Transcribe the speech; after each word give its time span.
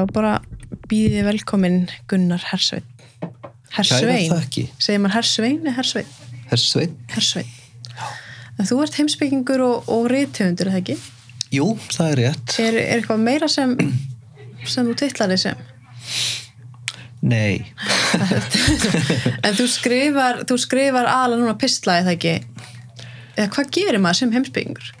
þá 0.00 0.14
bara 0.16 0.34
býðið 0.90 1.28
velkomin 1.28 1.80
Gunnar 2.10 2.42
Hersvein 2.50 2.86
Hersvein, 3.76 4.32
segir 4.80 5.00
maður 5.02 5.20
Hersvein 5.20 5.62
eða 5.62 5.76
Hersvein? 5.78 6.98
Hersvein 7.14 7.56
en 8.60 8.68
þú 8.68 8.82
ert 8.84 8.98
heimsbyggingur 8.98 9.62
og, 9.64 9.88
og 9.92 10.08
reythöfundur, 10.10 10.68
er 10.68 10.74
það 10.74 10.82
ekki? 10.82 10.96
Jú, 11.50 11.66
það 11.90 12.10
er 12.10 12.20
rétt. 12.20 12.56
Er, 12.62 12.76
er 12.78 12.98
eitthvað 12.98 13.22
meira 13.24 13.48
sem 13.50 13.72
sem 14.68 14.86
þú 14.86 14.96
titlar 15.00 15.32
þig 15.32 15.40
sem? 15.46 15.62
Nei, 17.20 17.60
en 19.46 19.56
þú 19.56 19.66
skrifar, 19.68 20.42
þú 20.48 20.56
skrifar 20.60 21.08
alveg 21.10 21.42
núna 21.42 21.56
pistla, 21.60 21.98
er 22.00 22.08
það 22.08 22.16
ekki? 22.16 22.34
eða 23.36 23.48
hvað 23.54 23.72
gerir 23.76 24.00
maður 24.02 24.20
sem 24.20 24.32
heimsbyggingur? 24.36 24.92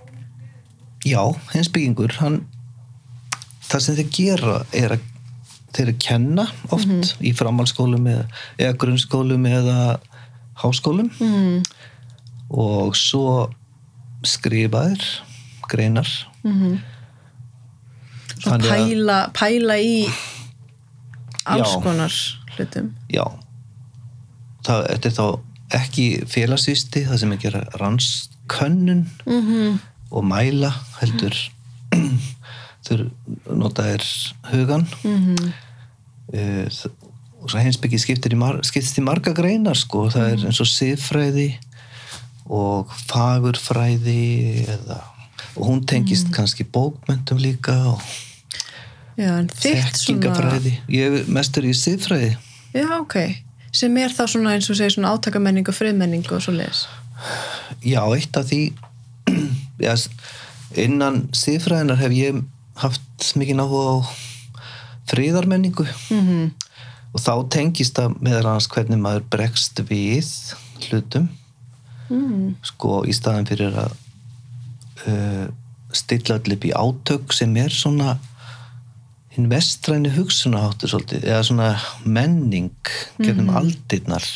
já, 1.08 1.22
heimsbyggingur, 1.54 2.16
hann, 2.20 2.42
það 3.70 3.84
sem 3.84 3.98
þeir 3.98 4.12
gera 4.16 4.56
er 4.76 4.96
að 4.96 5.08
þeir 5.70 5.84
eru 5.84 5.94
að 5.94 6.02
kenna 6.02 6.46
oft 6.74 7.12
í 7.22 7.30
framhaldsskólum 7.38 8.08
eða, 8.10 8.24
eða 8.58 8.78
grunnskólum 8.82 9.44
eða 9.46 9.76
háskólum. 10.60 11.10
Mm. 11.22 11.62
og 12.50 12.96
svo 12.98 13.50
skrifaðir 14.26 15.04
greinar. 15.70 16.08
Mm 16.42 16.80
Svo 18.40 18.54
Þannig 18.54 18.70
að- 18.70 18.88
pæla, 18.88 19.16
pæla 19.36 19.74
í 19.84 19.96
alls 21.44 21.74
Já. 21.74 21.82
konar 21.82 22.14
hlutum. 22.56 22.94
Já. 23.12 23.24
Það 24.64 24.86
þetta 24.88 25.08
er 25.10 25.16
þá 25.18 25.40
ekki 25.80 26.06
félagsvísti 26.26 27.04
það 27.06 27.18
sem 27.20 27.32
er 27.32 27.36
að 27.36 27.42
gera 27.42 27.60
rannskönnun 27.80 29.10
mm 29.26 29.42
-hmm. 29.46 29.78
og 30.10 30.24
mæla 30.24 30.72
heldur 31.00 31.36
þau 32.90 33.56
nota 33.56 33.86
er 33.94 34.04
hugan 34.50 34.86
Mm 35.04 35.36
-hmm. 35.36 35.52
uh, 36.34 36.90
og 37.40 37.50
svo 37.50 37.58
heimsbyggi 37.58 37.98
skiptir 37.98 38.34
í, 38.34 38.36
mar, 38.36 38.60
í 38.60 39.00
marga 39.00 39.32
greinar 39.32 39.76
sko, 39.76 40.10
það 40.12 40.32
er 40.32 40.46
eins 40.46 40.60
og 40.60 40.68
siðfræði 40.68 41.58
og 42.50 42.90
fagurfræði 43.08 44.66
eða, 44.68 44.98
og 45.56 45.66
hún 45.66 45.86
tengist 45.86 46.28
kannski 46.34 46.64
bókmentum 46.64 47.38
líka 47.38 47.76
og 47.94 48.02
Já, 49.16 49.36
þitt 49.44 49.96
svona 49.96 50.20
þekkingafræði. 50.20 50.72
Ég 50.88 51.12
er 51.12 51.24
mestur 51.28 51.64
í 51.64 51.72
siðfræði. 51.76 52.36
Já, 52.72 53.00
ok, 53.00 53.16
sem 53.72 53.96
er 53.96 54.12
þá 54.14 54.24
svona 54.26 54.54
eins 54.54 54.70
og 54.70 54.76
segir 54.76 54.94
svona 54.94 55.12
átakamenning 55.14 55.68
og 55.68 55.74
friðmenning 55.74 56.26
og 56.32 56.42
svo 56.42 56.52
leiðis 56.52 56.86
já, 57.84 58.00
eitt 58.14 58.36
af 58.36 58.48
því 58.48 58.62
já, 59.86 59.94
innan 60.78 61.26
siðfræðinar 61.36 62.00
hef 62.00 62.16
ég 62.16 62.40
haft 62.82 63.30
mikið 63.36 63.62
áhuga 63.62 63.84
á 63.92 63.96
friðarmenningu. 65.10 65.86
Mm 66.10 66.26
-hmm. 66.26 66.50
og 67.12 67.20
þá 67.20 67.34
tengist 67.50 67.96
það 67.98 68.16
meðal 68.20 68.46
annars 68.46 68.68
hvernig 68.70 68.98
maður 68.98 69.24
bregst 69.30 69.80
við 69.88 70.28
hlutum. 70.86 71.28
Mm. 72.10 72.56
sko 72.66 73.04
í 73.06 73.12
staðin 73.14 73.46
fyrir 73.46 73.76
að 73.78 73.92
uh, 75.06 75.46
stilla 75.94 76.40
allir 76.40 76.56
upp 76.56 76.64
í 76.66 76.72
átök 76.74 77.34
sem 77.34 77.54
er 77.56 77.70
svona 77.70 78.16
hinn 79.30 79.46
vestræni 79.50 80.10
hugsunaháttur 80.16 80.90
svolítið, 80.90 81.28
eða 81.30 81.44
svona 81.46 81.68
menning 82.02 82.74
gefnum 83.20 83.52
aldirnar. 83.54 84.26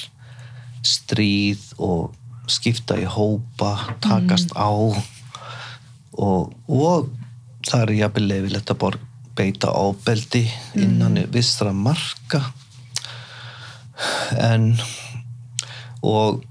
Stríð 0.84 1.72
og 1.83 2.15
skipta 2.50 2.98
í 3.00 3.06
hópa, 3.09 3.72
takast 4.05 4.53
á 4.55 4.70
og, 4.70 6.53
og 6.69 7.10
það 7.69 7.82
er 7.82 7.92
jafnvel 7.98 8.28
leifilegt 8.30 8.72
að 8.72 8.80
borg 8.84 9.10
beita 9.34 9.72
ábeldi 9.75 10.44
innan 10.78 11.19
mm. 11.19 11.30
vissra 11.34 11.72
marka. 11.75 12.42
En 14.38 14.75
og 16.03 16.42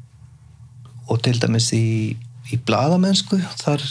og 1.12 1.20
til 1.22 1.36
dæmis 1.40 1.68
í, 1.76 2.16
í 2.52 2.58
bladamennsku 2.64 3.38
þar 3.60 3.84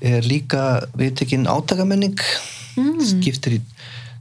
er 0.00 0.24
líka 0.24 0.62
viðtekinn 0.96 1.44
átakamenning 1.48 2.16
Mm. 2.78 3.00
skiptir 3.02 3.58
í 3.58 3.60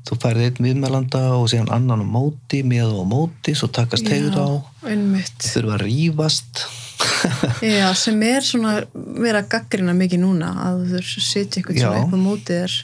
þú 0.07 0.17
færði 0.23 0.47
einn 0.49 0.65
viðmælanda 0.65 1.21
og 1.37 1.49
síðan 1.51 1.71
annan 1.75 2.01
á 2.01 2.07
móti, 2.07 2.63
með 2.65 2.95
og 2.97 3.07
móti 3.11 3.53
svo 3.57 3.69
takast 3.73 4.07
heiður 4.09 4.39
á, 4.41 4.47
einmitt. 4.89 5.43
Þurfa 5.43 5.75
að 5.75 5.83
rífast 5.83 6.63
Já, 7.63 7.87
sem 7.95 8.21
er 8.27 8.45
svona 8.45 8.79
vera 8.93 9.43
að 9.43 9.51
gaggrina 9.53 9.95
mikið 9.97 10.23
núna 10.23 10.53
að 10.65 10.85
þú 10.93 11.03
sitja 11.07 11.61
eitthvað 11.61 12.01
upp 12.03 12.15
á 12.15 12.19
mótið 12.19 12.63
þér. 12.63 12.77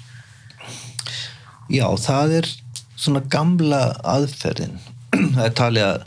Já, 1.75 1.87
það 2.05 2.37
er 2.41 2.51
svona 2.95 3.23
gamla 3.31 3.81
aðferðin. 4.15 4.77
Það 5.15 5.45
er 5.45 5.55
talið 5.57 5.87
að 5.89 6.05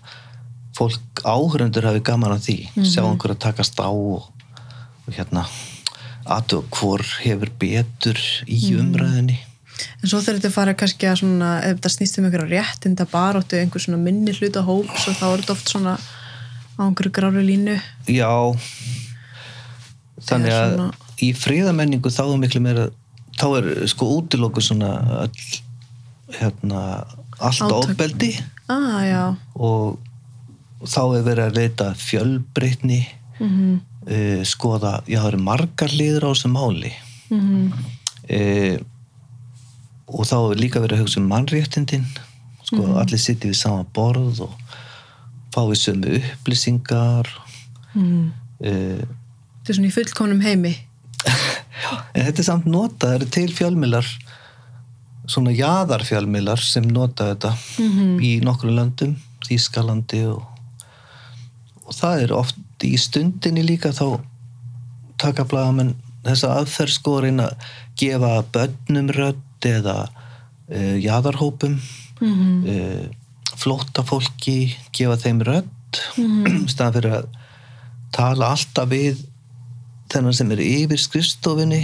fólk 0.79 1.25
áhörundur 1.25 1.89
hafi 1.89 2.05
gaman 2.07 2.37
að 2.37 2.47
því. 2.47 2.59
Sjá 2.87 3.03
einhver 3.03 3.35
að 3.35 3.43
takast 3.49 3.81
á 3.83 3.91
og, 3.91 4.29
og 5.09 5.17
hérna 5.17 5.49
aðtöð 6.29 6.65
hvor 6.75 7.05
hefur 7.23 7.53
betur 7.61 8.19
í 8.45 8.59
umræðinni 8.77 9.39
en 10.03 10.11
svo 10.11 10.21
þegar 10.21 10.41
þetta 10.41 10.55
fara 10.55 10.77
kannski 10.79 11.09
að 11.09 11.21
svona 11.23 11.51
ef 11.63 11.79
þetta 11.79 11.93
snýst 11.95 12.19
um 12.19 12.29
einhverja 12.29 12.63
réttinda 12.63 13.07
baróttu 13.11 13.59
einhver 13.59 13.83
svona 13.83 14.01
minni 14.03 14.35
hluta 14.37 14.65
hóps 14.67 15.07
og 15.11 15.19
þá 15.19 15.27
er 15.29 15.43
þetta 15.43 15.55
oft 15.55 15.73
svona 15.73 15.95
á 16.79 16.81
einhverju 16.87 17.13
gráru 17.13 17.43
línu. 17.45 17.77
Já. 18.07 18.31
Þannig 20.29 20.55
að 20.55 20.75
svona- 20.75 20.95
í 21.19 21.33
friðamenningu 21.35 22.11
þá 22.15 22.25
er 22.25 22.39
miklu 22.39 22.61
meira 22.63 22.89
þá 23.39 23.47
er 23.59 23.87
sko 23.91 24.07
útilokku 24.21 24.63
svona 24.63 24.93
all, 25.25 25.45
hérna 26.41 27.05
allt 27.39 27.63
Átök. 27.63 27.91
ofbeldi. 27.91 28.33
Ah, 28.69 29.35
og 29.55 29.99
þá 30.85 31.19
er 31.19 31.23
verið 31.27 31.45
að 31.47 31.57
leita 31.57 31.95
fjölbreytni 31.95 33.07
mm 33.41 33.81
uh, 34.09 34.43
skoða, 34.45 34.99
já 35.09 35.21
það 35.21 35.29
eru 35.33 35.43
margar 35.45 35.93
liður 35.93 36.29
á 36.29 36.31
þessu 36.33 36.51
máli. 36.53 36.93
-hmm. 37.29 37.73
uh, 38.31 38.79
og 40.09 40.25
þá 40.25 40.37
er 40.53 40.63
líka 40.63 40.81
verið 40.81 40.97
að 40.97 41.03
hugsa 41.05 41.21
um 41.21 41.29
mannréttindin. 41.29 42.07
Sko 42.65 42.99
allir 43.01 43.21
sitja 43.21 43.49
við 43.51 43.57
sama 43.57 43.85
borð 43.85 44.41
og 44.45 44.55
fái 45.55 45.77
sömu 45.85 46.19
upplýsingar 46.23 47.29
Mm. 47.97 48.33
uh, 48.61 49.01
þetta 49.01 49.71
er 49.73 49.77
svona 49.79 49.89
í 49.89 49.95
fullkomnum 49.95 50.43
heimi 50.45 50.75
En 52.15 52.27
þetta 52.27 52.43
er 52.43 52.47
samt 52.47 52.67
nota, 52.69 53.07
það 53.09 53.15
eru 53.17 53.29
til 53.33 53.49
fjölmiðlar 53.57 54.07
svona 55.29 55.53
jaðarfjölmiðlar 55.57 56.61
sem 56.63 56.85
nota 56.93 57.31
þetta 57.33 57.55
Mhm. 57.81 58.19
í 58.25 58.31
nokkru 58.45 58.71
löndum, 58.77 59.17
Þýskalandi 59.49 60.21
og, 60.29 60.43
og 61.87 61.95
það 61.97 62.23
er 62.27 62.33
oft 62.37 62.85
í 62.85 62.93
stundinni 63.01 63.63
líka 63.65 63.91
þá 63.97 64.21
taka 65.19 65.45
blagamenn 65.49 65.95
þessa 66.27 66.53
aðferð 66.61 66.93
sko 66.99 67.17
að 67.23 67.55
gefa 67.99 68.33
börnum 68.53 69.09
rödd 69.17 69.67
eða 69.67 69.97
uh, 70.71 70.97
jaðarhópum 71.01 71.81
mm 72.21 72.67
uh, 72.69 73.07
flótta 73.59 74.05
fólki 74.07 74.77
gefa 74.95 75.19
þeim 75.25 75.43
rödd 75.47 75.75
Mhm. 76.19 76.67
staðan 76.69 76.95
fyrir 76.99 77.15
að 77.17 77.29
tala 78.13 78.51
alltaf 78.55 78.89
við 78.91 79.23
þennan 80.13 80.35
sem 80.37 80.51
er 80.53 80.61
yfir 80.65 81.01
skrifstofinni 81.01 81.81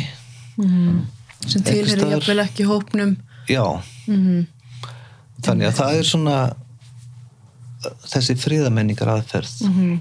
-hmm. 0.59 1.01
sem 1.47 1.63
staðar. 1.63 2.11
jafnvel 2.11 2.39
ekki 2.45 2.65
hópnum 2.69 3.17
já, 3.49 3.83
mm 4.07 4.47
þannig 5.45 5.67
að 5.69 5.75
það 5.77 5.99
er 5.99 6.07
svona 6.09 6.37
þessi 8.09 8.37
friðamenningar 8.41 9.09
aðferð 9.09 9.57
-hmm. 9.65 10.01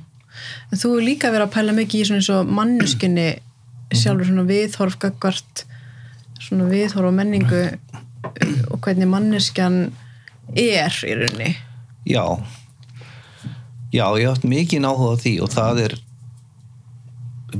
en 0.71 0.77
þú 0.77 0.97
er 0.97 1.03
líka 1.03 1.31
verið 1.31 1.47
að 1.47 1.55
pæla 1.55 1.73
mikið 1.73 2.01
í 2.01 2.05
svona 2.05 2.21
eins 2.21 2.29
og 2.29 2.47
mannuskinni 2.47 3.27
sjálfur 3.93 4.25
svona 4.25 4.45
viðhorf 4.47 4.99
gagvart 4.99 5.65
svona 6.39 6.69
viðhorf 6.69 7.07
og 7.07 7.13
menningu 7.13 7.63
og 8.71 8.79
hvernig 8.79 9.07
manneskjan 9.07 9.93
er 10.59 10.97
í 11.07 11.13
rauninni. 11.19 11.53
Já. 12.09 12.25
Já, 13.93 14.07
ég 14.17 14.29
átt 14.31 14.47
mikið 14.49 14.87
áhuga 14.89 15.13
á 15.13 15.21
því 15.21 15.33
og 15.45 15.53
það 15.53 15.85
er 15.87 15.95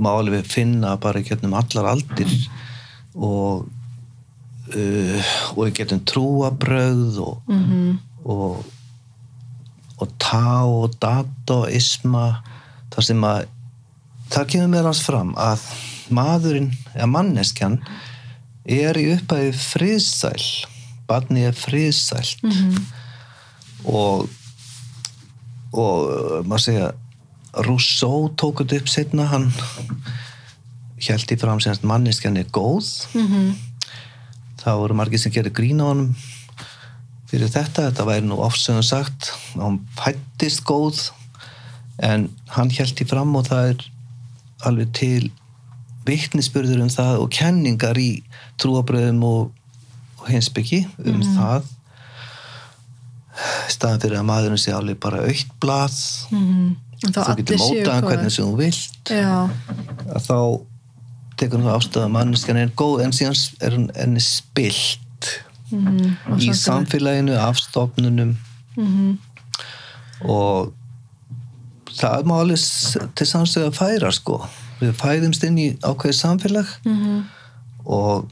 má 0.02 0.10
alveg 0.18 0.48
finna 0.50 0.96
bara 0.98 1.22
getnum 1.22 1.54
allar 1.54 1.92
aldir 1.92 2.32
og 3.14 3.68
uh, 4.74 5.34
og 5.54 5.68
í 5.68 5.74
getum 5.78 6.02
trúabröð 6.10 7.20
og, 7.22 7.42
mm 7.48 7.64
-hmm. 7.64 7.98
og 8.26 8.64
og 10.02 10.10
tá 10.20 10.66
og 10.66 10.96
dataisma 11.00 12.42
þar 12.92 13.04
sem 13.04 13.24
að 13.24 13.46
það 14.34 14.50
kemur 14.50 14.72
meðal 14.74 14.90
hans 14.90 15.04
fram 15.06 15.36
að 15.38 15.62
maðurinn, 16.10 16.74
eða 16.96 17.08
manneskjan 17.08 17.78
er 18.66 18.98
í 18.98 19.06
upphæði 19.14 19.54
friðsæl 19.54 20.44
barni 21.08 21.46
er 21.48 21.58
friðsælt. 21.58 22.44
Og 23.84 24.30
og 25.74 26.06
uh, 26.06 26.42
maður 26.46 26.64
segja 26.68 26.90
Rousseau 27.66 28.28
tók 28.38 28.62
þetta 28.62 28.82
upp 28.82 28.92
setna 28.92 29.26
hann 29.32 29.48
held 31.04 31.34
í 31.34 31.38
fram 31.40 31.60
sem 31.62 31.74
að 31.74 31.88
manneskjan 31.90 32.38
er 32.40 32.50
góð. 32.54 32.88
Mm 33.14 33.28
-hmm. 33.28 33.54
það 34.64 34.80
voru 34.80 34.96
margir 34.96 35.20
sem 35.20 35.32
gerði 35.32 35.52
grín 35.52 35.82
á 35.84 35.90
honum 35.90 36.16
fyrir 37.28 37.50
þetta, 37.50 37.90
þetta 37.90 38.06
væri 38.06 38.26
nú 38.30 38.38
ofsögum 38.46 38.84
sagt 38.84 39.34
hann 39.58 39.80
fættist 39.98 40.64
góð 40.64 41.10
en 41.98 42.30
hann 42.48 42.70
held 42.70 43.02
í 43.02 43.08
fram 43.10 43.36
og 43.36 43.48
það 43.50 43.70
er 43.70 43.86
alveg 44.70 44.94
til 44.94 45.32
vittnisspurður 46.06 46.84
um 46.86 46.90
það 46.90 47.20
og 47.24 47.30
kenningar 47.34 47.98
í 47.98 48.24
trúabröðum 48.62 49.24
og, 49.24 49.52
og 50.24 50.32
hinsbyggi 50.32 50.84
um 51.04 51.24
það. 51.36 51.70
Í 53.68 53.74
staðan 53.74 54.04
fyrir 54.04 54.20
að 54.20 54.28
maðurinn 54.30 54.62
sé 54.62 54.74
alveg 54.76 55.00
bara 55.04 55.24
aukt 55.28 55.56
blað. 55.62 55.98
Mm 56.32 56.44
-hmm. 56.44 56.76
þú 57.08 57.36
getur 57.40 57.58
mótaðan 57.64 58.08
hvernig 58.08 58.32
sem 58.32 58.46
þú 58.46 58.56
vilt. 58.58 59.10
Já, 59.10 59.50
að 60.16 60.22
þá 60.30 60.40
tekur 61.38 61.60
hún 61.60 61.74
ástöða 61.74 62.14
manneskjan 62.14 62.58
er 62.62 62.72
góð 62.78 63.04
en 63.04 63.12
síðan 63.12 63.38
er 63.60 63.78
hún 63.78 63.90
enni 63.96 64.20
spilt. 64.20 65.00
Mm 65.72 65.88
-hmm. 65.88 66.40
í 66.40 66.54
samfélaginu, 66.54 67.38
afstofnunum 67.38 68.38
mm 68.78 69.18
og 70.24 70.74
það 72.00 72.24
má 72.24 72.40
alveg 72.40 72.60
til 73.16 73.28
samstöðu 73.28 73.68
að 73.68 73.78
færa 73.78 74.12
sko. 74.12 74.38
Við 74.80 74.94
fæðumst 74.94 75.44
inn 75.44 75.58
í 75.58 75.68
ákveðið 75.84 76.16
samfélag. 76.16 76.68
-hmm. 76.84 77.24
og 77.86 78.30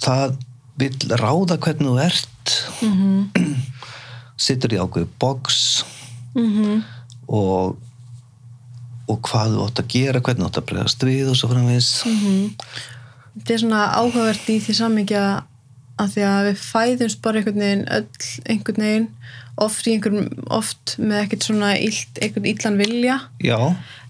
það 0.00 0.36
vil 0.80 1.18
ráða 1.20 1.58
hvernig 1.60 1.88
þú 1.88 2.00
ert. 2.04 2.56
Mm 2.80 2.96
-hmm. 2.96 3.54
situr 4.46 4.72
í 4.72 4.80
ákveðið 4.80 5.14
box. 5.18 5.84
Mm 6.34 6.82
og 7.30 7.76
og 9.10 9.20
hvað 9.26 9.54
þú 9.54 9.66
átt 9.66 9.82
að 9.82 9.92
gera, 9.94 10.20
hvernig 10.20 10.44
þú 10.44 10.48
átt 10.48 10.58
að 10.60 10.66
bregðast 10.70 11.04
við 11.06 11.30
og 11.30 11.38
svo 11.38 11.50
framvegis. 11.50 11.90
Þetta 13.34 13.54
er 13.54 13.62
svona 13.62 13.84
áhugavert 13.98 14.50
í 14.52 14.58
því 14.62 14.74
samingja 14.78 15.24
að 16.00 16.14
því 16.14 16.26
að 16.28 16.48
við 16.48 16.60
fæðumst 16.64 17.22
bara 17.24 17.40
einhvern 17.40 17.64
veginn 17.64 17.86
öll 17.96 18.06
einhvern 18.52 18.84
veginn 18.86 19.08
oft, 19.60 19.88
oft 20.60 20.94
með 20.98 21.24
ekkert 21.24 21.46
svona 21.48 21.72
einhvern 21.76 22.50
illan 22.52 22.78
vilja. 22.80 23.16
Já, 23.44 23.58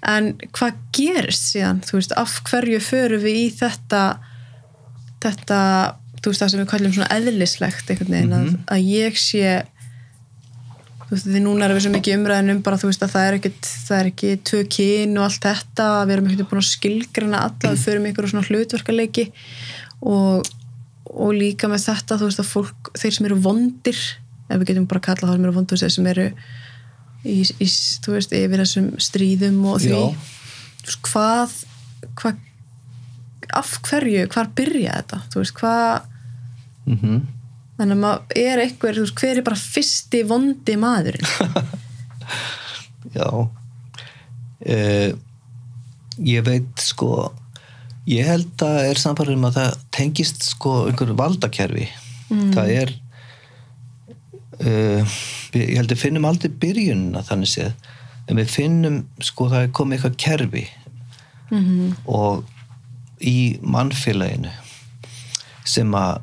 en 0.06 0.34
hvað 0.56 0.82
gerist 0.96 1.48
síðan? 1.50 1.82
Þú 1.86 1.98
veist, 1.98 2.16
af 2.20 2.36
hverju 2.50 2.82
förum 2.84 3.24
við 3.24 3.40
í 3.40 3.46
þetta 3.58 4.04
þetta, 5.20 5.60
þú 6.20 6.32
veist 6.32 6.42
það 6.42 6.52
sem 6.52 6.62
við 6.62 6.70
kallum 6.70 6.94
svona 6.96 7.12
eðlislegt 7.16 7.92
einhvern 7.92 8.16
veginn, 8.16 8.34
að, 8.36 8.48
að 8.76 8.88
ég 8.90 9.20
sé 9.20 9.52
þú 11.10 11.16
veist, 11.16 11.26
því 11.26 11.42
núna 11.42 11.66
erum 11.66 11.78
við 11.78 11.84
svo 11.86 11.92
mikið 11.94 12.16
umræðin 12.20 12.54
um 12.54 12.62
bara 12.66 12.78
þú 12.78 12.90
veist 12.92 13.04
að 13.04 13.14
það 13.16 13.26
er 13.26 13.36
ekkit 13.40 13.68
það 13.88 13.96
er 13.98 14.08
ekki 14.12 14.32
tvö 14.50 14.62
kyn 14.76 15.18
og 15.18 15.26
allt 15.26 15.46
þetta 15.48 15.90
við 16.04 16.14
erum 16.16 16.30
ekkert 16.30 16.50
búin 16.52 16.62
að 16.62 16.68
skilgrana 16.70 17.44
alla 17.48 17.74
við 17.74 17.84
förum 17.86 18.08
ykkur 18.10 18.30
svona 18.30 18.46
hlutverkaleiki 18.46 19.26
og, 20.06 20.50
og 21.10 21.32
líka 21.34 21.70
með 21.70 21.86
þetta 21.88 22.20
þú 22.20 22.28
veist 22.28 22.42
að 22.44 22.50
fólk, 22.52 22.92
þeir 23.00 23.16
sem 23.16 23.30
eru 23.30 23.40
vondir 23.42 24.02
ef 24.50 24.60
við 24.60 24.68
getum 24.70 24.90
bara 24.90 25.02
að 25.02 25.08
kalla 25.08 25.30
það 25.30 25.34
sem 25.38 25.48
eru 25.48 25.56
vondir 25.56 25.82
þeir 25.82 25.96
sem 25.96 26.10
eru 26.12 26.28
í, 27.24 27.40
í, 27.42 27.70
þú 28.04 28.14
veist, 28.14 28.36
yfir 28.36 28.62
þessum 28.64 28.92
stríðum 29.02 29.58
og 29.72 29.82
því 29.82 29.96
Já. 29.96 30.04
hvað, 31.08 31.58
hvað 32.20 32.46
af 33.56 33.74
hverju, 33.82 34.28
hvar 34.30 34.50
byrja 34.54 35.00
þetta 35.00 35.20
þú 35.32 35.42
veist, 35.42 35.56
hvað 35.58 36.09
mhm. 36.88 37.20
Þannig 37.80 37.96
að 37.96 38.00
maður 38.02 38.36
er 38.36 38.60
einhver, 38.60 38.98
veist, 39.00 39.16
hver 39.16 39.38
er 39.40 39.44
bara 39.46 39.56
fyrsti 39.56 40.18
vondi 40.28 40.74
maðurinn? 40.76 41.28
Já. 43.16 43.28
Uh, 44.60 45.14
Ég 46.20 46.44
veit 46.44 46.82
sko 46.82 47.30
ég 48.10 48.26
held 48.28 48.62
að 48.64 48.90
er 48.90 49.00
samfæður 49.00 49.38
um 49.38 49.46
að 49.48 49.56
það 49.56 49.78
tengist 49.94 50.44
sko 50.44 50.72
einhverju 50.88 51.16
valdakerfi. 51.16 51.86
Það 52.28 52.72
er 52.74 52.92
uh, 54.60 55.16
ég 55.56 55.76
held 55.78 55.94
að 55.94 56.02
finnum 56.02 56.28
aldrei 56.28 56.52
byrjunina 56.62 57.24
þannig 57.26 57.52
séð 57.54 57.72
en 58.30 58.38
við 58.38 58.52
finnum 58.52 58.98
sko 59.24 59.48
það 59.50 59.66
er 59.66 59.76
komið 59.76 59.98
eitthvað 59.98 60.20
kerfi. 60.26 60.66
Mm 61.50 61.94
og 62.06 62.44
í 63.20 63.58
mannfélaginu 63.60 64.48
sem 65.68 65.90
að 65.92 66.22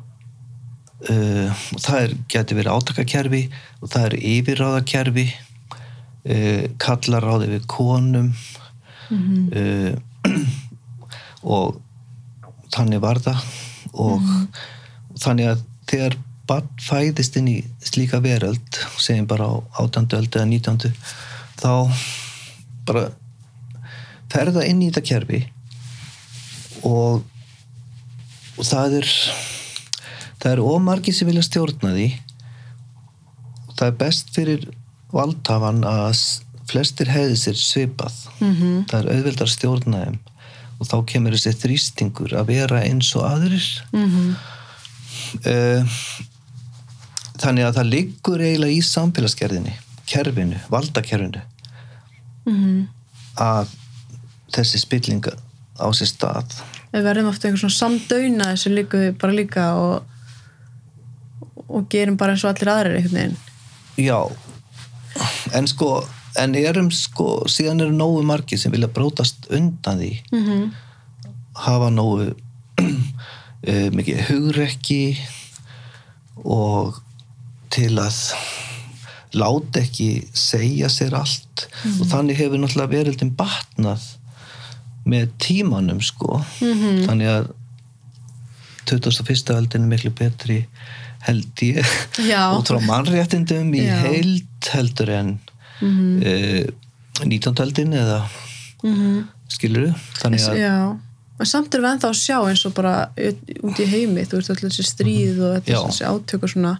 uh, 1.06 1.48
og 1.74 1.82
það 1.84 2.00
er, 2.02 2.14
geti 2.34 2.58
verið 2.58 2.74
átakakerfi 2.74 3.42
og 3.80 3.92
það 3.92 4.06
er 4.08 4.16
yfirráðakerfi 4.32 5.26
uh, 5.28 6.64
kallaráði 6.82 7.52
við 7.54 7.68
konum 7.70 8.32
uh, 9.12 9.92
og 11.58 11.78
þannig 12.74 13.02
var 13.02 13.20
það 13.24 13.44
og 13.98 14.24
þannig 15.18 15.52
að 15.54 15.62
þegar 15.88 16.18
barn 16.48 16.68
fæðist 16.80 17.36
inn 17.40 17.48
í 17.50 17.56
slíka 17.84 18.20
veröld 18.24 18.80
segjum 19.00 19.28
bara 19.28 19.48
á 19.48 19.54
18. 19.84 20.08
öld 20.16 20.36
eða 20.36 20.48
19. 20.48 20.92
þá 21.60 21.72
bara 22.88 23.08
ferða 24.32 24.64
inn 24.68 24.82
í 24.84 24.90
þetta 24.90 25.04
kerfi 25.08 25.40
og, 26.86 27.24
og 28.56 28.68
það 28.68 29.00
er 29.00 29.12
það 30.42 30.52
er 30.52 30.64
ómargi 30.64 31.14
sem 31.14 31.28
vilja 31.28 31.46
stjórna 31.46 31.94
því. 31.94 32.08
Það 33.78 33.86
er 33.86 33.98
best 34.02 34.32
fyrir 34.34 34.68
valdhafan 35.14 35.84
að 35.88 36.22
flestir 36.68 37.10
hefði 37.12 37.36
sér 37.40 37.58
svipað. 37.58 38.16
-hmm. 38.40 38.86
það 38.90 38.98
er 39.00 39.10
auðveldar 39.14 39.48
að 39.48 39.56
stjórna 39.56 40.04
þeim. 40.04 40.18
Og 40.78 40.86
þá 40.86 40.96
kemur 41.10 41.34
þessi 41.34 41.58
þrýstingur 41.58 42.34
að 42.38 42.50
vera 42.52 42.82
eins 42.84 43.14
og 43.16 43.26
aðrir. 43.26 43.68
Mm 43.92 44.34
uh, 45.44 45.98
þannig 47.38 47.66
að 47.66 47.76
það 47.78 47.90
liggur 47.92 48.42
eiginlega 48.42 48.74
í 48.74 48.82
samfélagsgerðinni 48.82 49.74
kerfinu, 50.08 50.58
valdakerfinu. 50.72 51.42
-hmm. 52.48 52.86
að 53.36 53.74
þessi 54.54 54.80
spilling 54.80 55.24
á 55.78 55.86
sér 55.92 56.08
stað. 56.10 56.56
Við 56.92 57.04
verðum 57.04 57.28
ofta 57.28 57.48
eitthvað 57.48 57.60
svona 57.60 57.76
samdauna 57.76 58.52
þessu 58.54 58.72
við 58.74 59.18
bara 59.20 59.36
líka 59.36 59.66
og, 59.76 60.07
og 61.68 61.88
gerum 61.92 62.16
bara 62.16 62.32
eins 62.34 62.44
og 62.44 62.50
allir 62.54 62.72
aðrir 62.72 62.98
einhvern 62.98 63.18
veginn 63.18 63.36
já 63.96 64.20
en 65.58 65.66
sko 65.70 66.04
en 66.38 66.54
erum 66.54 66.90
sko, 66.94 67.42
síðan 67.50 67.82
eru 67.82 67.94
nógu 67.96 68.22
margir 68.22 68.58
sem 68.60 68.70
vilja 68.72 68.88
brótast 68.94 69.48
undan 69.50 69.98
því 69.98 70.12
mm 70.32 70.44
-hmm. 70.44 70.70
hafa 71.54 71.90
nógu 71.90 72.34
uh, 72.80 73.88
mikið 73.98 74.22
hugrekki 74.28 75.18
og 76.44 77.02
til 77.70 77.98
að 77.98 78.14
láta 79.34 79.80
ekki 79.80 80.28
segja 80.32 80.88
sér 80.88 81.14
allt 81.14 81.68
og 82.00 82.06
þannig 82.06 82.36
hefur 82.36 82.58
náttúrulega 82.58 82.94
veröldin 82.94 83.34
batnað 83.36 84.00
með 85.04 85.28
tímanum 85.38 86.00
sko 86.00 86.44
Mhm. 86.60 87.06
þannig 87.08 87.28
að 87.28 87.48
21. 88.86 89.52
öldin 89.54 89.82
er 89.82 89.88
miklu 89.88 90.10
betri 90.10 90.66
held 91.28 91.62
ég 91.62 91.80
út 92.58 92.70
frá 92.72 92.80
mannréttindum 92.88 93.70
í 93.76 93.84
Já. 93.86 93.96
heild 94.08 94.72
heldur 94.74 95.14
en 95.20 95.34
Mhm. 95.78 96.22
uh, 96.26 97.26
19. 97.28 97.54
öldin 97.62 97.92
eða 97.94 98.22
Mm 98.82 99.26
skilur 99.48 99.92
þannig 100.20 100.42
að 100.44 100.58
já 100.60 100.74
en 101.40 101.46
samt 101.48 101.72
erum 101.74 101.84
við 101.86 101.92
ennþá 101.94 102.08
að 102.10 102.18
sjá 102.18 102.36
eins 102.50 102.64
og 102.66 102.74
bara 102.76 102.92
út 103.64 103.78
í 103.80 103.86
heimi, 103.88 104.24
þú 104.28 104.36
veist 104.40 104.50
allir 104.52 104.66
þessi 104.68 104.84
stríð 104.88 105.38
og 105.38 105.54
Já. 105.54 105.60
þetta, 105.78 105.84
þessi 105.86 106.04
átök 106.10 106.42
og 106.44 106.50
svona 106.52 106.72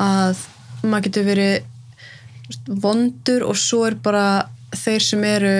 að 0.00 0.40
maður 0.86 1.04
getur 1.08 1.26
verið 1.26 2.54
þú 2.54 2.78
vondur 2.86 3.44
og 3.50 3.58
svo 3.60 3.82
er 3.90 3.98
bara 4.02 4.24
þeir 4.72 5.04
sem 5.10 5.24
eru 5.28 5.52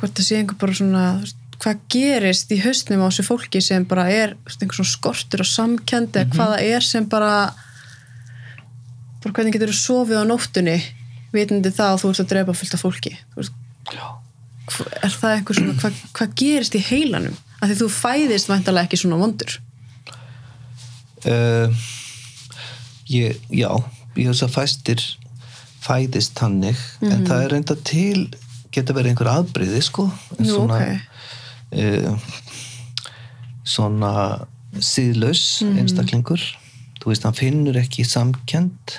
hvort 0.00 0.16
það 0.16 0.26
sé 0.26 0.40
einhver 0.40 0.58
bara 0.64 0.76
svona 0.80 1.04
þú 1.20 1.30
hvað 1.60 1.82
gerist 1.92 2.52
í 2.54 2.60
haustnum 2.62 3.02
á 3.04 3.08
þessu 3.10 3.26
fólki 3.26 3.60
sem 3.64 3.84
bara 3.88 4.06
er 4.12 4.36
skortur 4.48 5.44
og 5.44 5.48
samkendi 5.48 6.22
eða 6.22 6.32
hvað 6.32 6.54
það 6.54 6.70
er 6.76 6.86
sem 6.86 7.08
bara 7.10 7.34
bara 9.20 9.34
hvernig 9.36 9.54
getur 9.54 9.72
þú 9.72 9.76
sofið 9.76 10.22
á 10.22 10.24
nóttunni 10.24 10.78
vitandi 11.34 11.72
það 11.74 11.92
að 11.92 12.02
þú 12.02 12.10
ert 12.10 12.22
að 12.24 12.30
drepa 12.32 12.56
fullt 12.56 12.76
af 12.76 12.84
fólki? 12.84 13.12
Veist, 13.36 13.54
er 13.90 15.14
það 15.14 15.34
eitthvað 15.34 15.60
svona 15.60 15.76
hvað, 15.82 16.02
hvað 16.16 16.34
gerist 16.40 16.76
í 16.78 16.82
heilanum? 16.88 17.36
Af 17.60 17.68
því 17.68 17.78
þú 17.82 17.88
fæðist 17.92 18.50
væntalega 18.50 18.88
ekki 18.88 18.98
svona 19.02 19.20
vondur. 19.20 19.56
Uh, 21.20 21.80
ég, 23.12 23.36
já, 23.52 23.68
ég 24.16 24.30
hef 24.30 24.32
þess 24.32 24.46
að 24.46 24.54
fæstir 24.56 25.04
fæðist 25.84 26.38
þannig 26.40 26.80
en 27.04 27.26
það 27.28 27.44
er 27.44 27.52
reynda 27.54 27.76
til 27.84 28.30
geta 28.72 28.94
verið 28.96 29.12
einhver 29.12 29.30
aðbriði 29.34 29.82
sko. 29.84 30.06
En 30.38 30.48
Jú, 30.48 30.56
svona, 30.56 30.80
ok. 30.80 31.36
Uh, 31.72 32.30
svona 33.64 34.12
síðlaus 34.78 35.62
einstaklingur. 35.66 36.42
Þú 37.00 37.10
veist, 37.10 37.24
hann 37.24 37.36
finnur 37.36 37.78
ekki 37.80 38.04
samkend 38.06 38.98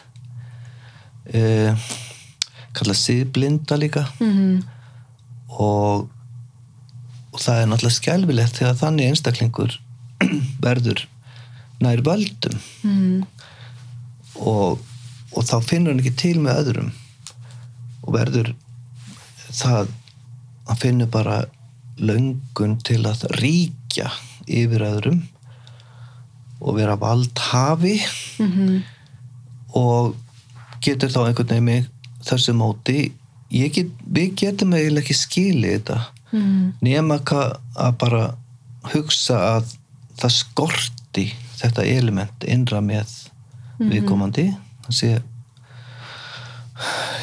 uh, 1.32 1.90
kalla 2.76 2.96
síðblinda 2.98 3.78
líka. 3.80 4.08
Mm 4.20 4.62
og, 5.60 6.10
og 7.32 7.42
það 7.42 7.62
er 7.62 7.70
náttúrulega 7.70 7.98
skjálfilegt 7.98 8.60
þegar 8.60 8.80
þannig 8.80 9.12
einstaklingur 9.12 9.78
verður 10.66 11.06
nær 11.82 12.04
völdum. 12.06 12.60
-hmm. 12.84 13.26
og, 14.46 14.82
og 15.32 15.48
þá 15.48 15.58
finnur 15.66 15.94
hann 15.94 16.04
ekki 16.04 16.16
til 16.16 16.40
með 16.40 16.62
öðrum. 16.64 16.92
Og 18.02 18.14
verður 18.14 18.54
það 19.52 19.90
hann 20.68 20.78
finnur 20.78 21.10
bara 21.12 21.46
löngun 22.00 22.78
til 22.84 23.04
að 23.06 23.26
ríkja 23.42 24.10
yfir 24.48 24.82
öðrum 24.88 25.22
og 26.62 26.76
vera 26.78 26.96
valdhafi 26.98 28.00
Mhm. 28.40 28.84
og 29.76 30.16
getur 30.82 31.10
þá 31.10 31.28
einhvern 31.28 31.66
veginn 31.68 31.88
þessu 32.24 32.54
móti 32.54 33.12
get, 33.52 33.88
við 34.14 34.36
getum 34.36 34.74
eiginlega 34.74 35.04
ekki 35.04 35.14
skilið 35.18 35.72
þetta 35.80 36.00
Mhm. 36.34 36.74
nema 36.82 37.20
ka- 37.26 37.60
að 37.76 37.98
bara 37.98 38.36
hugsa 38.94 39.36
að 39.60 39.76
það 40.18 40.32
skorti 40.32 41.34
þetta 41.58 41.84
element 41.98 42.44
innra 42.48 42.80
með 42.82 43.08
viðkomandi 43.80 44.56
það 44.86 44.92
sé 44.94 45.22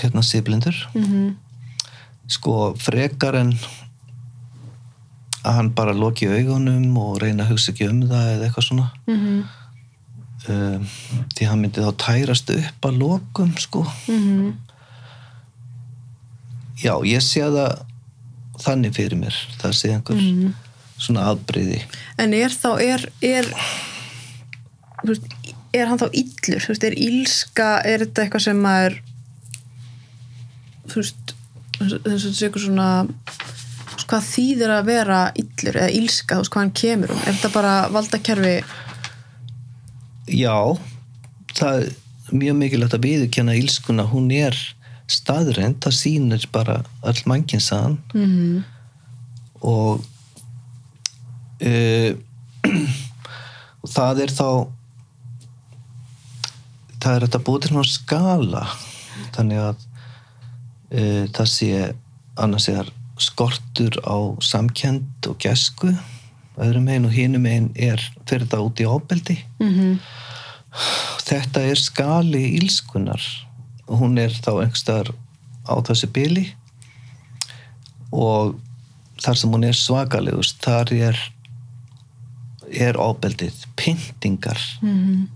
hérna 0.03 0.23
siblindur 0.23 0.77
Mhm. 0.95 1.37
sko 2.29 2.75
frekar 2.79 3.35
en 3.37 3.59
að 5.45 5.55
hann 5.55 5.71
bara 5.75 5.93
loki 5.95 6.27
augunum 6.27 6.97
og 6.99 7.21
reyna 7.23 7.45
að 7.45 7.53
hugsa 7.55 7.73
ekki 7.73 7.89
um 7.91 8.01
það 8.11 8.31
eða 8.35 8.49
eitthvað 8.49 8.67
svona 8.69 8.91
Mhm. 9.07 9.45
um, 10.49 10.87
því 11.35 11.47
hann 11.49 11.61
myndi 11.63 11.85
þá 11.85 11.93
tærast 11.97 12.51
upp 12.55 12.81
að 12.89 12.99
lokum 12.99 13.53
sko 13.59 13.85
Mhm. 14.09 14.55
já, 16.83 16.95
ég 17.05 17.23
sé 17.23 17.41
það 17.43 17.85
þannig 18.59 18.95
fyrir 18.97 19.19
mér 19.19 19.35
það 19.61 19.73
sé 19.79 19.93
einhver 19.95 20.17
Mhm. 20.17 20.55
svona 20.99 21.29
afbreyði 21.35 21.83
En 22.19 22.35
er 22.35 22.49
þá, 22.51 22.81
er, 22.83 23.05
er, 23.23 23.45
er 25.75 25.87
hann 25.87 25.99
þá 25.99 26.09
illur? 26.13 26.61
Þú 26.65 26.69
veist, 26.73 26.85
er 26.85 26.97
ílska, 26.99 27.69
er 27.87 27.99
þetta 28.05 28.25
eitthvað 28.25 28.43
sem 28.43 28.57
maður, 28.65 28.97
þú 30.89 30.95
veist, 31.03 31.35
þess 31.79 31.93
að 31.93 32.03
þetta 32.09 32.33
sé 32.35 32.49
eitthvað 32.49 32.65
svona, 32.67 32.89
hvað 34.09 34.29
þýðir 34.33 34.75
að 34.75 34.89
vera 34.89 35.21
illur 35.39 35.81
eða 35.83 35.95
ílska, 35.99 36.37
þú 36.37 36.43
veist, 36.43 36.53
hvað 36.55 36.65
hann 36.65 36.77
kemur 36.83 37.15
um? 37.15 37.21
Er 37.25 37.37
þetta 37.37 37.53
bara 37.55 37.75
valdakerfi? 37.95 38.57
já, 40.29 40.57
það 41.57 41.79
er 41.83 41.93
mjög 42.37 42.59
mikilvægt 42.59 42.97
að 42.99 43.07
viðurkenna 43.07 43.55
ílskuna, 43.57 44.05
hún 44.11 44.29
er 44.37 44.57
staðreind, 45.09 45.79
það 45.85 45.95
sýnir 45.97 46.43
bara 46.53 46.83
öll 47.09 47.23
mannkinsaðan 47.31 47.97
Mm 48.13 48.67
og 49.59 50.05
uh, 51.67 52.13
og 53.83 53.91
það 53.91 54.23
er 54.25 54.35
þá 54.35 54.51
það 56.99 57.15
er 57.15 57.27
þetta 57.27 57.43
búið 57.47 57.65
til 57.65 57.73
svona 57.73 57.91
skala 57.91 58.65
þannig 59.37 59.65
að 59.65 59.83
uh, 59.83 61.25
það 61.35 61.51
sé 61.55 61.73
annars 62.39 62.69
er 62.71 62.93
skortur 63.23 63.99
á 64.07 64.17
samkend 64.45 65.29
og 65.29 65.39
gesku 65.43 65.93
öðrum 66.59 66.89
megin 66.89 67.07
og 67.09 67.15
hinum 67.15 67.45
megin 67.47 67.69
er 67.75 68.03
fyrir 68.27 68.49
það 68.51 68.65
út 68.67 68.83
í 68.83 68.87
ábeldi 68.89 69.37
-hmm. 69.61 69.99
þetta 71.31 71.61
er 71.63 71.79
skali 71.79 72.45
ílskunar. 72.59 73.23
Og 73.89 73.99
hún 73.99 74.19
er 74.19 74.31
þá 74.31 74.63
einhverstaðar 74.63 75.15
á 75.65 75.75
þessu 75.81 76.07
byli 76.13 76.55
og 78.13 78.61
þar 79.23 79.37
sem 79.37 79.51
hún 79.51 79.65
er 79.65 79.75
svakalegust 79.75 80.63
þar 80.63 80.93
er 80.93 81.19
er 82.69 82.95
ábeldið 83.01 83.55
pyntingar. 83.77 84.61
Mm 84.83 85.29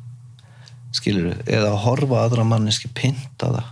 skilur 0.97 1.39
eða 1.47 1.73
að 1.73 1.81
horfa 1.87 2.25
aðra 2.27 2.45
manneski 2.47 2.91
pynta 2.95 3.49
það 3.57 3.71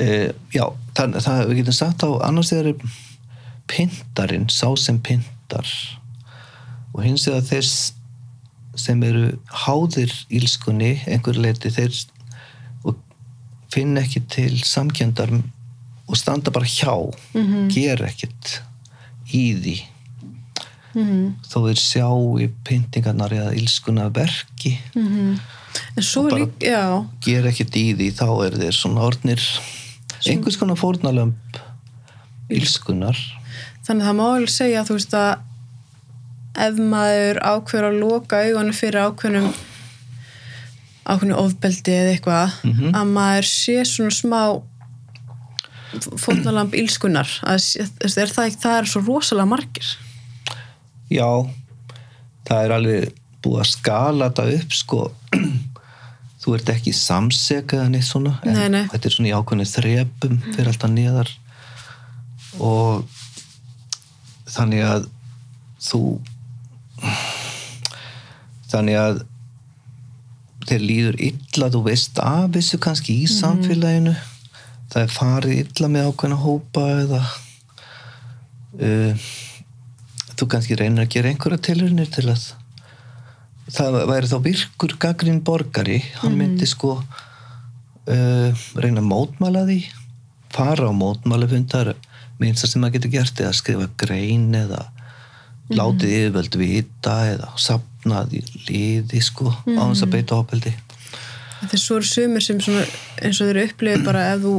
e, 0.00 0.06
já, 0.54 0.64
það, 1.00 1.16
það 1.24 1.40
við 1.50 1.60
getum 1.62 1.76
sagt 1.80 2.04
á 2.04 2.10
annars 2.28 2.52
þegar 2.52 2.70
er 2.74 2.98
pyntarinn 3.70 4.48
sá 4.52 4.66
sem 4.80 4.98
pyntar 5.04 5.68
og 6.94 7.02
hins 7.06 7.26
vegar 7.28 7.44
þeir 7.46 7.68
sem 8.80 9.02
eru 9.06 9.26
háðir 9.64 10.12
ílskunni 10.32 10.92
einhver 11.10 11.38
leiti 11.38 11.70
þeir 11.74 11.94
og 12.86 12.98
finna 13.74 14.02
ekki 14.06 14.22
til 14.30 14.52
samkjöndar 14.66 15.32
og 16.10 16.16
standa 16.18 16.50
bara 16.50 16.66
hjá 16.66 16.94
Mhm. 17.34 17.68
gera 17.70 18.08
ekkert 18.10 18.60
í 19.32 19.44
því. 19.62 19.76
Mm 20.94 21.36
þó 21.46 21.60
þeir 21.68 21.78
sjá 21.78 22.06
í 22.42 22.48
pyntingarnar 22.66 23.30
eða 23.30 23.52
ílskuna 23.54 24.08
verki. 24.10 24.72
En 24.96 26.02
svo 26.02 26.24
Og 26.24 26.30
bara- 26.30 26.40
líka, 26.40 26.66
já, 26.66 27.06
gera 27.20 27.48
ekkert 27.52 27.76
í 27.78 27.94
því 27.94 28.08
þá 28.18 28.26
er 28.46 28.56
þeir 28.58 28.74
svona 28.74 29.04
orðnir 29.06 29.40
einhvers 30.28 30.56
konar 30.60 30.76
fórnalömb 30.76 31.60
ílskunar 32.50 33.16
þannig 33.86 34.02
að 34.04 34.08
það 34.10 34.16
má 34.20 34.24
alveg 34.34 34.52
segja, 34.52 34.82
þú 34.84 34.96
veist, 34.98 35.14
að 35.14 35.38
ef 36.66 36.80
maður 36.92 37.38
ákveður 37.46 37.86
að 37.90 38.00
loka 38.02 38.40
augunum 38.44 38.74
fyrir 38.76 39.06
ákveðnum 39.08 39.46
ákveðnum 41.10 41.38
ofbeldi 41.44 41.94
eða 41.96 42.10
eitthvað 42.16 42.58
Mhm. 42.64 42.90
að 42.94 43.12
maður 43.14 43.46
sé 43.50 43.76
svona 43.88 44.14
smá 44.14 44.42
fórnalamb 46.20 46.74
ílskunar 46.78 47.30
að 47.42 47.58
sé- 47.64 47.86
þú 47.86 48.04
veist, 48.04 48.18
er 48.22 48.26
það, 48.34 48.56
það 48.62 48.76
er 48.80 48.84
svo 48.92 49.00
rosalega 49.06 49.48
margir. 49.50 49.88
Já, 51.10 51.26
það 52.46 52.64
er 52.64 52.70
alveg 52.76 53.12
búið 53.42 53.60
að 53.64 53.70
skala 53.72 54.28
þetta 54.30 54.60
upp 54.60 54.72
sko 54.76 55.00
þú 56.40 56.54
ert 56.56 56.70
ekki 56.72 56.92
samseka 56.96 57.76
eða 57.80 57.90
neitt 57.92 58.06
svona 58.08 58.38
en 58.48 58.54
Nei, 58.56 58.68
nei. 58.72 58.84
þetta 58.92 59.08
er 59.10 59.14
svona 59.16 59.28
í 59.30 59.34
ákveðni 59.36 59.66
þrepum 59.68 60.38
fyrir 60.54 60.70
alltaf 60.72 60.92
neðar. 60.94 61.32
Og 62.60 63.04
þannig 64.50 64.84
að 64.88 65.08
þú 65.80 66.00
þannig 68.70 68.98
að 69.00 69.20
þeir 70.70 70.82
líður 70.86 71.16
illa 71.28 71.68
þú 71.74 71.80
veist 71.88 72.18
af 72.22 72.50
þessu 72.54 72.78
kannski 72.82 73.16
í 73.24 73.28
samfélaginu. 73.30 74.14
Það 74.90 75.02
er 75.06 75.14
farið 75.14 75.60
illa 75.64 75.88
með 75.90 76.08
ákveðna 76.10 76.38
hópa 76.44 76.84
eða 77.04 77.20
uh, 78.80 79.28
þú 80.40 80.48
kannski 80.54 80.78
reynir 80.78 81.04
að 81.04 81.12
gera 81.16 81.30
einhverja 81.32 81.64
tilhörnir 81.70 82.10
til 82.14 82.26
að 82.32 82.46
það 83.74 83.98
væri 84.10 84.30
þá 84.30 84.38
virkur 84.44 84.96
gaggrín 85.00 85.42
borgari. 85.46 86.00
Hann 86.20 86.38
myndi 86.38 86.68
sko 86.68 86.96
uh, 86.98 88.62
reyna 88.80 89.02
að 89.02 89.10
mótmæla 89.10 89.66
því 89.68 89.80
fara 90.50 90.90
á 90.90 90.92
mótmælafundar 90.94 91.94
minnst 92.40 92.66
sem 92.66 92.82
maður 92.82 92.98
getur 92.98 93.14
gert 93.18 93.42
eða 93.42 93.54
skrifa 93.56 93.88
grein 94.00 94.50
eða 94.56 94.86
látið 95.70 96.14
yfirvöld 96.16 96.56
vita 96.58 97.16
eða 97.30 97.50
sapnað 97.60 98.36
í 98.38 98.42
liði 98.66 99.22
sko 99.22 99.52
á 99.52 99.82
þess 99.84 100.06
að 100.06 100.14
beita 100.16 100.38
ábeldi 100.40 100.72
þegar 101.60 101.82
svo 101.82 101.98
eru 102.00 102.08
sumir 102.08 102.44
sem 102.44 102.60
svona, 102.64 102.86
eins 103.20 103.38
og 103.38 103.50
þeir 103.50 103.56
eru 103.60 103.66
upplifið 103.68 104.06
bara 104.06 104.24
ef 104.32 104.42
þú 104.44 104.54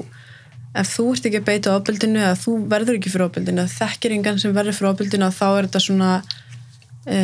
ef 0.82 0.92
þú 0.94 1.08
ert 1.12 1.28
ekki 1.28 1.42
að 1.42 1.48
beita 1.50 1.74
ofbeldinu 1.76 2.22
eða 2.22 2.38
þú 2.40 2.54
verður 2.72 3.00
ekki 3.00 3.12
fyrir 3.12 3.28
ofbeldinu 3.28 3.66
eða 3.66 3.74
þekkir 3.74 4.16
engan 4.18 4.40
sem 4.40 4.54
verður 4.56 4.78
fyrir 4.78 4.92
ofbeldinu 4.94 5.32
þá 5.36 5.48
er 5.50 5.68
þetta 5.68 5.84
svona 5.84 6.12
e, 7.04 7.18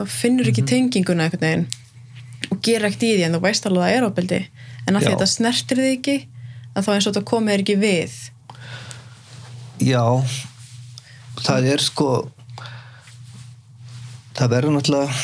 þá 0.00 0.16
finnur 0.16 0.50
ekki 0.50 0.64
tenginguna 0.68 1.26
einhvern 1.26 1.46
veginn 1.46 1.66
og 2.50 2.60
gerir 2.64 2.88
ekkert 2.88 3.06
í 3.06 3.14
því 3.14 3.24
en 3.26 3.36
þú 3.36 3.40
veist 3.44 3.66
alveg 3.68 3.82
að 3.84 3.88
það 3.90 3.96
er 3.96 4.06
ofbeldi. 4.08 4.40
En 4.86 4.96
að 4.96 5.04
því 5.04 5.10
að 5.10 5.16
þetta 5.16 5.30
snertir 5.34 5.80
þig 5.80 5.96
ekki 5.98 6.16
að 6.74 6.86
þá 6.86 6.90
eins 6.94 7.06
og 7.06 7.12
þetta 7.12 7.30
komið 7.30 7.54
er 7.54 7.64
ekki 7.64 7.76
við. 7.80 8.16
Já, 9.80 10.04
það 11.40 11.68
er 11.74 11.84
sko 11.84 12.08
það 14.36 14.52
verður 14.54 14.76
náttúrulega 14.76 15.20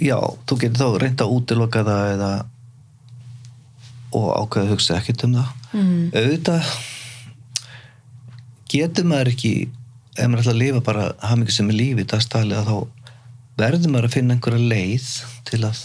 já, 0.00 0.16
þú 0.48 0.58
getur 0.62 0.80
þá 0.80 1.02
reynd 1.02 1.24
að 1.24 1.34
útiloka 1.36 1.84
það 1.84 2.14
eða 2.14 2.30
og 4.16 4.30
ákveða 4.34 4.64
að 4.64 4.72
hugsa 4.72 4.96
ekkert 4.98 5.26
um 5.26 5.36
það. 5.38 5.50
Mm. 5.70 6.06
auðvitað 6.16 6.70
getur 8.70 9.06
maður 9.06 9.30
ekki 9.34 9.52
ef 10.20 10.28
maður 10.28 10.42
ætla 10.44 10.52
að 10.54 10.60
lifa 10.62 10.80
bara 10.84 11.04
hamingi 11.30 11.54
sem 11.56 11.70
er 11.72 11.78
lífi 11.80 12.04
dagstælega 12.12 12.64
þá 12.68 12.76
verður 13.60 13.92
maður 13.94 14.08
að 14.10 14.14
finna 14.16 14.34
einhverja 14.36 14.68
leið 14.72 15.08
til 15.50 15.60
að 15.68 15.80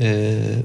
uh, 0.00 0.62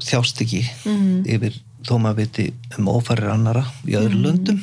þjást 0.00 0.42
ekki 0.44 0.62
Mhm. 0.84 1.24
yfir 1.28 1.58
þó 1.84 1.94
maður 2.00 2.20
viti 2.24 2.46
um 2.78 2.88
ófærir 2.92 3.30
annara 3.32 3.64
í 3.88 3.96
öðru 3.96 4.20
löndum 4.24 4.60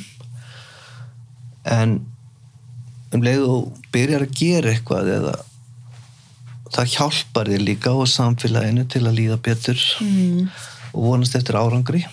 en 1.66 1.98
um 3.14 3.22
leið 3.24 3.46
og 3.48 3.74
byrjar 3.94 4.26
að 4.28 4.36
gera 4.38 4.74
eitthvað 4.74 5.10
eða 5.18 5.36
það 6.76 6.92
hjálpar 6.98 7.48
þér 7.54 7.64
líka 7.66 7.94
á 7.96 7.98
samfélaginu 8.12 8.84
til 8.92 9.02
að 9.08 9.18
líða 9.18 9.38
betur 9.42 9.80
Mm. 10.02 10.50
og 10.94 11.04
vonast 11.04 11.36
eftir 11.36 11.56
árangri 11.56 12.04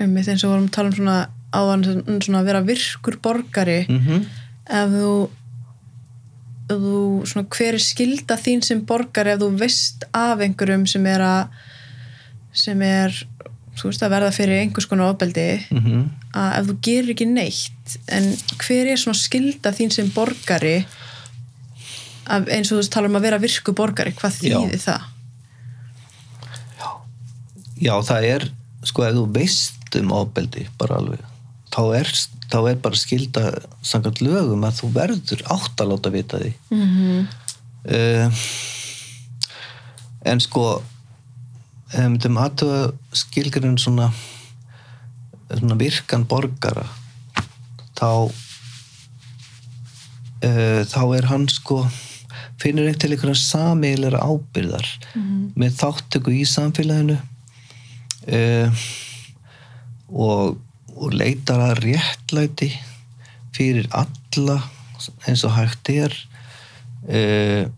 um 0.00 0.16
eins 0.16 0.44
og 0.44 0.50
vorum 0.50 0.66
að 0.68 0.72
tala 0.72 0.88
um 0.88 0.94
svona 0.96 1.28
svona 1.56 2.42
að 2.42 2.48
vera 2.50 2.62
virkur 2.66 3.18
borgari 3.22 3.84
mm 3.88 4.00
-hmm. 4.06 4.24
ef 4.80 4.90
þú 4.90 5.12
þú, 6.66 7.00
svona, 7.26 7.46
hver 7.46 7.74
er 7.74 7.82
skilda 7.82 8.36
þín 8.36 8.62
sem 8.62 8.82
borgar 8.86 9.26
ef 9.26 9.40
þú 9.40 9.50
veist 9.58 10.04
af 10.12 10.40
einhverjum 10.40 10.86
sem 10.86 11.06
er 11.06 11.20
að 11.20 11.48
sem 12.52 12.82
er 12.82 13.26
þú 13.76 13.90
veist 13.90 14.02
að 14.02 14.14
verða 14.14 14.32
fyrir 14.32 14.60
einhvers 14.60 14.86
konar 14.86 15.12
ofbeldi 15.12 15.66
mm 15.70 16.06
að 16.36 16.54
ef 16.58 16.66
þú 16.68 16.74
gerir 16.84 17.10
ekki 17.14 17.26
neitt 17.30 17.98
en 18.12 18.26
hver 18.60 18.90
er 18.92 18.98
svona 19.00 19.16
skilda 19.16 19.72
þín 19.72 19.92
sem 19.94 20.10
borgari 20.12 20.84
af, 22.26 22.48
eins 22.52 22.72
og 22.72 22.82
þú 22.82 22.88
tala 22.92 23.08
um 23.08 23.16
að 23.16 23.28
vera 23.28 23.38
virku 23.40 23.72
borgari 23.76 24.12
hvað 24.12 24.40
Já. 24.44 24.58
þýðir 24.58 24.82
það? 24.82 25.06
Já, 27.76 27.94
það 28.08 28.28
er, 28.30 28.46
sko, 28.88 29.04
ef 29.04 29.16
þú 29.16 29.24
veist 29.36 29.98
um 30.00 30.12
ofbeldi 30.16 30.66
bara 30.80 31.00
alveg, 31.00 31.24
þá 31.76 31.82
er, 31.98 32.10
þá 32.48 32.60
er 32.70 32.78
bara 32.80 32.96
skilda 32.98 33.42
samkvæmt 33.84 34.22
lögum 34.24 34.64
að 34.64 34.78
þú 34.80 34.92
verður 34.94 35.42
átt 35.52 35.82
að 35.82 35.90
láta 35.92 36.12
vita 36.14 36.40
því. 36.40 36.52
Mm 36.72 36.86
-hmm. 36.92 37.26
Uh, 37.86 38.32
en 40.26 40.40
sko, 40.42 40.82
ef 41.92 42.00
við 42.00 42.08
myndum 42.08 42.40
aðtöða 42.42 42.80
skilgurinn 43.14 43.78
svona, 43.78 44.08
svona 45.52 45.76
virkan 45.78 46.24
borgara, 46.26 46.88
þá, 47.94 48.26
uh, 50.42 50.82
þá 50.82 51.02
er 51.14 51.30
hann 51.30 51.46
sko, 51.48 51.84
finnur 52.58 52.88
ekki 52.88 53.04
til 53.04 53.12
einhverja 53.14 53.38
sameigilega 53.38 54.18
ábyrðar 54.18 54.88
með 55.54 55.78
þáttöku 55.78 56.34
í 56.34 56.42
samfélaginu 56.48 57.20
uh, 58.26 58.68
og, 60.10 60.58
og 60.96 61.14
leitar 61.16 61.60
að 61.60 61.82
réttlæti 61.84 62.70
fyrir 63.56 63.88
alla 63.94 64.60
eins 65.28 65.44
og 65.46 65.54
hægt 65.56 65.90
er. 65.92 66.14
Uh, 67.06 67.68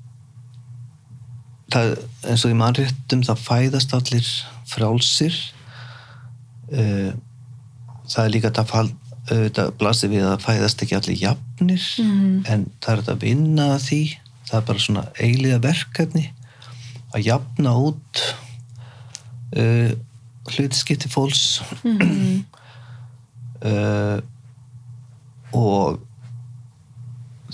það, 1.72 1.94
eins 2.24 2.44
og 2.46 2.54
í 2.54 2.58
mannréttum 2.58 3.24
það 3.26 3.42
fæðast 3.44 3.92
allir 3.96 4.30
frálsir 4.68 5.34
uh, 6.72 7.12
það 8.08 8.24
er 8.24 8.32
líka 8.32 8.48
þetta 8.48 8.66
fall 8.70 8.88
auðvitað 9.28 9.74
blasir 9.76 10.08
við 10.12 10.24
að 10.24 10.44
fæðast 10.46 10.82
ekki 10.84 10.96
allir 10.96 11.20
jafnir 11.20 11.84
en 12.48 12.64
það 12.80 12.92
er 12.94 13.12
að 13.12 13.24
vinna 13.26 13.66
að 13.74 13.82
því. 13.84 14.02
Það 14.48 14.58
er 14.58 14.66
bara 14.70 14.80
svona 14.80 15.02
eiliða 15.20 15.58
verkefni 15.60 16.22
að 17.12 17.26
jafna 17.26 17.74
út 17.76 18.22
uh, 19.60 19.92
hlutskipti 20.48 21.10
fólks 21.12 21.60
uh, 23.66 24.18
og 25.56 25.98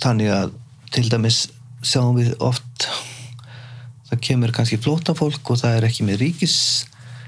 þannig 0.03 0.31
að 0.35 0.55
til 0.95 1.07
dæmis 1.13 1.45
sjáum 1.85 2.17
við 2.19 2.33
oft 2.43 2.89
það 4.09 4.21
kemur 4.27 4.53
kannski 4.55 4.79
flótafólk 4.83 5.51
og 5.55 5.61
það 5.63 5.77
er 5.79 5.87
ekki 5.89 6.07
með 6.09 6.21
ríkis 6.25 6.57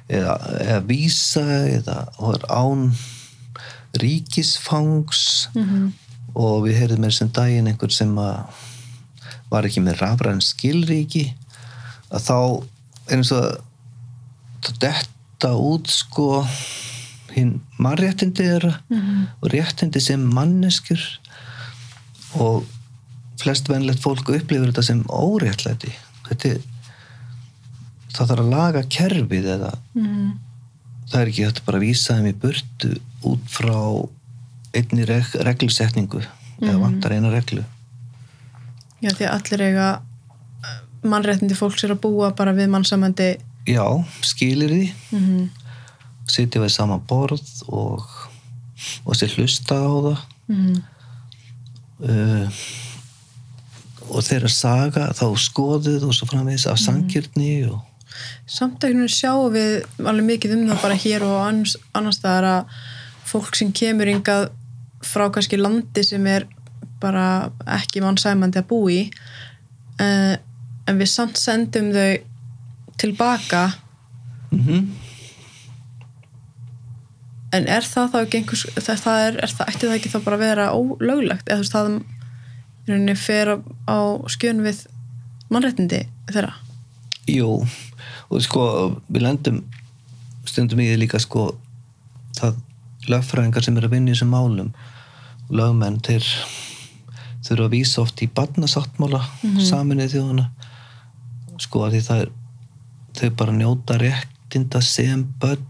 eða, 0.08 0.36
eða 0.62 0.80
vísa 0.88 1.44
eða 1.76 1.98
og 2.18 2.44
án 2.50 2.88
ríkisfangs 3.96 5.48
Mhm. 5.54 5.92
og 6.36 6.66
við 6.66 6.76
heyrðum 6.80 7.00
með 7.06 7.12
sem 7.16 7.28
daginn 7.32 7.68
einhver 7.70 7.92
sem 7.92 8.12
að 8.18 8.44
var 9.50 9.64
ekki 9.64 9.80
með 9.80 10.00
rafræn 10.02 10.42
skilríki 10.42 11.30
að 12.10 12.26
þá 12.26 12.36
eins 13.14 13.30
og 13.32 13.44
að 14.66 14.78
detta 14.82 15.52
út 15.56 15.88
sko 15.88 16.42
hinn 17.36 17.60
mannréttindi 17.78 18.46
þeirra 18.46 18.72
Mhm. 18.90 19.26
og 19.42 19.50
réttindi 19.52 20.00
sem 20.00 20.20
manneskjur 20.34 21.02
og 22.40 22.64
flest 23.40 23.68
venlegt 23.68 24.00
fólk 24.02 24.28
upplifir 24.32 24.70
þetta 24.72 24.82
sem 24.82 25.02
óréttlæti 25.04 25.92
þetta 26.28 26.48
er 26.54 26.60
það 28.16 28.30
þarf 28.30 28.40
að 28.40 28.50
laga 28.50 28.82
kerfið 28.96 29.44
eða 29.56 29.72
Mhm. 29.94 30.32
það 31.10 31.20
er 31.20 31.26
ekki 31.32 31.46
að 31.46 31.64
bara 31.66 31.78
vísa 31.78 32.14
þeim 32.16 32.26
í 32.32 32.34
burtu 32.34 32.98
út 33.22 33.44
frá 33.48 34.08
einni 34.74 35.04
reg 35.06 35.24
reglusetningu 35.46 36.22
eða 36.62 36.80
vantar 36.80 37.12
eina 37.12 37.30
reglu 37.30 37.64
Já, 39.02 39.10
því 39.12 39.26
að 39.28 39.34
allir 39.36 39.60
eiga 39.68 40.00
mannréttindi 41.04 41.54
fólks 41.54 41.84
er 41.84 41.92
að 41.94 42.00
búa 42.00 42.30
bara 42.34 42.52
við 42.56 42.70
mannsamandi 42.72 43.36
já, 43.68 43.84
skilir 44.22 44.70
því 44.72 44.92
mm 45.12 45.20
-hmm. 45.20 45.48
Sitja 46.30 46.62
við 46.62 46.74
sama 46.74 46.98
borð 46.98 47.46
og, 47.68 48.02
og 49.04 49.18
sér 49.18 49.34
hlusta 49.36 49.78
á 49.78 49.92
það. 50.06 50.26
Mhm. 50.46 50.82
uh, 52.06 52.66
og 54.06 54.22
þeirra 54.22 54.50
saga 54.52 55.08
þá 55.18 55.26
skoðuð 55.42 56.04
og 56.06 56.14
svo 56.14 56.28
framvegis 56.30 56.68
af 56.70 56.78
sankirni 56.78 57.66
og 57.66 57.82
Samt 58.48 58.84
ekki 58.86 58.96
nú 58.96 59.08
sjáum 59.12 59.52
við 59.52 59.82
alveg 60.00 60.24
mikið 60.30 60.54
um 60.54 60.68
það 60.70 60.84
bara 60.84 60.98
hér 61.02 61.24
og 61.26 61.34
annars, 61.42 61.74
annars 61.92 62.16
staðar 62.16 62.46
að 62.48 62.76
fólk 63.28 63.58
sem 63.58 63.72
kemur 63.76 64.08
yngað 64.08 64.46
frá 65.04 65.26
kannski 65.34 65.58
landi 65.60 66.04
sem 66.06 66.24
er 66.30 66.46
bara 67.02 67.50
ekki 67.76 68.00
mannsæmandi 68.00 68.62
að 68.62 68.68
búa 68.70 68.94
í 68.94 69.00
uh, 70.00 70.34
en 70.86 71.00
við 71.02 71.10
samt 71.12 71.36
sendum 71.40 71.90
þau 71.92 72.14
tilbaka 72.96 73.66
mm 74.54 75.04
en 77.54 77.68
er 77.70 77.86
það 77.86 78.12
þá 78.12 78.18
ekki 78.22 78.40
einhvers 78.40 78.66
það, 78.74 79.20
er, 79.28 79.40
er 79.44 79.54
það, 79.54 79.70
ætti 79.70 79.86
það 79.86 79.96
ekki 79.96 80.12
þá 80.12 80.18
bara 80.24 80.38
að 80.38 80.44
vera 80.44 80.68
ólöglegt? 80.74 81.46
Eða 81.46 81.58
þú 81.58 81.64
veist 81.64 81.76
það 81.76 81.90
í 81.90 82.90
rauninni 82.90 83.16
fer 83.18 83.52
á, 83.86 83.98
skjön 84.30 84.62
við 84.66 84.82
mannréttindi 85.50 86.02
þeirra? 86.30 86.54
Jú, 87.30 87.50
og 88.30 88.42
sko 88.44 88.66
við 89.08 89.26
lendum 89.26 89.62
stundum 90.46 90.82
í 90.82 90.88
því 90.90 91.00
líka 91.02 91.20
sko 91.22 91.48
það 92.38 92.60
lögfræðingar 93.10 93.66
sem 93.66 93.76
eru 93.78 93.88
að 93.88 93.96
vinna 93.96 94.10
í 94.10 94.14
þessum 94.14 94.32
málum 94.34 94.72
lögmenn 95.50 96.00
þeir 96.06 96.26
þurfa 97.46 97.66
að 97.68 97.74
vísa 97.74 98.02
oft 98.02 98.22
í 98.22 98.30
barnasáttmála 98.34 99.22
mm 99.42 99.62
saminnið 99.66 100.16
þjóðuna 100.16 100.48
sko 101.62 101.86
að 101.86 101.96
því 101.96 102.02
það 102.08 102.22
er 102.24 102.32
þau 103.16 103.30
bara 103.40 103.56
njóta 103.56 103.98
réttinda 104.02 104.82
sem 104.84 105.22
börn 105.40 105.64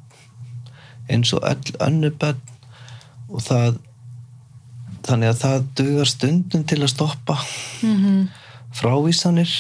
eins 1.09 1.33
og 1.37 1.45
öll 1.47 1.77
önnu 1.87 2.11
börn. 2.11 2.41
Og 3.29 3.43
það 3.43 3.79
þannig 5.07 5.31
að 5.31 5.41
það 5.43 5.67
dugar 5.79 6.11
stundum 6.11 6.65
til 6.67 6.81
að 6.83 6.93
stoppa 6.93 7.37
mm 7.83 7.97
-hmm. 7.97 8.29
frávísanir. 8.75 9.53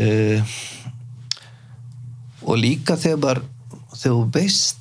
Uh, 0.00 0.42
og 2.42 2.56
líka 2.58 2.96
þegar 2.96 3.42
þú 3.92 4.30
veist 4.32 4.78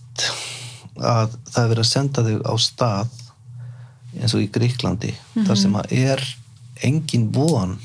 að 0.96 1.36
það 1.52 1.64
er 1.64 1.70
verið 1.70 1.84
að 1.84 1.92
senda 1.92 2.24
þau 2.24 2.38
á 2.46 2.54
stað 2.60 3.10
eins 4.20 4.34
og 4.34 4.42
í 4.42 4.52
Gríklandi 4.52 5.14
þar 5.46 5.58
sem 5.58 5.76
að 5.76 5.92
er 5.92 6.24
engin 6.84 7.32
von. 7.34 7.80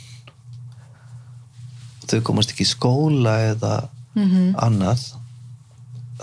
Þau 2.07 2.21
komast 2.21 2.51
ekki 2.51 2.63
í 2.63 2.71
skóla 2.75 3.39
eða 3.51 3.89
annað 4.63 5.15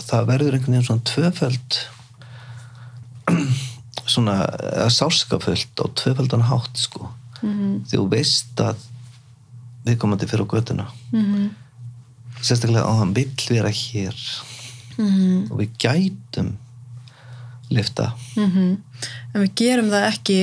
það 0.00 0.28
verður 0.30 0.56
einhvern 0.56 0.76
veginn 0.76 0.88
svona 0.88 1.08
tvöföld 1.12 1.80
svona 4.12 4.36
sáskaföld 4.90 5.78
á 5.78 5.86
tvöföldan 5.94 6.46
hátt 6.48 6.76
sko. 6.80 7.10
Því 7.42 7.98
þú 7.98 8.06
veist 8.12 8.60
að 8.62 8.80
við 9.86 9.98
komandi 9.98 10.28
fyrir 10.30 10.46
á 10.46 10.52
götuna. 10.52 10.86
Sérstaklega 12.42 12.86
að 12.86 12.98
hann 13.02 13.14
vill 13.16 13.46
vera 13.48 13.70
hér. 13.70 14.18
Og 15.50 15.56
við 15.60 15.70
gætum 15.78 16.56
lifta 17.72 18.12
en 18.36 19.40
við 19.40 19.54
gerum 19.56 19.88
það 19.88 20.08
ekki 20.10 20.40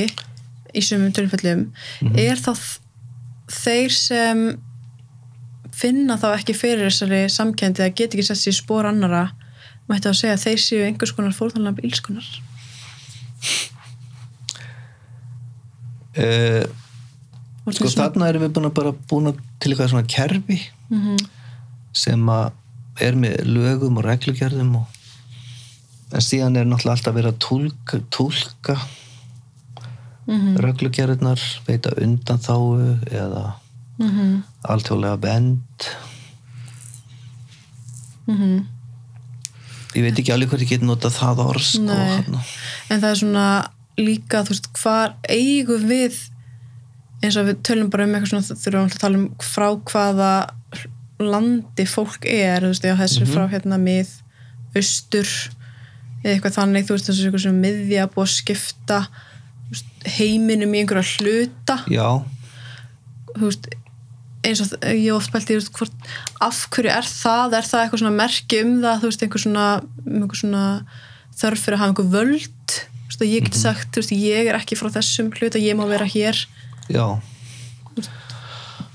í 0.74 0.82
sumum 0.82 1.12
tilfellum. 1.14 1.68
Er 2.16 2.40
þá 2.42 2.54
þeir 3.50 3.94
sem 3.94 4.42
finna 5.80 6.18
þá 6.20 6.28
ekki 6.34 6.56
fyrir 6.58 6.90
þessari 6.90 7.22
samkendi 7.32 7.86
að 7.86 7.96
geta 8.00 8.18
ekki 8.18 8.28
sett 8.28 8.42
sér 8.42 8.58
spór 8.58 8.90
annara 8.90 9.30
mætti 9.90 10.12
að 10.12 10.20
segja 10.20 10.36
að 10.38 10.46
þeir 10.46 10.64
séu 10.66 10.84
einhvers 10.86 11.16
konar 11.18 11.36
fórþanlega 11.38 11.86
ílskunar 11.88 12.30
uh, 16.20 16.64
sko 17.70 17.92
þarna 17.96 18.30
erum 18.30 18.46
við 18.46 18.56
búin 18.58 18.70
að 18.70 18.78
bara 18.82 18.96
búin 19.12 19.32
að 19.32 19.44
til 19.60 19.74
eitthvað 19.74 19.92
svona 19.94 20.10
kerfi 20.10 20.62
mm 20.90 21.02
-hmm. 21.02 21.28
sem 22.06 22.30
að 22.30 22.52
er 23.00 23.16
með 23.16 23.46
lögum 23.48 23.98
og 23.98 24.06
reglugerðum 24.06 24.76
og 24.82 24.88
en 26.10 26.26
síðan 26.26 26.58
er 26.58 26.66
náttúrulega 26.66 26.98
alltaf 26.98 27.16
verið 27.16 27.34
að 27.34 27.44
túlka, 27.46 28.02
túlka 28.10 28.80
Mm 30.30 30.40
-hmm. 30.42 30.62
reglugerðunar 30.62 31.42
veita 31.66 31.90
undanþáu 31.98 32.98
eða 33.12 33.54
Mm 34.00 34.10
-hmm. 34.10 34.42
alþjóðlega 34.64 35.20
vend 35.22 35.90
Mm 38.28 38.38
-hmm. 38.38 38.66
ég 39.96 40.02
veit 40.04 40.20
ekki 40.20 40.32
alveg 40.34 40.50
hvað 40.50 40.62
ég 40.62 40.70
get 40.70 40.82
notað 40.86 41.16
það 41.18 41.40
orð 41.46 41.62
sko, 41.66 41.82
en 42.90 43.02
það 43.02 43.10
er 43.12 43.16
svona 43.16 43.46
líka 43.98 44.44
þú 44.44 44.50
veist, 44.54 44.68
hvar 44.84 45.14
eigum 45.30 45.88
við 45.90 46.16
eins 47.24 47.36
og 47.38 47.46
við 47.48 47.58
tölum 47.68 47.90
bara 47.90 48.04
um 48.06 48.14
eitthvað 48.16 48.30
svona 48.30 48.60
þurfum 48.62 48.84
alltaf 48.84 48.96
að 48.96 49.02
tala 49.02 49.18
um 49.18 49.30
frá 49.40 49.68
hvaða 49.92 50.50
landi 51.20 51.86
fólk 51.86 52.26
er 52.26 52.62
þú 52.62 52.68
veist, 52.72 52.84
já, 52.86 52.96
þessi 52.96 53.22
Mhm. 53.26 53.34
frá 53.34 53.48
hérna 53.50 53.78
mið 53.78 54.08
austur 54.76 55.28
eða 56.24 56.34
eitthvað 56.36 56.58
þannig, 56.60 56.86
þú 56.86 56.94
veist, 56.94 57.10
þessi 57.10 57.26
eitthvað 57.26 57.42
sem 57.42 57.62
miðja 57.62 58.08
búið 58.08 58.28
að 58.28 58.38
skipta 58.38 59.08
heiminum 60.06 60.74
í 60.74 60.80
einhverja 60.84 61.18
hluta 61.20 61.84
já, 61.90 62.24
þú 63.36 63.42
veist, 63.50 63.68
eins 64.46 64.62
og 64.64 64.76
ég 64.88 65.12
oft 65.14 65.32
pælti, 65.34 65.56
þú 65.56 65.60
veist, 65.60 65.74
hvort, 65.76 66.12
af 66.46 66.62
hverju 66.72 66.92
er 66.94 67.08
það? 67.08 67.56
Er 67.58 67.68
það 67.68 67.84
eitthvað 67.84 68.04
svona 68.04 68.20
merki 68.20 68.62
um 68.64 68.76
það? 68.84 69.02
Þú 69.02 69.12
veist, 69.12 69.26
einhver 69.26 69.44
svona, 69.44 69.66
um 70.06 70.22
einhver 70.22 70.42
svona 70.42 70.64
þörf 71.40 71.66
fyrir 71.66 71.78
að 71.78 71.84
hafa 71.84 71.94
einhver 71.94 72.12
völd? 72.14 72.78
Veist, 73.10 73.20
að 73.20 73.34
ég 73.34 73.48
geti 73.48 73.62
sagt, 73.62 73.90
þú 73.92 74.04
veist, 74.04 74.16
ég 74.16 74.52
er 74.52 74.60
ekki 74.60 74.80
frá 74.80 74.92
þessum 74.96 75.32
hluta, 75.36 75.62
ég 75.62 75.78
má 75.80 75.86
vera 75.90 76.08
hér. 76.08 76.40
Já. 76.90 77.06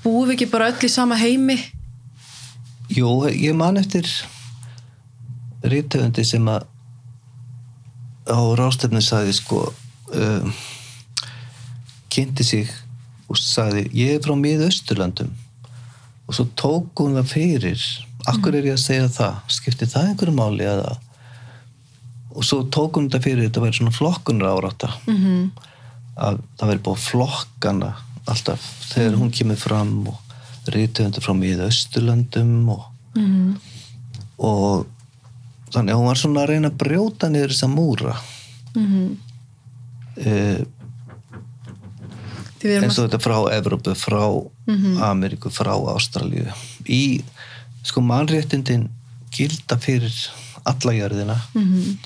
Búum 0.05 0.29
við 0.29 0.37
ekki 0.37 0.49
bara 0.51 0.69
öll 0.71 0.85
í 0.85 0.91
sama 0.91 1.17
heimi? 1.19 1.59
Jú, 2.93 3.09
ég 3.29 3.53
man 3.57 3.77
eftir 3.81 4.09
rítöfundi 5.65 6.25
sem 6.25 6.45
að 6.49 6.67
á 8.25 8.37
rástefni 8.57 9.01
sagði 9.05 9.33
sko 9.37 9.61
um, 10.13 10.53
kynnti 12.13 12.45
sig 12.45 12.71
og 13.29 13.39
sagði 13.39 13.87
ég 13.97 14.15
er 14.15 14.23
frá 14.23 14.35
miðausturlandum 14.39 15.31
og 16.25 16.33
svo 16.33 16.47
tók 16.57 17.03
hún 17.03 17.17
það 17.19 17.31
fyrir. 17.31 17.83
Akkur 18.25 18.55
er 18.57 18.65
ég 18.65 18.77
að 18.77 18.81
segja 18.81 19.09
það? 19.13 19.35
Skipti 19.53 19.87
það 19.89 20.07
einhverju 20.09 20.33
máli 20.33 20.65
eða? 20.65 20.95
Og 22.33 22.47
svo 22.47 22.63
tók 22.73 22.97
hún 22.97 23.11
það 23.13 23.27
fyrir 23.27 23.45
þetta 23.45 23.61
væri 23.61 23.77
svona 23.77 23.93
flokkunar 23.93 24.55
árátta. 24.55 24.89
Mm 25.05 25.19
-hmm. 25.21 25.45
að 26.15 26.41
það 26.57 26.69
væri 26.69 26.85
búið 26.87 27.05
flokkana 27.05 27.93
alltaf 28.25 28.61
þegar 28.89 29.15
hún 29.19 29.31
kemur 29.31 29.55
fram 29.55 30.07
og 30.07 30.17
rítöfundur 30.65 31.21
frá 31.21 31.33
miðausturlandum 31.33 32.69
og 32.69 32.83
Mm 33.15 33.55
og 34.41 34.85
þannig 35.73 35.93
að 35.93 35.99
hún 35.99 36.09
var 36.09 36.19
svona 36.19 36.43
að 36.43 36.49
reyna 36.51 36.71
að 36.71 36.79
brjóta 36.83 37.29
niður 37.31 37.53
þessa 37.53 37.69
múra. 37.71 38.15
-hmm. 38.75 39.17
eh, 40.15 40.61
því 42.54 42.54
við 42.54 42.54
erum 42.54 42.54
eins 42.65 42.99
og 42.99 43.07
þetta 43.09 43.21
frá 43.23 43.37
Evrópu, 43.55 43.95
frá 43.97 44.23
Mhm. 44.67 44.97
Ameríku, 45.03 45.49
frá 45.53 45.73
Ástralíu 45.95 46.47
í 46.85 47.23
sko 47.83 48.01
mannréttindin 48.01 48.89
gilda 49.31 49.77
fyrir 49.77 50.13
alla 50.65 50.93
jörðina 50.93 51.35
mm 51.53 51.63
-hmm. 51.63 51.97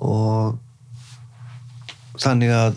og 0.00 0.58
þannig 2.18 2.50
að 2.50 2.76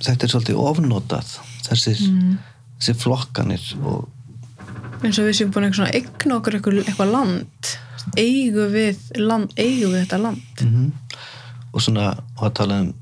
þetta 0.00 0.24
er 0.24 0.30
svolítið 0.32 0.62
ofnotað 0.62 1.38
þessir, 1.68 2.00
Mhm. 2.08 2.38
þessi 2.78 2.94
flokkanir 2.94 3.64
og 3.84 4.08
eins 5.02 5.18
og 5.18 5.24
við 5.28 5.36
séum 5.38 5.52
búin 5.52 5.64
eitthvað 5.68 5.94
eigna 5.94 6.36
okkur 6.36 6.54
eitthvað, 6.54 7.12
land 7.12 7.76
eigum 8.16 8.72
við, 8.72 8.96
land, 9.16 9.52
eigum 9.56 9.92
við 9.92 10.06
þetta 10.06 10.22
land 10.22 10.42
mm 10.62 10.92
og 11.72 11.82
svona 11.84 12.16
og 12.38 12.44
að 12.48 12.54
tala 12.54 12.80
um 12.80 12.94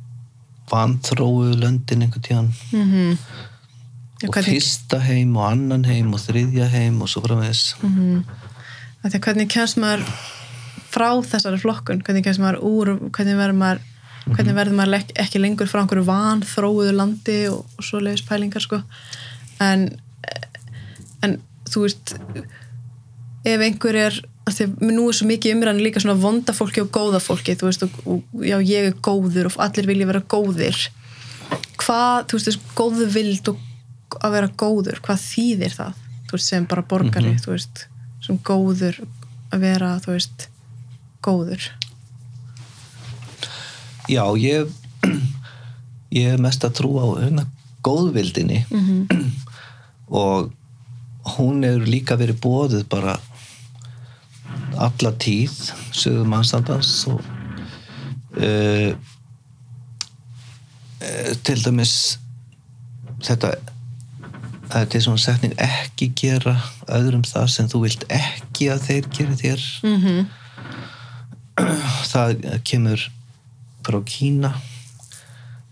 vanþróu 0.71 1.55
löndin 1.61 2.03
einhvern 2.03 2.25
tíðan 2.27 2.53
mm 2.73 2.93
-hmm. 2.93 3.19
og 4.29 4.39
fyrsta 4.45 4.99
heim 5.01 5.37
og 5.37 5.51
annan 5.51 5.85
heim 5.85 6.15
og 6.15 6.21
þriðja 6.21 6.69
heim 6.69 7.03
og 7.03 7.09
svo 7.09 7.23
framvegis. 7.23 7.77
Mm 7.83 7.95
-hmm. 7.97 9.19
hvernig 9.19 9.49
kemst 9.49 9.77
maður 9.77 10.03
frá 10.91 11.11
þessari 11.23 11.59
flokkun? 11.59 12.03
Hvernig 12.03 12.25
kemst 12.25 12.41
maður 12.41 12.63
úr 12.63 13.11
hvernig 13.11 13.37
verður 13.37 13.59
maður, 13.63 13.81
hvernig 14.27 14.55
verður 14.55 14.75
maður 14.75 15.05
ekki 15.15 15.39
lengur 15.39 15.67
frá 15.67 15.81
einhverju 15.81 16.05
vanþróuðu 16.05 16.93
landi 16.93 17.49
og, 17.49 17.67
og 17.79 17.85
svo 17.85 18.01
leiðis 18.01 18.29
pælingar 18.29 18.63
sko? 18.63 18.83
En 19.61 20.01
en 21.23 21.41
þú 21.71 21.83
veist 21.87 22.15
ef 23.47 23.61
einhver 23.61 23.95
er 23.95 24.23
að 24.47 24.77
nú 24.87 25.09
er 25.11 25.17
svo 25.17 25.27
mikið 25.27 25.57
umræðan 25.57 25.83
líka 25.83 26.01
svona 26.03 26.21
vonda 26.23 26.55
fólki 26.55 26.83
og 26.85 26.93
góða 26.95 27.19
fólki 27.23 27.57
þú 27.59 27.67
veist 27.67 27.83
og, 27.83 27.97
og 28.07 28.45
já 28.47 28.57
ég 28.63 28.91
er 28.91 28.99
góður 29.03 29.51
og 29.51 29.59
allir 29.65 29.89
vilja 29.91 30.07
vera 30.07 30.23
góðir. 30.23 30.79
Hvað, 31.83 32.29
þú 32.31 32.39
veist, 32.39 32.51
þessi 32.51 32.77
góðu 32.79 33.09
vild 33.15 33.51
að 34.17 34.37
vera 34.37 34.51
góður, 34.63 35.01
hvað 35.03 35.25
þýðir 35.25 35.75
það? 35.75 35.99
Þú 36.27 36.39
veist, 36.39 36.51
sem 36.53 36.69
bara 36.71 36.87
borgari 36.87 37.35
þú 37.43 37.53
veist, 37.57 37.87
sem 38.23 38.39
góður 38.47 39.01
að 39.55 39.67
vera, 39.67 39.91
þú 40.05 40.15
veist, 40.15 40.49
góður. 41.27 41.69
Já, 44.07 44.23
ég 44.39 44.71
ég 46.21 46.37
er 46.37 46.43
mest 46.43 46.65
að 46.67 46.79
trú 46.79 46.95
á 47.03 47.07
hérna 47.19 47.49
góðvildinni. 47.87 48.65
Mm 48.71 48.87
-hmm. 48.87 49.31
og 50.23 50.53
hún 51.35 51.65
hefur 51.67 51.87
líka 51.87 52.17
verið 52.17 52.39
bóðið 52.41 52.87
bara 52.89 53.19
alla 54.79 55.13
tíð 55.23 55.55
sögum 55.97 56.29
mannstandans 56.33 57.07
og 57.11 57.23
uh, 58.37 58.93
uh, 61.01 61.33
til 61.47 61.65
dæmis 61.65 62.19
þetta 63.25 63.55
þetta 64.71 64.99
er 64.99 65.05
svona 65.05 65.23
setning 65.23 65.55
ekki 65.63 66.11
gera 66.19 66.57
öðrum 66.93 67.25
það 67.27 67.47
sem 67.55 67.69
þú 67.71 67.83
vilt 67.87 68.07
ekki 68.13 68.71
að 68.73 68.85
þeir 68.89 69.09
gera 69.19 69.39
þér. 69.43 69.71
Mm 69.87 70.27
það 72.05 72.43
kemur 72.69 73.01
frá 73.87 74.01
Kína. 74.05 74.51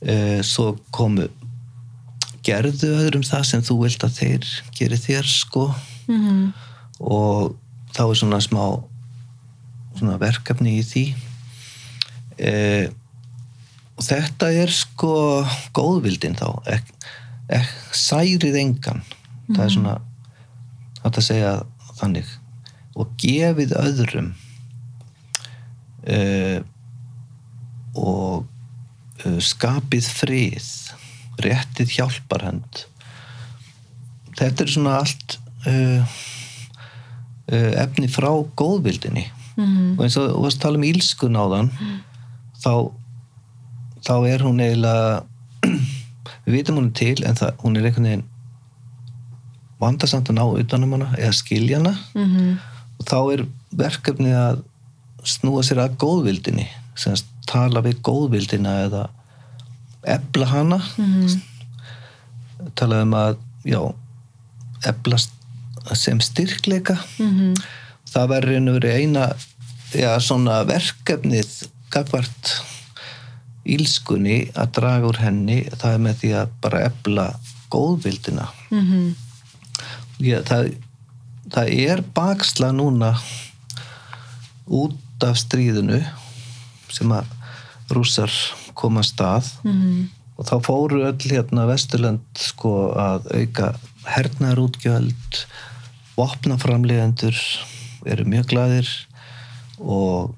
Eh, 0.00 0.40
svo 0.40 0.78
komu 0.92 1.26
gerðu 2.44 2.88
öðrum 3.02 3.24
það 3.24 3.44
sem 3.48 3.64
þú 3.64 3.76
vilt 3.82 4.04
að 4.04 4.16
þeir 4.18 4.48
geri 4.78 4.96
þér 5.00 5.28
sko. 5.28 5.74
-hmm. 6.06 6.52
og 7.00 7.56
þá 7.92 8.02
er 8.10 8.14
svona 8.14 8.40
smá 8.40 8.80
svona 9.98 10.18
verkefni 10.20 10.78
í 10.80 10.84
því. 10.86 11.04
Eh, 12.44 12.86
og 13.94 14.02
þetta 14.02 14.50
er 14.50 14.72
sko 14.74 15.14
góðvildin 15.76 16.38
þá. 16.38 16.48
Ek, 16.76 16.88
ek, 17.60 17.70
særið 17.94 18.58
engan. 18.58 19.04
Það 19.52 19.62
er 19.64 19.74
svona 19.76 19.94
hægt 21.04 21.20
að 21.20 21.26
segja 21.28 21.52
þannig. 22.00 22.32
Og 22.98 23.12
gefið 23.20 23.76
öðrum. 23.78 24.32
Uh, 26.04 26.60
og 27.96 28.44
uh, 29.24 29.38
skapið 29.40 30.10
frið. 30.18 30.66
Réttið 31.44 31.94
hjálparhönd. 31.96 32.84
Þetta 34.34 34.66
er 34.66 34.74
svona 34.74 34.98
allt 35.00 35.38
uh, 35.70 36.18
uh, 37.46 37.72
efni 37.84 38.10
frá 38.10 38.30
góðvildinni 38.58 39.28
Mm 39.56 39.98
og 39.98 40.04
eins 40.04 40.16
og 40.18 40.30
þú 40.32 40.42
varst 40.42 40.58
að 40.58 40.62
tala 40.62 40.78
um 40.80 40.84
ílskun 40.88 41.36
á 41.38 41.44
þann 41.52 41.70
þá, 42.64 42.72
þá 44.06 44.14
er 44.28 44.42
hún 44.42 44.60
eiginlega 44.60 45.22
við 46.44 46.52
vitum 46.56 46.76
hún 46.80 46.92
til 46.92 47.24
en 47.24 47.34
það, 47.38 47.52
hún 47.62 47.76
er 47.78 47.84
einhvern 47.86 48.08
veginn 48.08 48.24
vandasamt 49.80 50.30
að 50.30 50.38
ná 50.38 50.44
utanum 50.60 50.92
hana 50.96 51.10
eða 51.18 51.32
skilja 51.32 51.78
hana 51.78 51.94
-hmm. 52.14 52.56
og 52.98 53.04
þá 53.06 53.18
er 53.34 53.44
verkefnið 53.76 54.34
að 54.38 54.62
snúa 55.24 55.62
sér 55.62 55.78
að 55.84 55.96
góðvildinni 55.96 56.66
sem 56.96 57.16
sagt, 57.16 57.30
tala 57.46 57.80
við 57.82 58.00
góðvildina 58.02 58.74
eða 58.86 59.08
ebla 60.06 60.46
hana 60.46 60.78
Mhm. 60.98 61.40
tala 62.74 63.02
um 63.02 63.10
að 63.14 63.36
já, 63.64 63.94
ebla 64.86 65.16
sem 65.94 66.20
styrkleika 66.20 66.98
Mhm. 67.18 67.54
Það 68.14 68.28
verður 68.32 68.56
einu 68.60 68.74
verið 68.78 68.96
eina 69.00 69.24
já, 69.94 70.10
svona 70.22 70.60
verkefnið 70.68 71.50
gagvart 71.94 72.54
ílskunni 73.64 74.38
að 74.60 74.72
draga 74.76 75.08
úr 75.08 75.18
henni 75.24 75.60
það 75.72 75.94
er 75.96 76.02
með 76.06 76.18
því 76.22 76.32
að 76.40 76.56
bara 76.64 76.82
ebla 76.90 77.28
góðvildina 77.74 78.48
Mhm. 78.70 79.14
Já, 80.22 80.38
það, 80.46 80.68
það 81.50 81.70
er 81.84 82.02
baksla 82.14 82.68
núna 82.72 83.12
út 84.66 85.24
af 85.26 85.36
stríðinu 85.40 85.98
sem 86.94 87.10
að 87.12 87.26
rússar 87.90 88.30
koma 88.78 89.00
að 89.02 89.08
stað 89.10 89.48
Mhm. 89.64 90.08
og 90.38 90.46
þá 90.46 90.54
fóru 90.66 91.02
öll 91.08 91.18
hérna 91.30 91.66
Vesturland 91.66 92.22
sko 92.36 92.92
að 92.94 93.26
auka 93.40 93.74
hernaðarútgjöld 94.04 95.44
vopnaframlegendur 96.16 97.34
eru 98.06 98.24
mjög 98.28 98.46
glaðir 98.52 98.88
og 99.80 100.34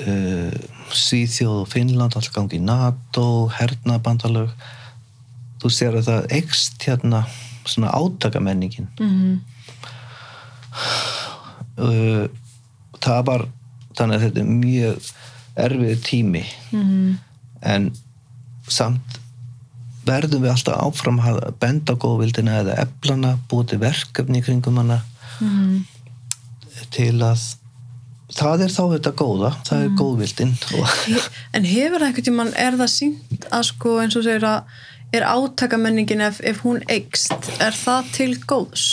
uh, 0.00 0.52
Svíþjóð 0.96 1.62
og 1.64 1.68
Finnland 1.72 2.14
alltaf 2.16 2.32
gangi 2.36 2.58
NATO 2.62 3.48
hernaðabandalög 3.56 4.50
þú 5.62 5.70
sér 5.72 5.96
að 5.98 6.08
það 6.10 6.32
ekst 6.38 6.82
hérna 6.86 7.24
svona 7.66 7.90
átakamenningin 7.96 8.88
Mhm. 9.00 9.40
uh, 11.78 12.26
það 13.02 13.22
var 13.28 13.46
þannig 13.96 14.16
að 14.18 14.24
þetta 14.26 14.42
er 14.42 14.50
mjög 14.50 15.12
erfið 15.56 16.02
tími 16.04 16.44
Mhm. 16.72 17.18
en 17.62 17.90
samt 18.68 19.18
verðum 20.06 20.42
við 20.44 20.52
alltaf 20.52 20.76
áfram 20.86 21.18
að 21.20 21.40
benda 21.58 21.94
góðvildina 21.94 22.60
eða 22.62 22.76
eflana, 22.84 23.38
búið 23.48 23.68
til 23.68 23.78
verkefni 23.78 24.42
kringum 24.44 24.76
hana 24.76 25.00
Mhm. 25.40 25.84
Til 26.96 27.14
að 27.24 27.44
það 28.36 28.64
er 28.66 28.72
þá 28.74 28.82
þetta 28.96 29.12
góða, 29.20 29.50
það 29.68 29.82
er 29.86 29.92
góðvildin 30.00 30.54
og 30.80 30.86
He- 31.06 31.20
En 31.54 31.68
hefur 31.68 32.00
það 32.02 32.06
einhvern 32.08 32.26
tímann, 32.28 32.54
er 32.58 32.78
það 32.80 32.92
sínt 32.94 33.46
að 33.54 33.66
sko 33.70 33.96
eins 34.02 34.16
og 34.18 34.24
segir 34.26 34.46
að 34.48 34.78
er 35.14 35.26
átakamenningin 35.30 36.24
ef, 36.26 36.40
ef 36.42 36.64
hún 36.66 36.80
eikst, 36.90 37.36
er 37.62 37.76
það 37.78 38.08
til 38.16 38.32
góðs? 38.42 38.86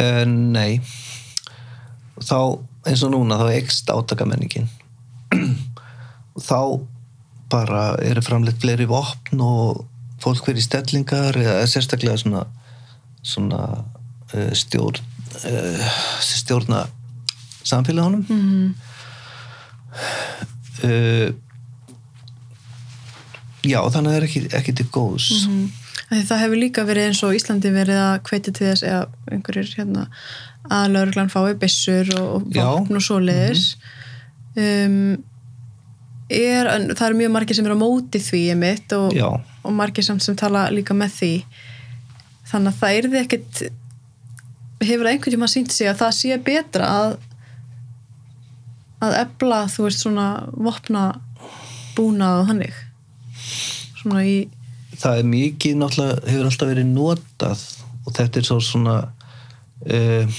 Uh, 0.00 0.24
nei. 0.26 0.80
Þá 2.20 2.58
eins 2.90 3.04
og 3.06 3.12
núna 3.14 3.38
þá 3.40 3.46
ekst 3.56 3.90
átakamenningin. 3.92 4.68
Þá 6.50 6.58
bara 7.50 7.84
eru 8.06 8.22
framleitt 8.22 8.60
fleiri 8.62 8.86
vopn 8.90 9.40
og 9.42 9.84
fólk 10.22 10.46
verið 10.46 10.66
stellingar 10.66 11.38
eða 11.40 11.64
sérstaklega 11.70 12.18
svona, 12.20 12.44
svona 13.26 13.62
uh, 14.34 14.50
stjórn 14.54 15.00
uh, 15.48 15.90
stjórna 16.24 16.84
samfélagunum. 17.64 18.24
Mm 18.28 18.88
uh, 20.84 21.30
já 23.66 23.80
þannig 23.92 24.10
að 24.10 24.14
það 24.14 24.18
er 24.18 24.26
ekki, 24.28 24.42
ekki 24.60 24.76
til 24.78 24.88
góðs. 24.92 25.30
Því 26.10 26.20
það 26.26 26.44
hefur 26.44 26.58
líka 26.58 26.84
verið 26.88 27.10
eins 27.10 27.24
og 27.26 27.34
Íslandi 27.38 27.72
verið 27.74 27.98
að 28.02 28.14
hvetja 28.26 28.54
til 28.56 28.68
þess 28.70 28.86
eða 28.86 29.02
einhverjir 29.30 29.74
hérna 29.78 30.06
að 30.70 30.94
lauruglan 30.94 31.32
fái 31.32 31.56
byssur 31.60 32.10
og, 32.18 32.48
vopn 32.54 32.98
og 32.98 33.04
svoleiðis. 33.04 33.74
Um, 34.58 35.20
er, 36.30 36.66
en 36.72 36.90
það 36.96 37.06
eru 37.06 37.20
mjög 37.20 37.34
margir 37.36 37.58
sem 37.58 37.68
eru 37.68 37.78
á 37.78 37.82
móti 37.82 38.22
því 38.22 38.42
mitt 38.58 38.94
og, 38.96 39.14
og 39.62 39.76
margir 39.76 40.06
samt 40.06 40.24
sem 40.24 40.38
tala 40.38 40.66
líka 40.74 40.96
með 40.96 41.14
því. 41.20 41.32
Þannig 42.50 42.72
að 42.72 42.80
það 42.80 42.96
er 42.96 43.10
því 43.10 43.22
ekkit 43.22 43.62
hefur 44.80 45.06
einhvern 45.10 45.34
tíma 45.36 45.48
sínt 45.50 45.72
sig 45.74 45.88
að 45.90 45.98
það 46.04 46.14
sé 46.18 46.38
betra 46.46 46.86
að 47.00 47.16
að 49.00 49.14
ebla 49.22 49.62
þú 49.72 49.86
veist 49.86 50.02
svona 50.04 50.26
vopna 50.52 51.04
búnað 51.96 52.42
og 52.42 52.48
hannig 52.50 52.74
svona 54.00 54.24
í 54.28 54.34
það 55.00 55.20
er 55.22 55.28
mikið 55.30 55.78
náttúrulega 55.80 56.28
hefur 56.28 56.48
alltaf 56.50 56.70
verið 56.72 56.90
notað 56.92 57.62
og 58.06 58.14
þetta 58.16 58.40
er 58.42 58.48
svo 58.48 58.58
svona 58.64 58.96
uh, 59.88 60.38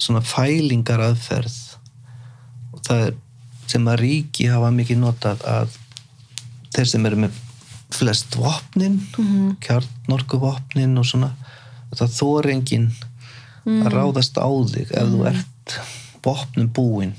svona 0.00 0.22
fælingar 0.24 1.02
aðferð 1.10 1.58
og 2.74 2.82
það 2.88 3.06
er 3.08 3.14
sem 3.70 3.88
að 3.88 4.00
ríki 4.02 4.48
hafa 4.52 4.70
mikið 4.76 5.00
notað 5.00 5.44
að 5.48 5.76
þeir 6.74 6.88
sem 6.90 7.06
eru 7.08 7.20
með 7.24 7.40
flest 7.94 8.34
vopnin 8.40 8.96
Mhm. 9.18 9.56
kjarnorku 9.62 10.40
vopnin 10.42 10.96
og 10.98 11.06
svona 11.08 11.30
það 11.94 12.16
þór 12.18 12.48
engin 13.64 13.86
að 13.86 13.94
ráðast 13.96 14.38
á 14.40 14.48
þig 14.70 14.94
ef 14.94 15.12
þú 15.12 15.26
ert 15.30 15.76
vopnum 16.24 16.70
búin 16.74 17.14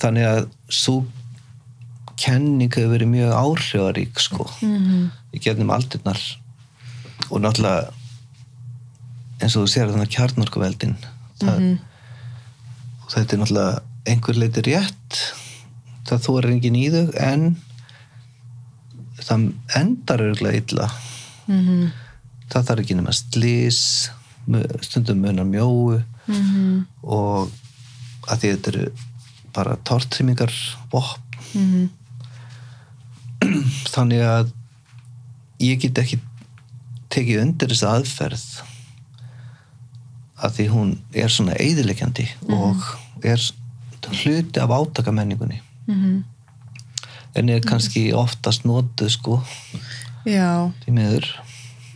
þannig 0.00 0.26
að 0.26 0.42
svo 0.68 1.00
kenning 2.20 2.72
hefur 2.72 2.92
verið 2.94 3.12
mjög 3.14 3.32
áhrifarík 3.36 4.20
sko 4.20 4.46
mm 4.60 5.10
í 5.30 5.38
gefnum 5.42 5.72
aldirnar. 5.74 6.20
Og 7.30 7.42
náttúrulega 7.42 7.90
eins 9.40 9.56
og 9.56 9.64
þú 9.64 9.72
sér 9.72 9.92
þannig 9.92 10.12
kjarnorkuveldin 10.14 10.96
það, 11.40 11.66
og 13.04 13.12
þetta 13.14 13.36
er 13.36 13.42
náttúrulega 13.42 14.10
einhver 14.10 14.40
leiti 14.40 14.64
rétt. 14.66 15.20
Það 16.08 16.24
þú 16.26 16.36
er 16.38 16.48
engin 16.50 16.78
í 16.80 16.86
þau 16.90 17.04
en 17.22 17.46
það 19.20 19.46
endar 19.78 20.24
auðvitað 20.26 20.58
illa. 20.60 20.88
-hmm. 21.60 21.90
það 22.50 22.66
þarf 22.66 22.82
ekki 22.84 22.98
nema 22.98 23.14
slís 23.14 24.10
stundum 24.86 25.20
munar 25.22 25.48
mjóu 25.48 26.00
Mm 26.30 26.86
og 27.02 27.50
að 28.30 28.42
því 28.42 28.48
þetta 28.52 28.70
eru 28.70 28.84
bara 29.54 29.76
tortrimingar 29.88 30.52
vopn. 30.92 31.38
-hmm. 31.52 31.88
þannig 33.94 34.22
að 34.22 34.52
ég 35.60 35.80
get 35.80 35.98
ekki 35.98 36.20
tekið 37.10 37.42
undir 37.42 37.72
þessa 37.72 37.94
aðferð 37.96 38.44
að 40.40 40.54
því 40.56 40.66
hún 40.72 40.92
er 41.12 41.28
svona 41.28 41.56
eðilegjandi 41.58 42.28
og 42.48 42.84
er 43.22 43.40
hluti 44.22 44.60
af 44.60 44.70
átakamenningunni. 44.70 45.60
Mhm. 45.86 46.24
en 47.34 47.48
er 47.48 47.60
kannski 47.60 48.12
oftast 48.12 48.64
notuð 48.64 49.08
sko. 49.08 49.36
Já, 50.26 50.72
því 50.82 50.92
miður 50.92 51.26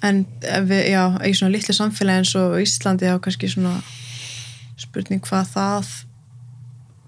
en 0.05 0.23
við, 0.69 0.81
já, 0.93 1.03
í 1.25 1.33
svona 1.37 1.55
litlu 1.55 1.75
samfélagi 1.77 2.23
eins 2.23 2.35
og 2.39 2.57
Íslandi 2.63 3.09
þá 3.09 3.19
kannski 3.25 3.51
svona 3.53 3.75
spurning 4.81 5.23
hvað 5.25 5.51
það 5.55 5.91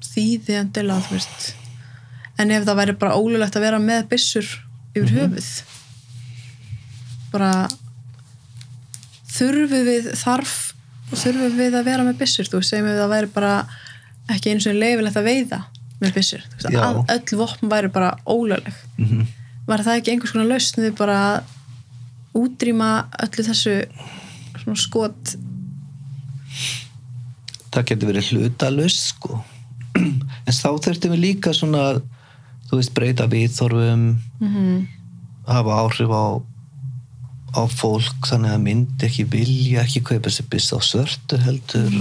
þýði 0.07 0.61
þú 0.75 1.15
veist. 1.15 1.49
En 2.41 2.53
ef 2.53 2.67
það 2.67 2.81
væri 2.81 2.97
bara 3.01 3.17
ólulegt 3.17 3.57
að 3.57 3.67
vera 3.67 3.81
með 3.83 4.09
byssur 4.13 4.49
yfir 4.97 5.13
höfuð 5.17 5.51
bara 7.33 7.67
þurfum 9.37 9.89
við 9.89 10.13
þarf 10.17 10.55
þurfum 11.13 11.57
við 11.59 11.75
að 11.77 11.89
vera 11.89 12.05
með 12.07 12.21
byssur 12.23 12.49
þú 12.49 12.63
segjum 12.65 12.89
við 12.89 12.97
að 12.97 13.03
það 13.05 13.15
væri 13.17 13.33
bara 13.35 13.55
ekki 14.33 14.53
eins 14.53 14.69
og 14.69 14.79
leifilegt 14.79 15.19
að 15.21 15.29
veiða 15.29 15.65
með 16.01 16.17
að 16.77 17.03
öll 17.15 17.41
vopn 17.41 17.73
væri 17.73 17.91
bara 17.93 18.15
ólögleg. 18.29 18.85
Mm 18.97 19.27
var 19.67 19.83
það 19.83 20.01
ekki 20.01 20.15
einhvers 20.15 20.35
konar 20.35 20.49
lausn 20.51 20.83
við 20.85 20.97
bara 20.99 21.21
útrýma 22.37 22.91
öllu 23.27 23.47
þessu 23.47 23.77
svona 24.63 24.81
skot. 24.81 25.37
Það 27.75 27.89
getur 27.91 28.13
verið 28.13 28.33
hlutalust 28.33 29.11
sko. 29.13 29.41
En 29.97 30.55
þá 30.55 30.69
þurftum 30.85 31.17
við 31.17 31.25
líka 31.25 31.55
svona 31.57 31.97
þú 32.67 32.81
veist 32.81 32.95
breyta 32.97 33.27
viðþorfum 33.31 34.07
mm 34.43 34.85
hafa 35.47 35.79
áhrif 35.79 36.11
á 36.11 36.43
á 37.57 37.63
fólk 37.73 38.29
þannig 38.29 38.53
að 38.53 38.65
myndi 38.65 39.07
ekki 39.07 39.25
vilja 39.33 39.85
ekki 39.87 40.03
kaupa 40.05 40.33
sér 40.33 40.49
byss 40.53 40.75
á 40.77 40.79
svörtu 40.85 41.39
heldur. 41.41 41.95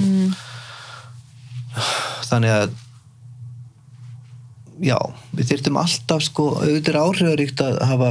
Þannig 2.28 2.52
að 2.52 2.74
já, 4.84 4.98
við 5.32 5.52
þyrftum 5.52 5.80
alltaf 5.80 6.26
sko, 6.26 6.50
auðvitað 6.60 7.00
áhrifaríkt 7.00 7.64
að 7.64 7.80
hafa 7.88 8.10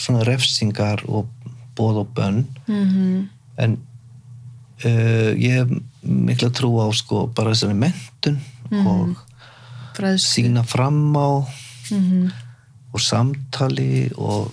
svona 0.00 0.24
refsingar 0.24 1.04
og 1.04 1.28
bóð 1.76 2.04
og 2.04 2.08
bönn. 2.14 2.44
-hmm. 2.66 3.28
en 3.56 3.78
uh, 4.84 5.32
ég 5.34 5.52
hef 5.52 5.68
mikla 6.02 6.50
trú 6.50 6.80
á 6.80 6.92
sko 6.92 7.26
bara 7.26 7.50
þessari 7.50 7.74
mentun 7.74 8.40
og 8.70 9.16
fræðslu. 9.96 10.18
sína 10.18 10.62
fram 10.62 11.16
á 11.16 11.46
mm 11.90 12.30
og 12.94 13.00
samtali 13.02 14.10
og, 14.14 14.52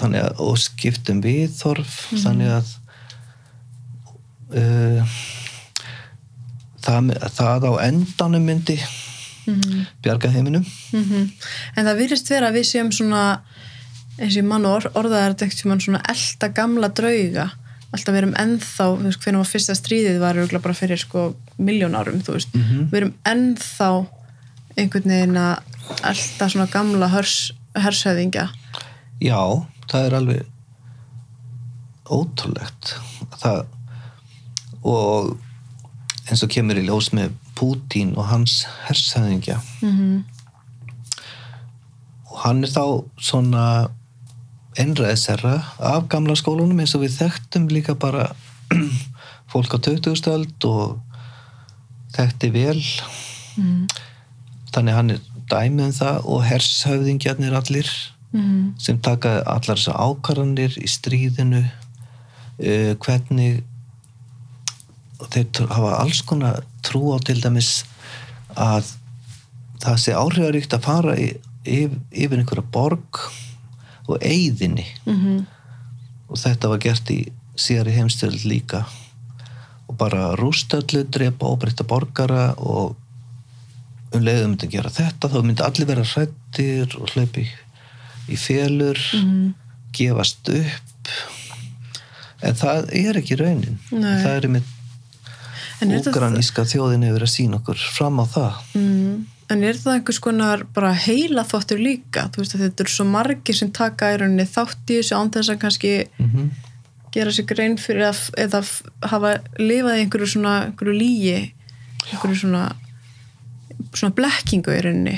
þannig 0.00 0.22
að, 0.24 0.38
og 0.40 0.58
skiptum 0.58 1.20
viðþorf 1.20 1.96
þannig 2.22 2.54
að 2.56 2.70
uh, 4.56 5.16
það, 6.80 7.10
það 7.36 7.68
á 7.68 7.72
endanum 7.84 8.48
myndi 8.48 8.78
-hmm. 8.80 9.84
bjarga 10.02 10.30
heiminum. 10.32 10.64
En 11.76 11.86
það 11.86 12.00
virðist 12.00 12.30
vera 12.30 12.48
að 12.48 12.60
við 12.60 12.66
séum 12.70 12.92
svona 12.92 13.42
eins 14.20 14.36
og 14.36 14.46
mann 14.50 14.68
or, 14.68 14.86
orðaðar 14.94 15.34
þetta 15.34 15.48
ekkert 15.48 15.62
sem 15.62 15.72
mann 15.72 15.80
svona 15.80 16.02
elda 16.12 16.48
gamla 16.60 16.92
drauga. 17.00 17.50
Alltaf 17.90 18.14
við 18.14 18.20
erum 18.20 18.36
ennþá, 18.38 18.86
þú 18.86 19.08
veist, 19.08 19.22
hvernig 19.24 19.42
var 19.42 19.50
fyrsta 19.50 19.74
stríðið 19.74 20.20
var 20.22 20.38
örugglega 20.38 20.62
bara 20.62 20.78
fyrir 20.78 21.00
sko 21.00 21.24
miljón 21.58 21.96
árum, 21.98 22.20
þú 22.22 22.36
veist, 22.36 22.52
við 22.54 22.98
erum 23.00 23.14
ennþá 23.26 23.90
einhvern 24.76 25.10
veginn 25.10 25.40
að 25.40 25.56
elda 26.06 26.48
svona 26.52 26.68
gamla 26.70 27.08
hörs, 27.10 27.50
hershöðingja 27.74 28.46
já, 29.20 29.40
það 29.90 30.06
er 30.06 30.16
alveg 30.16 30.46
ótrúlegt. 32.10 32.96
Það 33.40 33.60
og 34.80 35.36
eins 36.30 36.42
og 36.44 36.52
kemur 36.52 36.78
í 36.80 36.86
ljós 36.86 37.10
með 37.16 37.36
Pútín 37.58 38.14
og 38.16 38.30
hans 38.30 38.62
hersæðingja 38.86 39.58
mm 39.82 39.90
-hmm. 39.96 40.22
og 42.30 42.38
hann 42.44 42.64
er 42.64 42.70
þá 42.70 43.04
svona 43.20 43.90
einræðisherra 44.78 45.56
af 45.78 46.06
gamla 46.12 46.36
skólunum 46.38 46.78
eins 46.82 46.94
og 46.94 47.02
við 47.04 47.16
þekktum 47.22 47.68
líka 47.72 47.96
bara 47.98 48.30
fólk 49.52 49.74
á 49.74 49.78
20. 49.82 50.30
öld 50.30 50.68
og 50.68 51.00
þekkti 52.14 52.52
vel. 52.54 52.78
Þannig 54.70 54.94
hann 54.94 55.16
er 55.16 55.26
dæmið 55.50 55.84
um 55.88 55.96
það 55.98 56.30
og 56.30 56.46
hershöfðingjarnir 56.46 57.58
allir 57.58 57.90
Mm. 58.30 58.76
sem 58.78 58.98
taka 59.02 59.40
allar 59.42 59.74
þessar 59.74 59.96
ákvarðanir 59.98 60.76
í 60.78 60.86
stríðinu 60.86 61.64
uh, 61.66 62.92
hvernig 63.02 63.64
þeir 65.34 65.66
hafa 65.66 65.96
alls 65.98 66.20
konar 66.22 66.60
trú 66.86 67.10
á 67.10 67.18
til 67.26 67.40
dæmis 67.42 67.80
að 68.54 68.86
það 69.82 69.98
sé 70.04 70.14
áhrifaríkt 70.14 70.76
að 70.78 70.86
fara 70.86 71.16
yfir 71.18 72.38
einhverja 72.38 72.64
borg 72.70 73.18
og 74.14 74.24
eyðinni 74.24 74.86
mhm, 75.06 75.44
og 76.30 76.38
þetta 76.40 76.70
var 76.72 76.82
gert 76.82 77.12
í 77.12 77.20
síðari 77.60 77.94
heimstöld 77.96 78.44
líka 78.48 78.84
og 79.90 79.96
bara 79.98 80.34
rústöllu, 80.38 81.02
drepa 81.10 81.48
óbreytta 81.50 81.84
borgara 81.84 82.52
og 82.56 82.96
um 84.14 84.22
leiðum 84.22 84.54
myndi 84.54 84.68
að 84.68 84.76
gera 84.76 84.92
þetta 84.94 85.30
þá 85.30 85.40
myndi 85.42 85.66
allir 85.66 85.90
vera 85.90 86.06
hrættir 86.06 86.96
og 86.98 87.10
hlaupi 87.14 87.46
í 88.30 88.38
félur 88.38 88.98
mhm. 89.18 89.50
gefast 89.96 90.50
upp 90.54 91.14
en 92.46 92.56
það 92.56 92.92
er 92.96 93.18
ekki 93.20 93.38
raunin 93.40 93.80
Nei. 93.90 94.22
það 94.22 94.36
er 94.36 94.48
með 94.56 94.76
ógraníska 95.80 96.64
þjóðin 96.68 97.06
hefur 97.08 97.24
að 97.26 97.32
sína 97.32 97.60
okkur 97.60 97.84
fram 97.96 98.22
á 98.22 98.26
það 98.28 98.64
Mm. 98.76 99.26
En 99.50 99.64
er 99.66 99.78
það 99.78 99.96
einhvers 99.96 100.20
konar 100.22 100.64
bara 100.74 100.92
heila 100.94 101.42
þvottur 101.48 101.80
líka? 101.82 102.28
Þú 102.30 102.42
veist 102.42 102.56
að 102.56 102.64
þetta 102.66 102.84
eru 102.84 102.94
svo 102.94 103.06
margir 103.10 103.56
sem 103.58 103.70
taka 103.74 104.12
í 104.14 104.18
rauninni 104.20 104.46
þátt 104.46 104.92
í 104.92 104.98
þessu 105.00 105.16
án 105.18 105.32
þess 105.34 105.54
að 105.54 105.62
kannski 105.64 105.94
mm 106.18 106.50
gera 107.10 107.32
sér 107.34 107.46
grein 107.50 107.74
fyrir 107.80 108.06
að, 108.06 108.20
eða 108.38 108.60
hafa 109.10 109.32
lifað 109.58 109.96
í 109.96 110.02
einhverju 110.04 110.28
svona 110.34 110.52
einhverju 110.68 110.92
lígi, 110.94 111.38
einhverju 112.10 112.36
svona 112.44 112.64
svona 113.96 114.14
blekkingu 114.14 114.74
í 114.74 114.82
rauninni. 114.84 115.16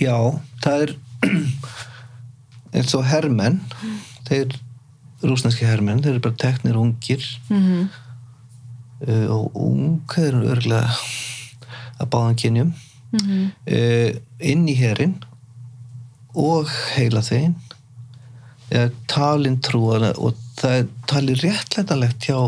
Já, 0.00 0.16
það 0.64 0.86
er 0.86 0.94
eins 2.78 2.94
og 2.96 3.04
hermenn 3.10 3.60
þeir 4.28 4.56
rúsneski 5.24 5.68
hermenn, 5.68 6.02
þeir 6.04 6.16
eru 6.16 6.24
bara 6.24 6.40
teknir 6.46 6.80
ungir 6.80 7.28
Mm 7.52 7.84
uh, 9.04 9.28
og 9.34 9.56
ung 9.58 10.00
þeir 10.10 10.30
eru 10.30 10.50
örgulega 10.54 10.94
að 12.00 12.10
báðan 12.12 12.38
kynjum 12.40 12.72
-hmm. 13.20 13.50
uh, 13.76 14.10
inn 14.40 14.68
í 14.68 14.76
herin 14.78 15.16
og 16.34 16.68
heila 16.96 17.22
þeim 17.22 17.54
eða 18.70 18.90
talin 19.06 19.60
trúa 19.62 20.12
og 20.18 20.34
það 20.58 20.78
er 20.78 20.86
talið 21.10 21.42
réttlætanlegt 21.44 22.28
hjá 22.28 22.38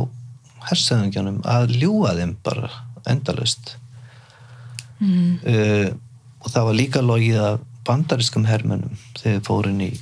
hersæðingjanum 0.70 1.42
að 1.44 1.76
ljúga 1.80 2.16
þeim 2.18 2.36
bara 2.42 2.70
endalust 3.06 3.76
Mm 4.98 5.38
uh, 5.44 5.92
og 6.46 6.52
það 6.54 6.66
var 6.68 6.76
líka 6.78 7.00
logið 7.02 7.38
af 7.42 7.62
bandariskum 7.86 8.44
hermennum 8.46 8.98
þegar 9.18 9.40
fóru 9.46 9.72
inn 9.72 9.80
í 9.82 9.92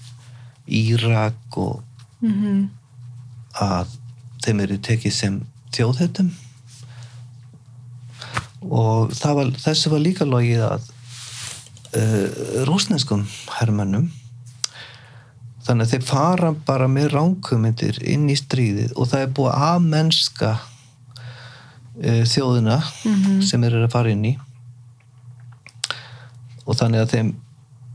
Írak 0.68 1.56
og 1.56 1.82
-hmm. 2.20 2.68
að 3.60 3.88
þeim 4.44 4.60
eru 4.60 4.78
tekið 4.78 5.12
sem 5.12 5.40
þjóðhettum 5.72 6.30
og 8.70 9.12
það 9.12 9.34
var, 9.38 9.50
þessu 9.64 9.90
var 9.92 10.00
líka 10.04 10.24
logið 10.28 10.62
að 10.66 10.84
uh, 11.98 12.28
rúsneskum 12.68 13.26
hermennum 13.58 14.10
þannig 15.64 15.86
að 15.86 15.92
þeir 15.94 16.06
fara 16.08 16.50
bara 16.68 16.88
með 16.92 17.10
ránkumindir 17.14 17.98
inn 18.04 18.26
í 18.28 18.36
stríðið 18.36 18.92
og 19.00 19.08
það 19.12 19.22
er 19.26 19.34
búið 19.38 19.54
að 19.68 19.86
mennska 19.90 20.50
uh, 20.60 22.24
þjóðina 22.28 22.80
Mhm. 23.04 23.40
sem 23.42 23.60
þeir 23.64 23.72
eru 23.78 23.86
að 23.88 23.92
fara 23.96 24.10
inn 24.12 24.24
í. 24.28 24.34
Og 26.64 26.76
þannig 26.80 27.02
að 27.04 27.10
þeim 27.14 27.32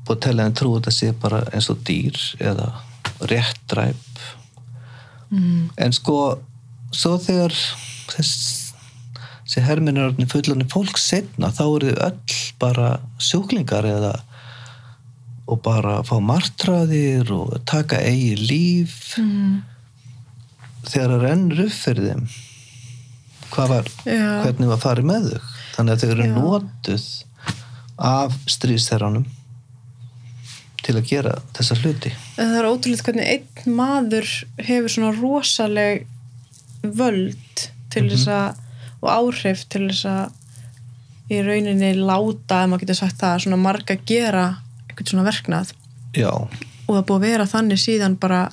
búið 0.06 0.16
að 0.18 0.22
tella 0.26 0.46
en 0.50 0.54
trú 0.58 0.76
þetta 0.78 0.92
sé 0.94 1.12
bara 1.22 1.40
eins 1.54 1.70
og 1.70 1.82
dýr 1.86 2.18
eða 2.40 2.70
réttræp 3.30 3.96
Mm 5.30 5.70
en 5.78 5.92
sko 5.94 6.40
svo 6.92 7.18
þegar 7.22 7.54
þess, 8.10 8.59
er 9.58 10.10
orðin 10.10 10.30
fullanir 10.30 10.70
fólk 10.70 11.00
setna 11.02 11.50
þá 11.56 11.64
eru 11.66 11.94
þau 11.94 12.04
öll 12.10 12.36
bara 12.62 12.90
sjúklingar 13.18 13.88
eða 13.90 14.14
og 15.50 15.64
bara 15.66 16.04
fá 16.06 16.20
martraðir 16.22 17.32
og 17.34 17.56
taka 17.66 17.98
eigi 17.98 18.36
líf. 18.38 19.16
-hmm. 19.18 19.62
þegar 20.86 21.10
það 21.10 21.24
rennur 21.24 21.66
upp 21.66 21.74
fyrir 21.74 22.06
þeim 22.10 22.28
hvað 23.50 23.74
var, 23.74 23.90
hvernig 24.06 24.70
var 24.70 24.82
farið 24.84 25.10
með 25.10 25.28
þau? 25.32 25.42
Þannig 25.76 25.94
að 25.94 26.02
þau 26.02 26.10
eru 26.14 26.28
Já. 26.28 26.34
notuð 26.36 27.08
af 28.10 28.38
stríðsherranum 28.48 29.28
til 30.84 30.96
að 30.96 31.10
gera 31.10 31.36
þessa 31.58 31.78
hluti. 31.82 32.14
En 32.40 32.54
það 32.54 32.60
er 32.60 32.70
ótrúlega 32.70 33.08
hvernig 33.08 33.32
einn 33.34 33.76
maður 33.78 34.32
hefur 34.70 34.94
svona 34.94 35.12
rosaleg 35.18 36.08
völd 36.84 37.66
til 37.92 38.06
þess 38.08 38.30
að 38.32 38.66
og 39.00 39.10
áhrif 39.12 39.66
til 39.72 39.88
þess 39.88 40.08
að 40.10 40.40
í 41.30 41.42
rauninni 41.46 41.92
láta, 41.98 42.64
ef 42.64 42.72
maður 42.72 42.84
getur 42.84 42.98
sagt 42.98 43.20
það, 43.22 43.44
svona 43.44 43.60
marga 43.62 43.96
gera 44.10 44.48
eitthvað 44.88 45.12
svona 45.12 45.28
verknað. 45.28 45.74
Já, 46.18 46.32
og 46.34 46.90
það 46.90 47.02
er 47.02 47.08
búið 47.12 47.20
að 47.20 47.28
vera 47.28 47.50
þannig 47.50 47.82
síðan 47.84 48.18
bara 48.22 48.48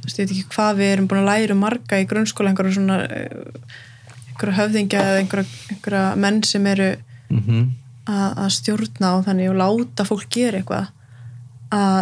ég 0.00 0.16
veit 0.16 0.32
ekki 0.32 0.48
hvað 0.54 0.80
við 0.80 0.92
erum 0.94 1.06
búin 1.10 1.22
að 1.22 1.28
læra 1.30 1.56
marga 1.58 2.00
í 2.00 2.06
grunnskóla 2.10 2.50
einhverju 2.50 2.78
svona 2.78 2.96
eh, 3.06 3.74
einhverju 4.32 4.56
höfðingja 4.56 5.02
eða 5.04 5.20
einhverja 5.20 6.04
menn 6.18 6.40
sem 6.48 6.66
eru 6.70 6.88
mhm. 7.30 7.68
að, 8.10 8.28
að 8.46 8.54
stjórna 8.56 9.12
og 9.18 9.28
þannig 9.28 9.52
og 9.52 9.60
láta 9.60 10.08
fólk 10.08 10.26
gera 10.32 10.62
eitthvað. 10.62 10.90
Að 11.70 12.00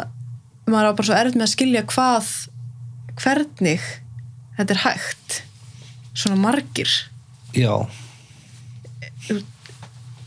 maður 0.69 0.95
á 0.95 0.97
bara 0.97 1.09
svo 1.11 1.19
erfitt 1.19 1.37
með 1.37 1.49
að 1.49 1.55
skilja 1.57 1.85
hvað 1.93 2.33
hvernig 3.19 3.85
þetta 4.57 4.75
er 4.75 4.83
hægt. 4.87 5.39
Svona 6.19 6.41
margir 6.41 6.97
já, 7.57 7.73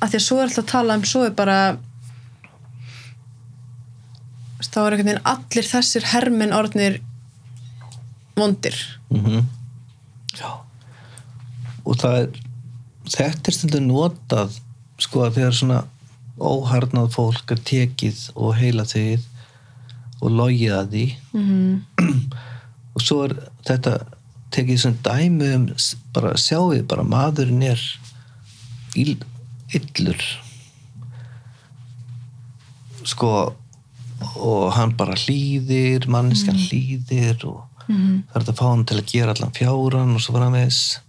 að 0.02 0.10
því 0.10 0.18
að 0.18 0.26
svo 0.26 0.38
er 0.40 0.48
alltaf 0.48 0.64
að 0.64 0.72
tala 0.72 0.98
um 1.00 1.08
svo 1.08 1.24
er 1.28 1.34
bara 1.38 1.58
þá 4.72 4.78
er 4.82 4.94
einhvern 4.96 5.10
veginn 5.10 5.26
allir 5.28 5.68
þessir 5.68 6.06
herminn 6.14 6.56
orðnir 6.56 7.02
vondir. 8.40 8.78
Mm 9.12 9.44
Já. 10.32 10.64
Og 11.84 11.98
það 12.00 12.18
er 12.22 12.30
þetta 13.12 13.52
er 13.52 13.58
stundum 13.58 13.90
notað 13.90 14.56
sko 15.02 15.26
að 15.26 15.36
þegar 15.40 15.58
svona 15.58 15.82
óharnað 16.40 17.12
fólk 17.12 17.52
er 17.52 17.60
tekið 17.68 18.22
og 18.36 18.56
heila 18.56 18.86
þegið 18.88 19.28
og 20.22 20.32
logið 20.32 20.78
að 20.78 20.94
því. 20.94 21.06
Mm 21.34 21.44
-hmm. 21.50 22.22
og 22.96 23.02
svo 23.02 23.24
er 23.26 23.36
þetta 23.68 23.98
tekið 24.52 24.80
sem 24.84 24.96
dæmi 25.06 25.50
um 25.56 25.66
bara 26.14 26.34
sjáið 26.40 26.84
bara 26.92 27.04
maðurinn 27.08 27.64
er 27.64 27.82
ill, 29.00 29.18
illur. 29.72 30.24
Sko 33.08 33.32
og 34.38 34.66
hann 34.76 34.92
bara 34.98 35.16
hlýðir 35.18 36.06
manniskan 36.12 36.60
hlýðir 36.60 37.46
og 37.50 37.68
Mhm. 37.90 38.24
það 38.30 38.36
er 38.36 38.44
að 38.52 38.58
fá 38.60 38.68
hann 38.70 38.86
til 38.86 38.98
að 39.00 39.08
gera 39.12 39.32
allan 39.34 39.52
fjáran 39.52 40.14
og 40.16 40.22
svo 40.22 40.34
var 40.34 40.44
hann 40.46 40.54
veðs 40.54 41.00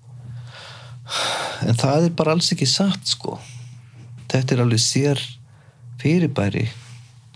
en 1.69 1.77
það 1.77 2.07
er 2.07 2.11
bara 2.17 2.33
alls 2.33 2.49
ekki 2.53 2.67
satt 2.67 3.07
sko. 3.07 3.39
Þetta 4.29 4.53
er 4.57 4.63
alveg 4.65 4.81
sér 4.81 5.21
fyrirbæri 6.01 6.65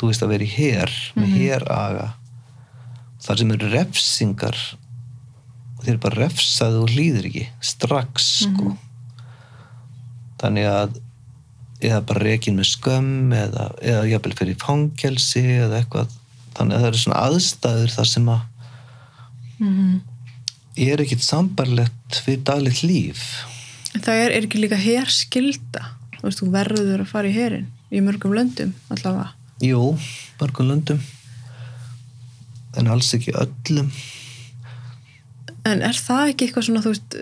þú 0.00 0.08
veist 0.08 0.22
að 0.24 0.28
vera 0.32 0.44
í 0.44 0.50
her 0.56 0.90
með 1.16 1.36
heraga. 1.36 2.08
Þar 3.22 3.38
sem 3.38 3.50
eru 3.52 3.68
refsingar 3.70 4.56
þeir 5.86 5.98
bara 6.02 6.20
refsaði 6.26 6.82
og 6.82 6.92
hlýðir 6.92 7.28
ekki 7.30 7.44
strax 7.64 8.26
sko. 8.44 8.74
Þannig 10.40 10.68
að 10.68 10.98
eða 11.86 12.00
bara 12.08 12.24
rekin 12.24 12.56
með 12.58 12.70
skömm 12.72 13.32
eða, 13.36 13.66
eða 13.84 14.04
jafnvel 14.10 14.36
fyrir 14.38 14.58
fangelsi 14.62 15.42
eða 15.66 15.80
eitthvað. 15.82 16.14
Þannig 16.56 16.76
að 16.78 16.82
það 16.84 16.90
eru 16.90 17.00
svona 17.02 17.22
aðstæður 17.28 17.96
þar 17.98 18.12
sem 18.12 18.30
að 18.32 18.44
Mhm. 19.56 20.00
er 20.76 21.00
ekkit 21.00 21.22
sambarlegt 21.24 22.18
við 22.26 22.42
daglegt 22.44 22.82
líf. 22.84 23.20
Það 23.96 24.18
er, 24.26 24.30
er 24.36 24.42
ekki 24.44 24.60
líka 24.60 24.76
herskilda 24.76 25.86
þú 26.18 26.22
veist, 26.26 26.40
þú 26.42 26.48
verður 26.52 27.00
að 27.00 27.06
fara 27.08 27.28
í 27.30 27.32
herin 27.32 27.70
í 27.90 28.02
mörgum 28.04 28.34
löndum 28.36 28.74
allavega. 28.92 29.30
Jú, 29.64 29.96
mörgum 30.40 30.68
löndum 30.68 31.00
en 32.76 32.90
alls 32.92 33.08
ekki 33.16 33.32
öllum 33.32 33.88
en 35.66 35.84
er 35.84 35.98
það 35.98 36.32
ekki 36.32 36.48
eitthvað 36.48 36.68
svona 36.68 36.84
þú 36.84 36.94
veist 36.94 37.16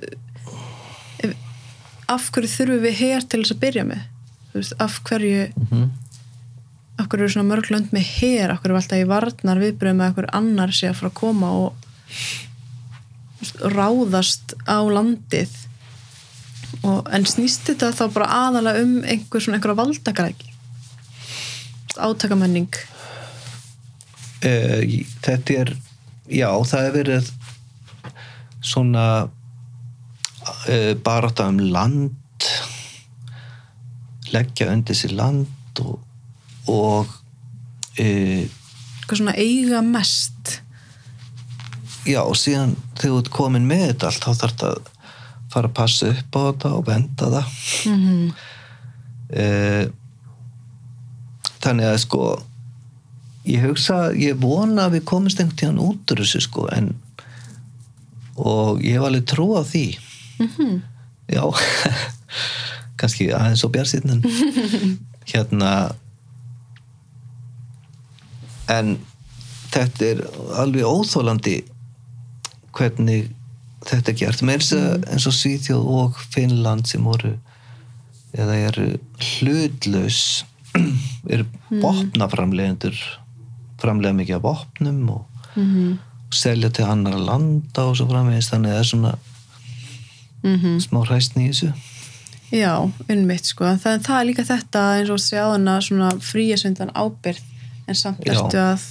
ef, 1.24 1.36
af 2.14 2.30
hverju 2.30 2.54
þurfum 2.54 2.86
við 2.86 2.98
her 3.00 3.28
til 3.28 3.42
þess 3.42 3.56
að 3.56 3.62
byrja 3.66 3.84
með? 3.88 4.08
Þú 4.52 4.60
veist, 4.60 4.74
af 4.84 4.98
hverju 5.08 5.44
mm 5.68 5.92
af 6.94 7.08
hverju 7.10 7.26
eru 7.26 7.32
svona 7.34 7.50
mörg 7.50 7.70
lönd 7.72 7.92
með 7.94 8.06
her? 8.20 8.52
Af 8.52 8.62
hverju 8.62 8.74
er 8.74 8.80
alltaf 8.80 9.02
í 9.02 9.10
varnar 9.10 9.60
viðbröðum 9.62 10.00
með 10.00 10.16
hverju 10.18 10.34
annar 10.38 10.74
sé 10.74 10.90
að 10.90 10.98
fara 11.00 11.10
að 11.10 11.18
koma 11.18 11.52
og 11.58 11.70
veist, 13.40 13.62
ráðast 13.74 14.54
á 14.62 14.78
landið? 14.78 15.54
Og, 16.84 17.06
en 17.14 17.26
snýst 17.26 17.66
þetta 17.68 17.92
þá 17.94 18.04
bara 18.14 18.32
aðalega 18.46 18.82
um 18.82 18.94
einhver 19.02 19.42
svona 19.42 19.58
einhverja 19.58 19.78
valdagræki 19.78 20.50
átakamenning 21.94 22.74
uh, 24.42 24.80
þetta 25.22 25.58
er 25.60 25.70
já, 26.26 26.48
það 26.66 26.88
er 26.88 26.96
verið 26.96 27.28
svona 28.64 29.06
uh, 29.28 30.92
barátta 31.04 31.48
um 31.52 31.60
land 31.60 32.48
leggja 34.34 34.70
undir 34.72 34.96
sér 34.98 35.14
land 35.18 35.84
og 35.84 36.00
og 36.64 37.10
e, 38.00 38.06
eitthvað 38.48 39.18
svona 39.20 39.34
eiga 39.36 39.82
mest. 39.84 40.54
Já, 42.08 42.22
og 42.22 42.38
síðan 42.40 42.72
þegar 42.96 43.04
þú 43.04 43.18
ert 43.20 43.30
komin 43.36 43.66
með 43.68 43.82
þetta 43.90 44.08
allt, 44.08 44.24
þá 44.24 44.30
þarf 44.40 44.54
þetta 44.54 44.70
að 44.70 44.88
fara 45.52 45.68
að 45.68 45.76
passa 45.76 46.08
upp 46.08 46.38
á 46.40 46.40
þetta 46.40 46.72
og 46.78 46.86
venda 46.88 47.28
það. 47.34 47.52
Mm 47.92 48.32
e, 49.34 49.46
þannig 51.64 51.88
að 51.88 51.98
sko 52.04 52.24
ég 53.48 53.64
hugsa, 53.66 53.98
ég 54.16 54.38
vona 54.40 54.88
að 54.88 54.98
við 54.98 55.06
komumst 55.10 55.40
einhvern 55.40 55.60
tíðan 55.60 55.82
út 55.84 56.14
úr 56.14 56.22
þessu 56.24 56.44
sko 56.46 56.68
en 56.74 56.92
og 58.36 58.82
ég 58.82 58.98
hef 58.98 59.06
alveg 59.06 59.26
trú 59.30 59.54
á 59.54 59.62
því. 59.62 59.98
-hmm. 60.38 60.80
já 61.26 61.42
kannski 62.98 63.32
aðeins 63.32 63.64
og 63.64 63.72
bjarsýtnin 63.72 64.22
hérna 65.32 65.94
en 68.68 68.98
þetta 69.74 70.06
er 70.06 70.22
alveg 70.56 70.84
óþólandi 70.84 71.64
hvernig 72.74 73.30
þetta 73.84 74.10
er 74.10 74.16
gert. 74.18 74.42
Með 74.42 74.72
að 74.74 75.04
eins 75.12 75.26
og 75.26 75.36
Svíþjóð 75.36 75.84
og 75.98 76.18
Finnland 76.32 76.88
sem 76.88 77.04
voru 77.04 77.36
eða 78.34 78.56
eru 78.70 78.86
hlutlaus 79.20 80.44
eru 81.32 81.46
vopnaframlegendur 81.70 82.96
framlega 83.78 84.16
mikið 84.16 84.40
af 84.40 84.42
vopnum 84.48 85.08
og 85.18 85.30
Mm 85.54 85.98
selja 86.34 86.70
til 86.74 86.86
annar 86.88 87.18
landa 87.18 87.88
og 87.88 87.96
svo 87.98 88.08
framvegist 88.10 88.52
þannig 88.52 88.70
að 88.70 88.76
það 88.76 88.82
er 88.82 88.90
svona 88.90 89.14
-hmm. 90.44 90.80
smá 90.80 91.00
hræstni 91.04 91.48
í 91.48 91.52
þessu. 91.52 91.72
Já, 92.54 92.90
unnmitt 93.08 93.48
sko. 93.48 93.64
Það, 93.64 94.02
það 94.06 94.20
er 94.20 94.28
líka 94.28 94.44
þetta 94.44 94.82
eins 94.98 95.10
og 95.10 95.52
hana 95.52 95.80
svona 95.80 96.10
fríasöndan 96.20 96.92
ábyrð 96.94 97.42
en 97.88 97.94
samt 97.94 98.28
ertu 98.28 98.60
að 98.60 98.84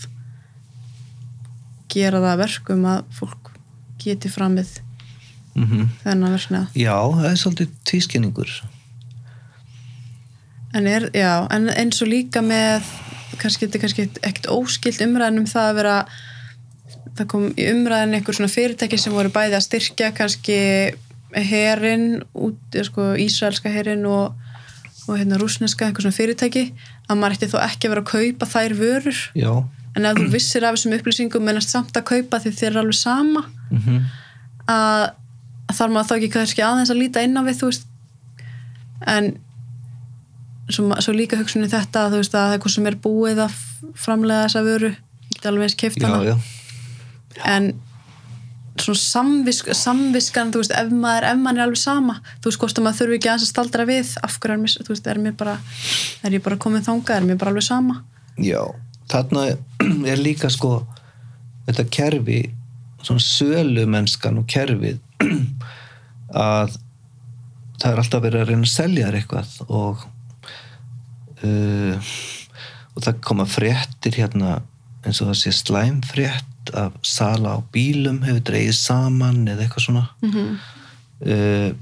gera 1.94 2.20
það 2.20 2.32
að 2.34 2.42
verkum 2.42 2.86
að 2.90 3.04
fólk 3.14 3.52
geti 4.04 4.30
framið 4.30 4.80
mm 5.56 5.90
þennan 6.04 6.34
verknað. 6.34 6.68
Já, 6.76 6.98
það 7.14 7.30
er 7.30 7.36
svolítið 7.38 7.74
tvískinningur. 7.86 8.54
En, 10.74 10.88
er, 10.88 11.10
já, 11.14 11.46
en 11.54 11.70
eins 11.70 12.02
og 12.02 12.10
líka 12.10 12.42
með 12.42 12.82
kannski 13.38 13.68
þetta 13.68 13.78
er 13.78 13.84
kannski 13.84 14.06
ekkert 14.26 14.50
óskilt 14.50 15.02
umræðin 15.06 15.44
um 15.44 15.50
það 15.50 15.70
að 15.70 15.78
vera 15.78 15.98
það 17.18 17.30
kom 17.34 17.50
í 17.52 17.68
umræðin 17.72 18.18
einhver 18.18 18.38
svona 18.38 18.54
fyrirtæki 18.54 19.00
sem 19.02 19.16
voru 19.16 19.32
bæði 19.34 19.58
að 19.60 19.68
styrkja 19.68 20.14
kannski 20.18 20.58
herin 21.34 22.08
út, 22.38 22.60
eða 22.74 22.88
sko 22.90 23.12
Ísraelska 23.20 23.72
herin 23.74 24.06
og, 24.10 24.34
og 25.08 25.16
hérna 25.18 25.40
rúsneska 25.42 25.88
einhver 25.88 26.06
svona 26.06 26.18
fyrirtæki 26.18 26.68
að 27.10 27.20
maður 27.20 27.38
ætti 27.38 27.54
þó 27.54 27.60
ekki 27.64 27.90
að 27.90 27.96
vera 27.96 28.04
að 28.06 28.12
kaupa 28.14 28.50
þær 28.54 28.76
vörur. 28.80 29.24
Já. 29.38 29.54
En 29.94 30.10
ef 30.10 30.18
þú 30.18 30.28
vissir 30.34 30.66
af 30.66 30.78
þessum 30.78 30.96
upplýsingum 30.98 31.44
mennast 31.46 31.74
samt 31.74 31.98
að 31.98 32.08
kaupa 32.10 32.40
því 32.42 32.54
þér 32.58 32.72
er 32.72 32.84
alveg 32.84 32.98
sama. 32.98 33.48
Mm 33.70 34.04
að, 34.70 35.08
að 35.68 35.80
þarf 35.80 35.94
maður 35.94 36.10
þá 36.10 36.16
ekki 36.18 36.32
kannski 36.34 36.66
aðeins 36.66 36.94
að 36.94 37.02
líta 37.02 37.24
inn 37.26 37.40
á 37.40 37.42
við 37.46 37.60
þú 37.60 37.72
veist. 37.72 37.88
En 39.14 39.30
svo, 40.72 40.88
svo 41.04 41.16
líka 41.16 41.40
hugsunni 41.40 41.72
þetta 41.72 42.08
þú 42.12 42.22
veist 42.22 42.36
að 42.38 42.48
það 42.48 42.58
er 42.58 42.64
hvað 42.64 42.76
sem 42.76 42.90
er 42.90 43.00
búið 43.04 43.44
að 43.48 43.58
framlega 44.00 44.48
þessa 44.48 44.66
vöru. 44.68 44.92
Get 45.34 45.50
alveg 45.50 45.68
eins 45.68 45.80
keift 45.80 46.00
Já, 46.00 46.08
hana 46.08 46.22
já, 46.28 46.36
en 47.48 47.74
svona 48.82 49.00
samvisk, 49.00 49.70
samviskan 49.78 50.52
þú 50.54 50.64
veist 50.64 50.74
ef 50.74 50.90
maður, 50.90 51.28
ef 51.30 51.42
maður 51.42 51.60
er 51.60 51.66
alveg 51.68 51.82
sama 51.82 52.16
þú 52.42 52.50
veist 52.50 52.62
hvort 52.64 52.80
að 52.80 52.88
maður 52.88 53.00
þurfi 53.02 53.20
ekki 53.20 53.32
að 53.34 53.46
staldra 53.50 53.86
við 53.90 54.16
af 54.26 54.40
hverju 54.42 54.56
er 54.56 54.64
mér, 54.64 54.74
þú 54.80 54.94
veist, 54.96 55.10
er 55.12 55.22
mér 55.22 55.36
bara 55.38 55.58
er 56.26 56.38
ég 56.38 56.46
bara 56.46 56.60
komin 56.62 56.86
þangað, 56.86 57.20
er 57.20 57.28
mér 57.28 57.40
bara 57.42 57.54
alveg 57.54 57.68
sama? 57.68 58.00
Já 58.42 58.62
þarna 59.12 59.46
er 60.12 60.22
líka 60.22 60.50
sko 60.54 60.80
þetta 61.68 61.86
kerfi 61.94 62.42
svona 63.04 63.24
sölumennskan 63.24 64.40
og 64.42 64.48
kerfið 64.50 65.00
að 66.34 66.80
það 67.82 67.90
er 67.92 68.02
alltaf 68.02 68.24
verið 68.24 68.42
að 68.42 68.50
reyna 68.50 68.66
að 68.68 68.74
selja 68.74 69.10
þér 69.10 69.20
eitthvað 69.20 69.56
og 69.68 70.06
uh, 71.44 72.14
og 72.94 73.06
það 73.06 73.22
koma 73.26 73.46
fréttir 73.50 74.18
hérna 74.18 74.58
eins 75.04 75.20
og 75.22 75.30
það 75.32 75.40
sé 75.42 75.54
slæmfrétt 76.64 76.74
af 76.74 76.92
sala 77.02 77.58
á 77.58 77.64
bílum 77.72 78.24
hefur 78.24 78.42
dreigið 78.42 78.74
saman 78.74 79.48
eða 79.48 79.64
eitthvað 79.64 79.84
svona. 79.84 80.10
Mm 80.22 80.32
-hmm. 80.32 80.58
uh, 81.32 81.74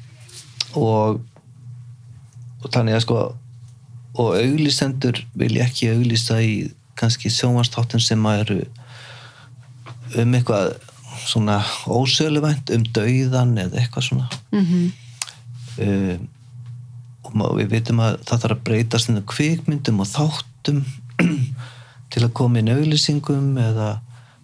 og, 0.75 1.21
og 2.63 2.71
þannig 2.71 2.95
að 2.95 3.01
sko 3.01 3.35
og 4.13 4.35
auglýsendur 4.35 5.25
vilja 5.33 5.65
ekki 5.65 5.91
auglýsa 5.91 6.41
í 6.41 6.71
kannski 6.95 7.29
sjónvastáttum 7.29 7.99
sem 7.99 8.25
að 8.25 8.39
eru 8.39 8.61
um 10.17 10.33
eitthvað 10.33 10.75
svona 11.25 11.63
ósöluvænt 11.87 12.73
um 12.75 12.83
dauðan 12.83 13.57
eða 13.57 13.79
eitthvað 13.79 14.03
svona. 14.03 14.29
Mm 14.51 14.91
uh, 15.77 16.19
og 17.31 17.57
við 17.57 17.69
vitum 17.71 17.99
að 17.99 18.17
það 18.25 18.41
þarf 18.41 18.57
að 18.57 18.63
breytast 18.63 19.09
kvikmyndum 19.25 19.99
og 19.99 20.07
þáttum 20.07 20.83
til 22.11 22.23
að 22.23 22.33
koma 22.33 22.59
inn 22.59 22.67
auglýsingum 22.67 23.57
eða 23.57 24.01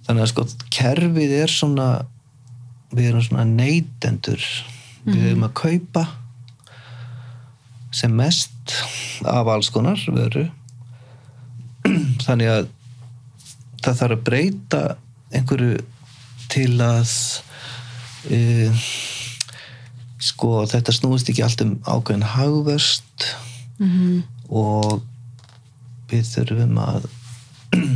þannig 0.07 0.23
að 0.23 0.31
sko 0.31 0.47
kerfið 0.73 1.35
er 1.43 1.51
svona 1.51 1.89
við 2.95 3.11
erum 3.11 3.25
svona 3.25 3.45
neytendur. 3.49 4.43
Við 5.07 5.29
erum 5.31 5.45
að 5.47 5.53
kaupa 5.61 6.05
sem 7.95 8.13
mest 8.13 8.73
af 9.25 9.47
alls 9.47 9.69
konar 9.73 9.99
veru 10.11 10.43
þannig 12.25 12.49
að 12.51 12.67
það 13.83 13.99
þarf 14.01 14.15
að 14.17 14.25
breyta 14.27 14.81
einhverju 15.31 15.77
til 16.51 16.73
að 16.83 17.13
uh, 18.35 18.83
sko 20.27 20.51
þetta 20.69 20.95
snúist 20.95 21.31
ekki 21.31 21.45
allt 21.45 21.63
um 21.63 21.77
ákveðin 21.87 22.27
hagverst 22.33 23.27
-hmm. 23.79 24.21
og 24.49 25.01
við 26.11 26.27
þurfum 26.33 26.77
að 26.83 27.07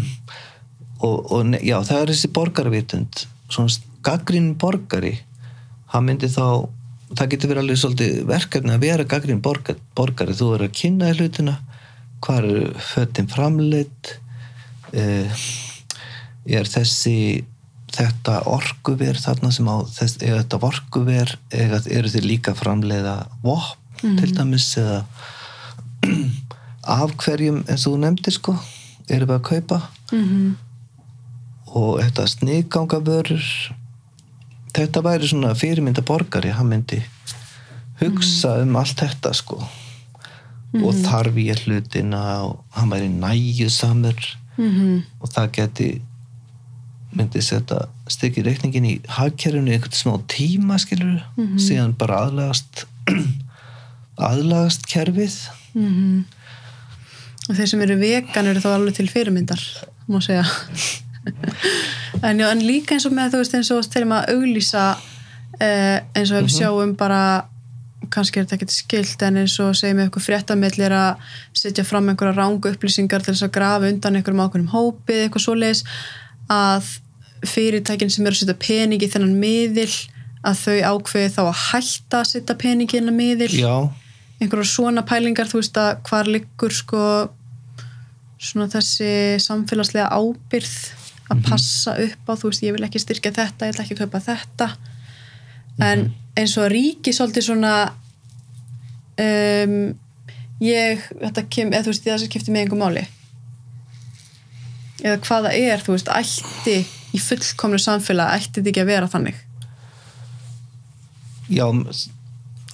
og, 1.01 1.31
og 1.33 1.55
já, 1.59 1.77
það 1.87 1.97
er 1.97 2.13
þessi 2.13 2.31
borgarvitund 2.35 3.25
svona 3.51 3.91
gaggrín 4.05 4.53
borgari 4.59 5.17
hann 5.91 6.07
myndi 6.07 6.29
þá 6.31 6.69
það 7.17 7.31
getur 7.33 7.51
verið 7.51 7.63
alveg 7.65 7.81
svolítið 7.81 8.19
verkefni 8.29 8.75
að 8.75 8.85
vera 8.85 9.07
gaggrín 9.09 9.41
borgar, 9.43 9.79
borgari, 9.97 10.35
þú 10.37 10.53
er 10.55 10.65
að 10.67 10.75
kynna 10.79 11.11
í 11.11 11.17
hlutina 11.17 11.57
hvað 12.23 12.41
eru 12.41 12.73
fötin 12.91 13.29
framleitt 13.31 14.13
uh, 14.95 15.41
er 16.47 16.69
þessi 16.69 17.43
þetta 17.91 18.37
orkuver 18.47 19.19
þarna 19.19 19.51
sem 19.51 19.67
á 19.67 19.77
þess, 19.83 20.21
er 20.23 20.37
þetta 20.39 20.61
orkuver 20.63 21.35
eða 21.51 21.81
eru 21.91 22.11
þið 22.13 22.27
líka 22.29 22.55
framleiða 22.55 23.17
vopn 23.43 24.15
til 24.21 24.31
dæmis 24.33 24.69
eða 24.79 25.01
af 27.01 27.11
hverjum 27.21 27.61
eins 27.67 27.83
og 27.85 27.97
þú 27.97 28.03
nefndir 28.05 28.37
sko 28.37 28.55
erum 29.11 29.33
við 29.33 29.35
að 29.35 29.47
kaupa? 29.51 29.81
Mm 30.15 30.53
og 31.77 32.01
þetta 32.01 32.27
sniðganga 32.29 32.99
vörur 33.05 33.45
þetta 34.75 35.03
væri 35.05 35.29
svona 35.31 35.53
fyrirmynda 35.57 36.03
borgari 36.07 36.53
hann 36.55 36.69
myndi 36.71 37.01
hugsa 38.01 38.57
um 38.63 38.75
allt 38.79 39.03
þetta 39.03 39.33
sko. 39.35 39.59
Og 40.71 40.95
þarf 41.03 41.35
ég 41.41 41.65
hlutina 41.65 42.21
og 42.47 42.61
hann 42.77 42.91
væri 42.93 43.09
nægjusamur. 43.11 44.37
-hmm. 44.57 45.01
og 45.19 45.29
það 45.29 45.51
geti 45.51 46.01
myndi 47.13 47.41
setja 47.41 47.87
stykki 48.07 48.43
reikningin 48.43 48.85
í 48.85 48.99
hagkerfinu 49.07 49.71
einhvern 49.71 49.91
smá 49.91 50.15
tíma 50.27 50.77
skilur 50.79 51.23
síðan 51.57 51.95
bara 51.97 52.25
aðlagast 52.25 52.85
aðlagast 54.29 54.87
kerfið. 54.87 55.35
Mm 55.73 56.23
og 57.49 57.57
þeir 57.57 57.69
sem 57.71 57.81
eru 57.85 57.97
vegan 57.99 58.49
eru 58.51 58.61
þá 58.63 58.69
alveg 58.75 58.97
til 58.97 59.09
fyrirmyndar 59.11 59.61
má 60.11 60.19
segja 60.23 60.45
en, 62.21 62.39
já, 62.39 62.47
en 62.49 62.65
líka 62.65 62.95
eins 62.95 63.05
og 63.05 63.15
með 63.15 63.35
þú 63.35 63.41
veist 63.43 63.57
eins 63.57 63.71
og 63.73 63.87
þegar 63.87 64.09
maður 64.09 64.37
auglýsa 64.37 64.85
eh, 65.61 65.97
eins 66.17 66.31
og 66.31 66.41
ef 66.41 66.47
við 66.47 66.55
sjáum 66.57 66.95
bara 66.97 67.23
kannski 68.11 68.39
er 68.41 68.47
þetta 68.47 68.57
ekkert 68.57 68.73
skilt 68.73 69.23
en 69.25 69.37
eins 69.43 69.55
og 69.61 69.75
segjum 69.77 69.99
við 69.99 70.07
eitthvað 70.07 70.25
fréttamillir 70.25 70.95
að 70.95 71.35
setja 71.61 71.85
fram 71.87 72.09
einhverja 72.11 72.37
rángu 72.39 72.71
upplýsingar 72.73 73.23
til 73.23 73.35
þess 73.35 73.47
að 73.47 73.53
grafa 73.59 73.91
undan 73.91 74.17
einhverjum 74.17 74.43
ákveðnum 74.45 74.73
hópið 74.73 75.25
eitthvað 75.25 75.45
svoleiðis 75.45 75.83
að 76.51 76.89
fyrirtækin 77.47 78.11
sem 78.13 78.25
eru 78.25 78.35
að 78.35 78.41
setja 78.41 78.57
pening 78.61 79.01
í 79.01 79.09
þennan 79.11 79.37
miðil 79.41 79.91
að 80.41 80.63
þau 80.63 80.77
ákveði 80.95 81.33
þá 81.35 81.41
að 81.43 81.59
hætta 81.67 82.21
að 82.21 82.29
setja 82.31 82.57
pening 82.57 82.89
í 82.89 82.97
þennan 82.97 83.17
miðil. 83.17 83.51
Já, 83.53 83.75
einhverjar 84.41 84.71
svona 84.71 85.05
pælingar 85.05 85.49
þú 85.49 85.61
veist 85.61 85.77
að 85.77 85.91
hvar 86.09 86.29
liggur 86.29 86.73
sko 86.73 87.03
svona 88.41 88.67
þessi 88.73 89.37
samfélagslega 89.41 90.09
ábyrð 90.09 90.73
að 91.31 91.43
passa 91.47 91.95
upp 92.05 92.31
á 92.31 92.33
þú 92.37 92.51
veist 92.51 92.65
ég 92.65 92.75
vil 92.75 92.85
ekki 92.87 93.01
styrkja 93.01 93.33
þetta, 93.35 93.67
ég 93.67 93.73
ætla 93.73 93.85
ekki 93.85 93.99
kaupa 93.99 94.21
þetta. 94.25 94.69
En 95.81 96.07
eins 96.37 96.55
og 96.59 96.69
ríki 96.71 97.13
svolítið 97.15 97.47
svona 97.47 97.73
um, 99.21 99.75
ég 100.61 101.03
þetta 101.09 101.45
kem, 101.49 101.73
eða 101.73 101.87
þú 101.87 101.93
veist 101.93 102.07
það 102.07 102.23
sem 102.23 102.31
skiptir 102.31 102.55
með 102.55 102.65
einhver 102.65 102.81
máli. 102.81 103.05
Eða 105.01 105.19
hvað 105.25 105.47
það 105.47 105.59
er, 105.65 105.85
þú 105.85 105.95
veist, 105.95 106.11
ætti 106.13 106.77
í 107.11 107.21
fullkomnu 107.21 107.79
samfélag, 107.81 108.35
ætti 108.37 108.59
þetta 108.59 108.73
ekki 108.73 108.83
að 108.83 108.91
vera 108.91 109.11
þannig? 109.11 109.45
Já 111.51 111.67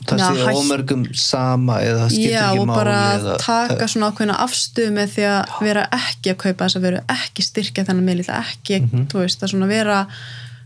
það 0.08 0.20
Já, 0.22 0.28
sé 0.28 0.46
hætt- 0.48 0.58
ómörgum 0.62 1.04
sama 1.16 1.76
eða 1.84 2.00
það 2.04 2.10
skiptir 2.14 2.32
Já, 2.34 2.46
ekki 2.48 2.60
og 2.62 2.68
máli 2.68 2.78
bara 2.80 2.98
eða, 3.18 3.36
taka 3.44 3.88
svona 3.88 4.10
ákveðna 4.12 4.38
afstöðu 4.46 4.92
með 4.98 5.08
því 5.16 5.26
að 5.34 5.60
vera 5.68 5.84
ekki 6.00 6.32
að 6.34 6.38
kaupa 6.44 6.66
þess 6.66 6.80
að 6.80 6.86
vera 6.88 7.02
ekki 7.18 7.46
styrkja 7.48 7.86
þennan 7.88 8.08
miðl 8.10 8.26
ekki, 8.40 8.82
Mhm. 8.82 9.06
þú 9.12 9.20
veist, 9.24 9.44
að 9.44 9.52
svona 9.54 9.68
vera 9.68 10.00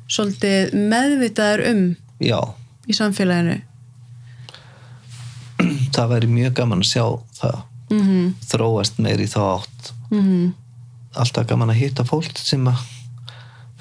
svolítið 0.08 0.74
meðvitaður 0.92 1.66
um 1.72 1.84
já, 2.22 2.40
í 2.88 2.94
samfélaginu 2.94 3.62
það 5.96 6.10
væri 6.16 6.28
mjög 6.32 6.54
gaman 6.58 6.82
að 6.84 6.90
sjá 6.90 7.06
það 7.42 7.62
mm 7.92 8.02
-hmm. 8.02 8.34
þróast 8.52 9.00
meir 9.00 9.20
í 9.20 9.28
þá 9.28 9.40
átt 9.60 9.94
Mm 10.12 10.54
alltaf 11.16 11.46
gaman 11.48 11.70
að 11.70 11.76
hitta 11.82 12.04
fólk 12.08 12.38
sem 12.38 12.64
að 12.68 12.80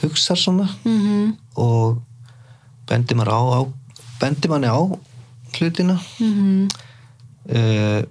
hugsa 0.02 0.34
svona 0.36 0.68
-hmm. 0.84 1.36
og 1.56 2.00
bendi 2.88 3.14
maður 3.14 3.30
á, 3.30 3.40
á 3.54 3.60
bendi 4.20 4.48
manni 4.48 4.66
á 4.66 4.80
hlutina. 5.58 5.98
Mm 6.22 6.68
uh, 7.50 8.02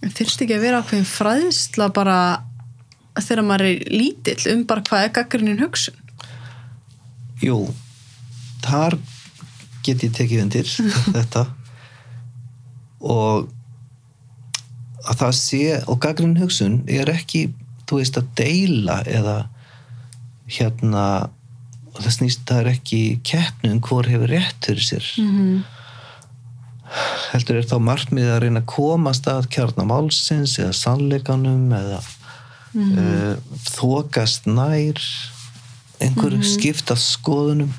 þyrst 0.00 0.40
ekki 0.40 0.56
að 0.56 0.62
vera 0.64 0.80
ákveðin 0.80 1.04
fræðsla 1.04 1.90
bara 1.92 2.16
þegar 3.20 3.44
maður 3.44 3.66
er 3.68 3.82
lítill 3.92 4.40
um 4.54 4.62
bara 4.68 4.84
hvað 4.86 5.04
er 5.04 5.14
gaggrinin 5.18 5.60
hugsun? 5.60 5.96
Jú 7.44 7.66
þar 8.64 8.96
get 9.84 10.04
ég 10.04 10.12
tekið 10.16 10.44
undir 10.44 10.68
þetta. 11.16 11.46
Og 13.00 13.48
að 15.08 15.22
það 15.22 15.36
sé 15.38 15.62
og 15.88 16.00
gaggrinn 16.04 16.38
hugsun 16.40 16.80
er 16.90 17.10
ekki 17.12 17.46
þú 17.88 18.00
veist 18.00 18.18
að 18.20 18.32
deila 18.38 19.00
eða 19.08 19.36
hérna 20.50 21.04
það 21.98 22.14
snýst 22.16 22.46
það 22.48 22.62
er 22.62 22.70
ekki 22.74 23.02
keppnum 23.26 23.80
hvor 23.84 24.08
hefur 24.10 24.30
rétt 24.30 24.66
fyrir 24.66 24.86
sér. 24.86 25.06
Mm 25.18 25.30
-hmm. 25.36 25.60
heldur 27.32 27.56
er 27.60 27.66
þá 27.70 27.78
markmið 27.86 28.30
að 28.30 28.40
reyna 28.42 28.60
að 28.60 28.66
komast 28.66 29.26
að 29.30 29.48
kjarnamálsins 29.54 30.58
eða 30.58 30.72
sannleikanum 30.72 31.72
eða 31.72 32.00
mm 32.74 32.98
uh, 32.98 33.36
þokast 33.66 34.46
nær 34.46 34.98
einhverju 36.00 36.42
skiptast 36.42 37.18
skoðunum. 37.18 37.72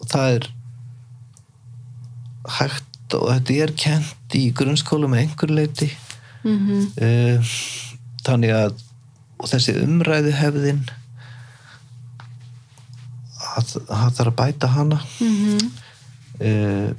Og 0.00 0.08
það 0.08 0.34
er 0.34 0.50
hægt 2.58 3.14
og 3.14 3.30
þetta 3.32 3.62
er 3.62 3.72
kent 3.72 4.34
í 4.34 4.50
grunnskólu 4.52 5.08
með 5.08 5.20
einhver 5.20 5.50
leiti 5.50 5.90
Mm 6.46 6.86
uh, 7.02 7.54
þannig 8.26 8.52
að 8.54 8.74
og 9.36 9.50
þessi 9.50 9.74
umræðu 9.82 10.32
hefðin 10.36 10.84
það 13.56 14.12
þarf 14.18 14.26
að 14.26 14.36
bæta 14.40 14.66
hana 14.66 15.00
-hmm. 15.18 15.70
uh, 16.40 16.90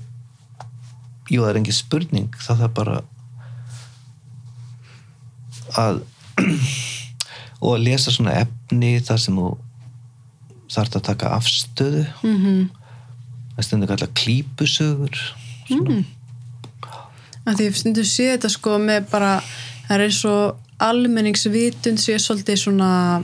jú 1.29 1.43
það 1.43 1.49
er 1.49 1.59
engin 1.61 1.73
spurning 1.77 2.35
það 2.41 2.63
þarf 2.63 2.73
bara 2.73 2.97
að 5.77 6.01
og 7.63 7.71
að 7.75 7.83
lesa 7.87 8.13
svona 8.13 8.37
efni 8.43 8.97
þar 9.03 9.23
sem 9.23 9.39
þú 9.39 9.47
þarf 10.67 10.99
að 10.99 11.07
taka 11.09 11.33
afstöðu 11.37 12.05
Mm 12.23 12.37
-hmm. 12.43 12.69
það 13.55 13.65
stendur 13.65 13.87
kalla 13.87 14.07
klípusögur 14.13 15.17
svona. 15.67 16.03
að 17.45 17.55
því 17.55 17.63
ég 17.65 17.75
stundu 17.75 18.05
sé 18.05 18.31
þetta 18.31 18.49
sko 18.49 18.77
með 18.77 19.09
bara 19.11 19.41
það 19.87 19.95
er 19.95 20.03
eins 20.03 20.25
og 20.25 20.57
almenningsvitund 20.77 21.99
sé 21.99 22.19
svolítið 22.19 22.57
svona 22.57 23.23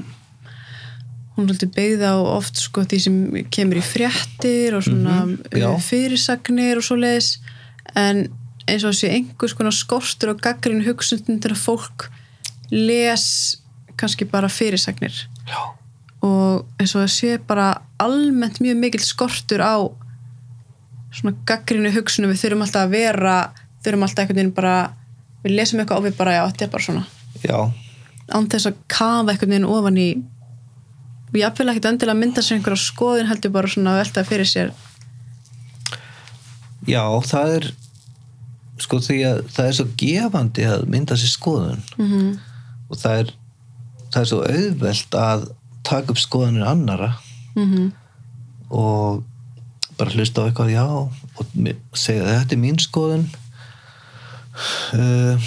hún 1.33 1.47
er 1.47 1.55
svolítið 1.55 1.73
beigð 1.73 2.05
á 2.05 2.15
oft 2.19 2.61
sko 2.61 2.83
því 2.85 2.99
sem 3.01 3.19
kemur 3.53 3.79
í 3.81 3.85
fréttir 3.85 4.77
og 4.77 4.85
svona 4.85 5.23
já. 5.49 5.69
uh, 5.71 5.79
fyrirsagnir 5.81 6.77
og 6.77 6.85
svo 6.85 6.97
leiðis 6.99 7.37
en 7.97 8.27
eins 8.69 8.85
og 8.87 8.95
sé 8.95 9.09
einhvers 9.11 9.55
konar 9.57 9.75
skortur 9.75 10.33
og 10.33 10.43
gaggrin 10.43 10.83
hugsundur 10.85 11.55
að 11.55 11.63
fólk 11.65 12.07
les 12.71 13.25
kannski 13.99 14.25
bara 14.29 14.49
fyrirsagnir. 14.49 15.13
Já, 15.49 15.61
og 16.23 16.63
eins 16.79 16.93
og 16.95 17.03
það 17.03 17.11
sé 17.11 17.33
bara 17.47 17.67
almennt 18.01 18.61
mjög 18.63 18.79
mikill 18.79 19.03
skortur 19.03 19.63
á 19.63 19.75
svona 21.13 21.35
gaggrinu 21.47 21.91
hugsunum. 21.93 22.31
Við 22.31 22.45
þurfum 22.45 22.65
alltaf 22.65 22.87
að 22.87 22.95
vera 22.95 23.37
þurfum 23.83 24.05
alltaf 24.07 24.23
einhvern 24.23 24.39
veginn 24.39 24.55
bara 24.55 24.75
við 25.43 25.57
lesum 25.57 25.81
eitthvað 25.81 25.99
og 25.99 26.07
við 26.07 26.15
bara, 26.17 26.37
já, 26.37 26.43
þetta 26.51 26.65
er 26.65 26.71
bara 26.73 26.87
svona. 26.87 27.03
Já, 27.43 27.57
án 28.31 28.47
þess 28.53 28.69
að 28.69 28.79
kafa 28.87 29.33
einhvern 29.33 29.55
veginn 29.55 29.69
ofan 29.69 29.99
í 29.99 30.07
og 31.33 31.39
jafnvel 31.41 31.71
ekkert 31.71 31.89
endilega 31.89 32.19
mynda 32.19 32.43
sér 32.45 32.59
einhverja 32.59 32.83
skoðun 32.83 33.29
heldur 33.29 33.53
bara 33.55 33.71
svona 33.71 33.95
að 33.95 34.03
velta 34.03 34.23
fyrir 34.27 34.49
sér. 34.49 34.73
Já 36.85 37.03
það 37.25 37.55
er 37.57 37.69
sko 38.83 38.99
því 39.01 39.17
að 39.29 39.41
það 39.55 39.69
er 39.69 39.77
svo 39.77 39.87
gefandi 39.97 40.67
að 40.69 40.85
mynda 40.93 41.17
sér 41.17 41.31
skoðun. 41.31 41.83
Mm 41.97 42.11
-hmm. 42.11 42.31
og 42.89 42.97
það 43.01 43.19
er 43.19 43.33
það 44.13 44.21
er 44.21 44.29
svo 44.29 44.41
auðvelt 44.45 45.15
að 45.17 45.47
taka 45.83 46.11
upp 46.13 46.21
skoðanir 46.21 46.67
annara 46.69 47.13
Mm 47.55 47.91
og 48.73 49.23
bara 49.97 50.09
hlusta 50.09 50.41
á 50.41 50.49
eitthvað 50.49 50.71
já 50.73 50.85
og 51.37 51.45
segja 51.93 52.25
þetta 52.25 52.55
er 52.55 52.61
mín 52.61 52.79
skoðun. 52.81 53.27
Uh, 54.93 55.37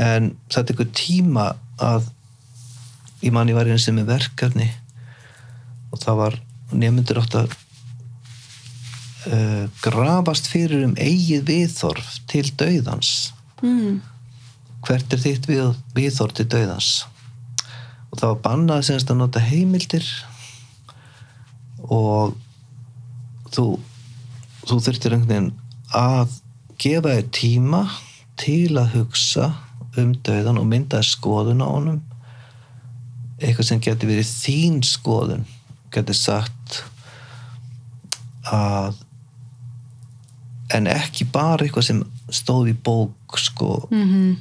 en 0.00 0.36
það 0.48 0.66
tekur 0.70 0.88
tíma 0.96 1.56
að 1.76 2.08
ég 3.20 3.32
man 3.32 3.48
ég 3.48 3.58
var 3.58 3.68
eins 3.68 3.84
sem 3.84 3.98
er 4.00 4.08
verkefni 4.08 4.70
og 5.90 6.00
það 6.02 6.22
var 6.22 6.38
nefndur 6.70 7.20
átt 7.22 7.36
að 7.40 7.54
uh, 9.26 9.66
grafast 9.82 10.50
fyrir 10.50 10.86
um 10.86 10.96
eigið 10.98 11.46
viðþorf 11.50 12.12
til 12.30 12.46
dauðans. 12.54 13.32
Mm. 13.60 14.00
hvert 14.86 15.12
er 15.12 15.20
þitt 15.20 15.44
við, 15.50 15.74
viðþorf 15.96 16.38
til 16.38 16.48
dauðans? 16.48 16.90
Og 18.10 18.18
það 18.18 18.30
var 18.30 18.44
bannað 18.46 18.86
semst 18.88 19.10
að 19.12 19.20
nota 19.20 19.42
heimildir. 19.44 20.06
Og 21.90 22.36
þú 23.50 23.66
þú 24.66 24.78
þurftir 24.84 25.16
einhvern 25.16 25.30
veginn 25.30 25.52
að 25.96 26.36
gefa 26.80 27.14
þér 27.16 27.28
tíma 27.34 27.80
til 28.40 28.78
að 28.78 28.94
hugsa 28.94 29.50
um 29.98 30.12
dauðan 30.24 30.60
og 30.60 30.68
mynda 30.70 31.00
skoðun 31.04 31.64
á 31.64 31.68
honum. 31.68 32.02
Eitthvað 33.40 33.66
sem 33.70 33.80
getur 33.82 34.10
verið 34.10 34.28
þín 34.30 34.82
skoðun 34.86 35.46
getur 35.90 36.14
sagt 36.14 36.82
að 38.50 38.94
en 40.74 40.86
ekki 40.86 41.26
bara 41.32 41.64
eitthvað 41.66 41.86
sem 41.88 42.04
stóð 42.30 42.70
í 42.72 42.76
bók 42.86 43.38
sko 43.38 43.86
Mm 43.90 44.36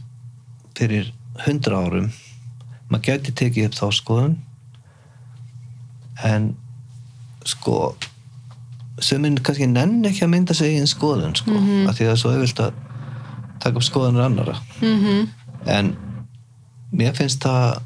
fyrir 0.80 1.10
hundra 1.44 1.76
árum 1.84 2.06
maður 2.90 3.04
gæti 3.10 3.34
tekið 3.36 3.66
upp 3.68 3.74
þá 3.76 3.88
skoðun 3.98 4.36
en 6.24 6.46
sko 7.48 7.74
söminn 9.04 9.36
kannski 9.44 9.68
nenn 9.68 10.06
ekki 10.08 10.24
að 10.24 10.32
mynda 10.32 10.56
sig 10.56 10.72
eigin 10.74 10.88
skoðun 10.88 11.36
sko, 11.36 11.52
Mhm. 11.52 11.90
af 11.90 11.98
því 11.98 12.06
það 12.08 12.12
er 12.14 12.22
svo 12.22 12.32
auðvilt 12.32 12.62
að 12.64 12.74
taka 13.60 13.76
upp 13.76 13.84
skoðunir 13.90 14.24
annara 14.26 14.56
-hmm. 14.80 15.28
en 15.66 15.96
mér 16.94 17.14
finnst 17.16 17.44
það 17.44 17.82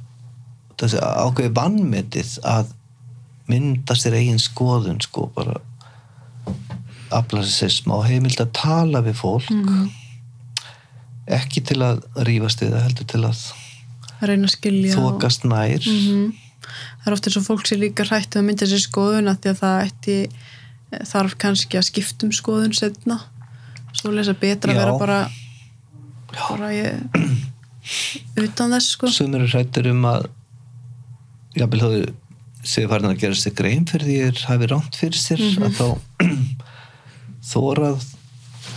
þessi 0.77 0.99
ákveði 1.01 1.53
vannmetið 1.57 2.39
að 2.43 2.73
mynda 3.47 3.95
sér 3.99 4.13
eigin 4.19 4.39
skoðun 4.39 5.01
sko 5.03 5.27
bara 5.35 5.57
afla 7.13 7.43
sér 7.45 7.69
smá 7.73 7.97
heimild 8.07 8.39
að 8.41 8.51
tala 8.57 9.01
við 9.05 9.17
fólk 9.19 9.49
Mhm. 9.51 9.89
ekki 11.27 11.61
til 11.63 11.77
að 11.85 12.01
rífast 12.27 12.61
við 12.63 12.71
það 12.73 12.83
heldur 12.87 13.07
til 13.13 13.21
að 13.23 13.43
að 14.23 14.27
reyna 14.29 14.47
að 14.47 14.55
skilja 14.55 14.95
þokast 14.95 15.43
nær 15.47 15.83
Mhm. 15.83 16.33
það 17.03 17.07
er 17.07 17.13
ofta 17.13 17.29
eins 17.29 17.37
og 17.37 17.43
fólk 17.47 17.67
sé 17.67 17.77
líka 17.79 18.05
hrætt 18.07 18.35
að 18.35 18.45
mynda 18.47 18.65
sér 18.65 18.81
skoðun 18.87 19.29
að 19.31 19.39
því 19.43 19.49
að 19.51 19.59
það 19.63 19.85
ætti 19.87 20.17
þarf 21.11 21.37
kannski 21.37 21.77
að 21.77 21.87
skiptum 21.89 22.31
skoðun 22.31 22.73
setna 22.73 23.19
svo 23.93 24.11
lesa 24.11 24.33
betra 24.33 24.71
að 24.73 24.75
Já. 24.75 24.79
vera 24.85 24.97
bara 24.97 25.31
bara 26.49 26.69
ég 26.71 27.03
utan 28.37 28.71
þess 28.71 28.89
sko 28.95 29.07
sumir 29.07 29.41
er 29.43 29.47
hrættir 29.53 29.89
um 29.91 30.01
að 30.09 30.27
jafnvel 31.55 31.79
þó 31.83 32.13
séu 32.63 32.87
farin 32.89 33.09
að 33.11 33.19
gera 33.23 33.35
sér 33.37 33.53
grein 33.57 33.85
fyrir 33.89 34.07
því 34.07 34.17
er 34.27 34.43
hafi 34.47 34.67
rámt 34.71 34.95
fyrir 34.99 35.19
sér 35.19 35.41
Mhm. 35.43 35.63
að 35.67 35.73
þá 35.79 35.87
þórað 37.53 38.05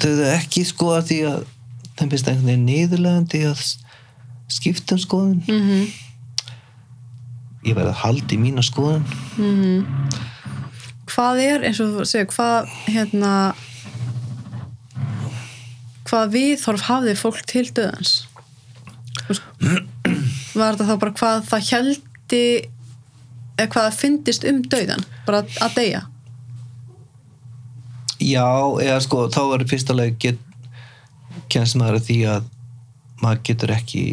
þau 0.01 0.15
ekki 0.35 0.65
sko 0.67 0.89
að 0.97 1.05
því 1.11 1.19
að 1.31 1.45
þeim 1.97 2.11
finnst 2.13 2.29
einhvern 2.29 2.49
veginn 2.51 2.67
niðurlegandi 2.69 3.41
að 3.49 3.61
s- 3.63 3.79
skipta 4.53 4.95
um 4.99 5.03
skoðun. 5.05 5.39
Mm 5.49 5.87
ég 7.67 7.75
verði 7.75 7.91
að 7.91 8.03
halda 8.05 8.31
í 8.31 8.37
mína 8.39 8.63
skoðun. 8.63 9.03
Hvað 11.11 11.41
er 11.43 11.65
eins 11.67 11.81
og 11.83 11.97
þú 11.97 12.05
segir 12.07 12.29
hvað 12.31 12.69
hérna 12.93 13.33
hvað 16.07 16.31
viðhorf 16.37 16.85
hafði 16.87 17.15
fólk 17.19 17.41
til 17.51 17.65
döðans? 17.75 18.13
Var 19.27 20.77
þetta 20.77 20.87
þá 20.87 20.95
bara 21.03 21.17
hvað 21.19 21.49
það 21.51 21.67
heldi 21.73 22.45
eða 23.57 23.71
hvað 23.73 23.87
það 23.89 23.99
fyndist 24.01 24.45
um 24.49 24.63
dauðan 24.63 25.05
bara 25.27 25.43
að- 25.43 25.75
deyja? 25.77 26.03
Já, 28.21 28.47
eða 28.81 29.01
sko, 29.05 29.29
þá 29.29 29.43
er 29.55 30.11
get, 30.19 30.39
kennst 31.53 31.77
maður 31.77 32.01
að 32.01 32.07
því 32.09 32.19
að 32.33 32.45
maður 33.23 33.43
getur 33.43 33.71
ekki 33.77 34.05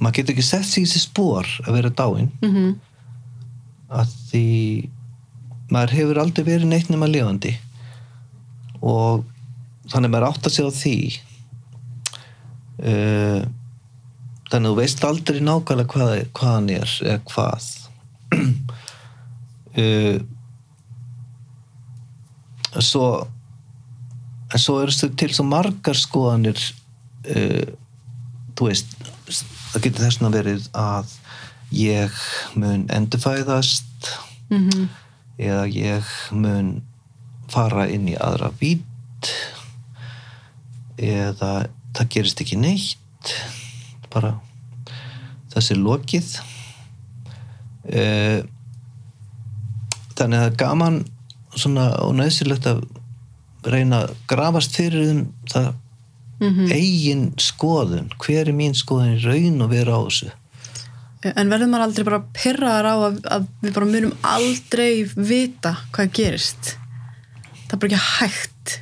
maður 0.00 0.14
getur 0.18 0.34
ekki 0.34 0.44
sett 0.46 0.64
sig 0.66 0.82
í 0.84 0.86
þessi 0.86 1.02
spór 1.06 1.46
að 1.66 1.72
vera 1.78 1.90
dáinn 1.90 2.30
mm 2.42 2.74
að 3.86 4.10
því 4.32 4.46
maður 5.70 5.92
hefur 5.94 6.18
aldrei 6.18 6.44
verið 6.44 6.66
neitt 6.66 6.88
nema 6.90 7.06
lifandi. 7.06 7.52
Og 8.82 9.22
þannig 9.92 10.10
maður 10.10 10.26
átt 10.26 10.48
að 10.48 10.54
segja 10.56 10.70
á 10.70 10.78
því 10.80 10.96
uh, 12.82 13.42
þannig 14.50 14.66
að 14.66 14.70
þú 14.72 14.74
veist 14.80 15.04
aldrei 15.06 15.38
nákvæmlega 15.40 15.92
hvað, 15.92 16.14
hvað 16.34 16.52
hann 16.56 16.70
er 16.74 16.96
eða 17.06 17.20
hvað 17.30 17.68
uh, 18.34 20.18
svo 22.90 23.06
en 24.52 24.62
svo 24.62 24.80
eru 24.82 24.92
stu 24.94 25.10
til 25.18 25.32
svo 25.34 25.44
margar 25.48 25.98
skoðanir 25.98 26.58
uh, 26.60 27.68
þú 28.56 28.70
veist 28.70 28.96
það 29.72 29.82
getur 29.86 30.04
þess 30.06 30.22
að 30.22 30.38
verið 30.38 30.68
að 30.72 31.14
ég 31.74 32.20
mun 32.54 32.86
endurfæðast 32.94 34.10
-hmm. 34.48 34.88
eða 35.38 35.66
ég 35.66 36.04
mun 36.32 36.82
fara 37.48 37.88
inn 37.88 38.08
í 38.08 38.16
aðra 38.16 38.52
vít 38.60 39.32
eða 40.96 41.68
það 41.94 42.08
gerist 42.08 42.40
ekki 42.40 42.56
neitt 42.56 43.34
bara 44.12 44.36
þessi 45.52 45.76
lokið 45.76 46.38
þannig 50.16 50.38
að 50.38 50.42
það 50.42 50.46
er 50.50 50.56
gaman 50.60 50.96
svona 51.56 51.86
og 52.04 52.14
nöðsilegt 52.18 52.66
að 52.70 52.82
reyna 53.66 54.04
að 54.06 54.14
grafast 54.30 54.76
fyrir 54.78 55.10
um 55.12 55.26
það 55.50 55.74
Mhm. 56.36 56.66
eigin 56.68 57.22
skoðun. 57.40 58.10
Hver 58.20 58.48
er 58.50 58.52
mín 58.52 58.74
skoðun 58.76 59.14
í 59.16 59.22
raun 59.24 59.62
og 59.64 59.70
vera 59.70 59.94
á 59.96 60.00
þessu? 60.04 60.26
En 61.24 61.48
verður 61.48 61.70
maður 61.72 61.84
aldrei 61.86 62.04
bara 62.04 62.18
pyrraðar 62.36 62.84
á 62.92 62.94
að, 63.06 63.14
að 63.24 63.46
við 63.62 63.72
bara 63.72 63.86
munum 63.86 64.12
aldrei 64.22 65.04
vita 65.16 65.72
hvað 65.96 66.12
gerist? 66.12 66.76
Það 67.66 67.72
er 67.72 67.80
bara 67.80 67.88
ekki 67.88 68.02
hægt. 68.20 68.74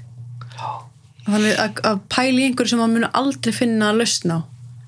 Þannig 1.28 1.54
að, 1.62 1.78
að 1.92 2.00
pæla 2.10 2.42
í 2.42 2.48
einhverju 2.48 2.68
sem 2.74 2.82
maður 2.82 2.92
mun 2.98 3.10
aldrei 3.22 3.52
finna 3.54 3.92
að 3.92 4.00
lausna 4.02 4.34
á. 4.34 4.40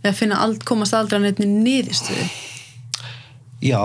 Eða 0.02 0.14
finna 0.18 0.40
ald, 0.42 0.64
komast 0.66 0.92
aldrei 0.98 1.20
að 1.20 1.24
neittni 1.28 1.46
niðurstuði 1.46 2.26
Já, 3.66 3.82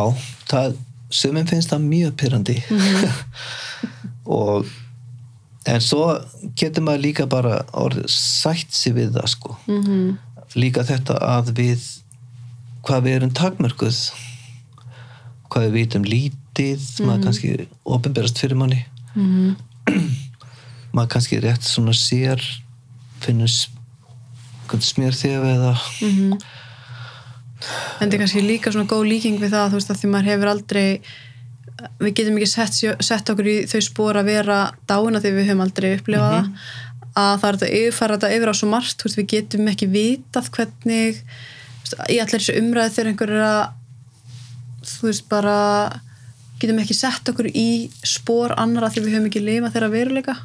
það 0.49 0.77
sumum 1.11 1.47
finnst 1.49 1.71
það 1.73 1.87
mjög 1.87 2.13
pyrrandi 2.21 2.57
og 4.39 4.69
en 5.69 5.83
svo 5.83 6.05
getur 6.57 6.85
maður 6.85 7.05
líka 7.05 7.27
bara 7.29 7.61
orðið 7.77 8.07
sætt 8.13 8.71
sér 8.75 8.95
við 8.97 9.15
það 9.17 9.27
sko. 9.33 9.57
Mm 9.67 9.81
-hmm. 9.83 10.13
líka 10.55 10.85
þetta 10.87 11.17
að 11.19 11.53
við 11.57 11.87
hvað 12.85 13.03
við 13.05 13.15
erum 13.15 13.33
takmörkuð 13.33 13.99
hvað 15.51 15.65
við 15.67 15.71
vitum 15.71 16.07
lítið 16.07 16.87
maður 17.05 17.23
kannski 17.23 17.67
opinberast 17.83 18.39
fyrir 18.39 18.57
manni. 18.57 18.85
Mm 19.15 19.55
maður 20.95 21.09
kannski 21.15 21.39
rétt 21.39 21.63
svona 21.63 21.93
sér 21.95 22.41
finnur 23.23 23.51
smér 24.81 25.15
þef 25.15 25.45
eða 25.45 25.71
en 27.61 28.05
þetta 28.05 28.17
er 28.17 28.23
kannski 28.23 28.45
líka 28.45 28.73
svona 28.73 28.89
góð 28.89 29.09
líking 29.09 29.41
við 29.41 29.53
það 29.55 29.73
þú 29.73 29.79
veist 29.79 29.93
að 29.93 29.99
því 30.01 30.11
maður 30.13 30.31
hefur 30.31 30.51
aldrei 30.51 30.85
við 32.01 32.13
getum 32.19 32.37
ekki 32.39 32.49
sett, 32.49 32.77
sett 33.03 33.31
okkur 33.31 33.49
í 33.49 33.57
þau 33.69 33.81
spór 33.85 34.19
að 34.21 34.31
vera 34.31 34.59
dáina 34.89 35.21
því 35.21 35.33
við 35.37 35.49
höfum 35.49 35.65
aldrei 35.65 35.89
upplifað 35.95 36.35
það. 36.35 36.49
Að 37.11 37.33
það 37.41 37.47
er 37.47 37.57
þetta 37.57 37.79
yfirfæra 37.79 38.17
þetta 38.17 38.35
yfir 38.37 38.51
á 38.51 38.55
svo 38.55 38.69
margt 38.71 39.03
veist, 39.03 39.17
við 39.19 39.27
getum 39.33 39.71
ekki 39.71 39.89
vitað 39.91 40.47
hvernig 40.55 41.21
í 42.07 42.19
allir 42.23 42.37
þessu 42.37 42.55
umræði 42.61 42.93
þegar 42.95 43.09
einhver 43.11 43.33
er 43.35 43.43
að 43.47 43.63
þú 44.91 45.09
veist 45.09 45.27
bara 45.31 45.57
getum 46.61 46.79
ekki 46.83 46.95
sett 46.95 47.31
okkur 47.33 47.49
í 47.51 47.67
spór 48.07 48.55
annara 48.61 48.91
því 48.93 49.03
við 49.05 49.17
höfum 49.17 49.27
ekki 49.31 49.43
lifað 49.43 49.75
þeirra 49.75 49.91
veruleika. 49.95 50.37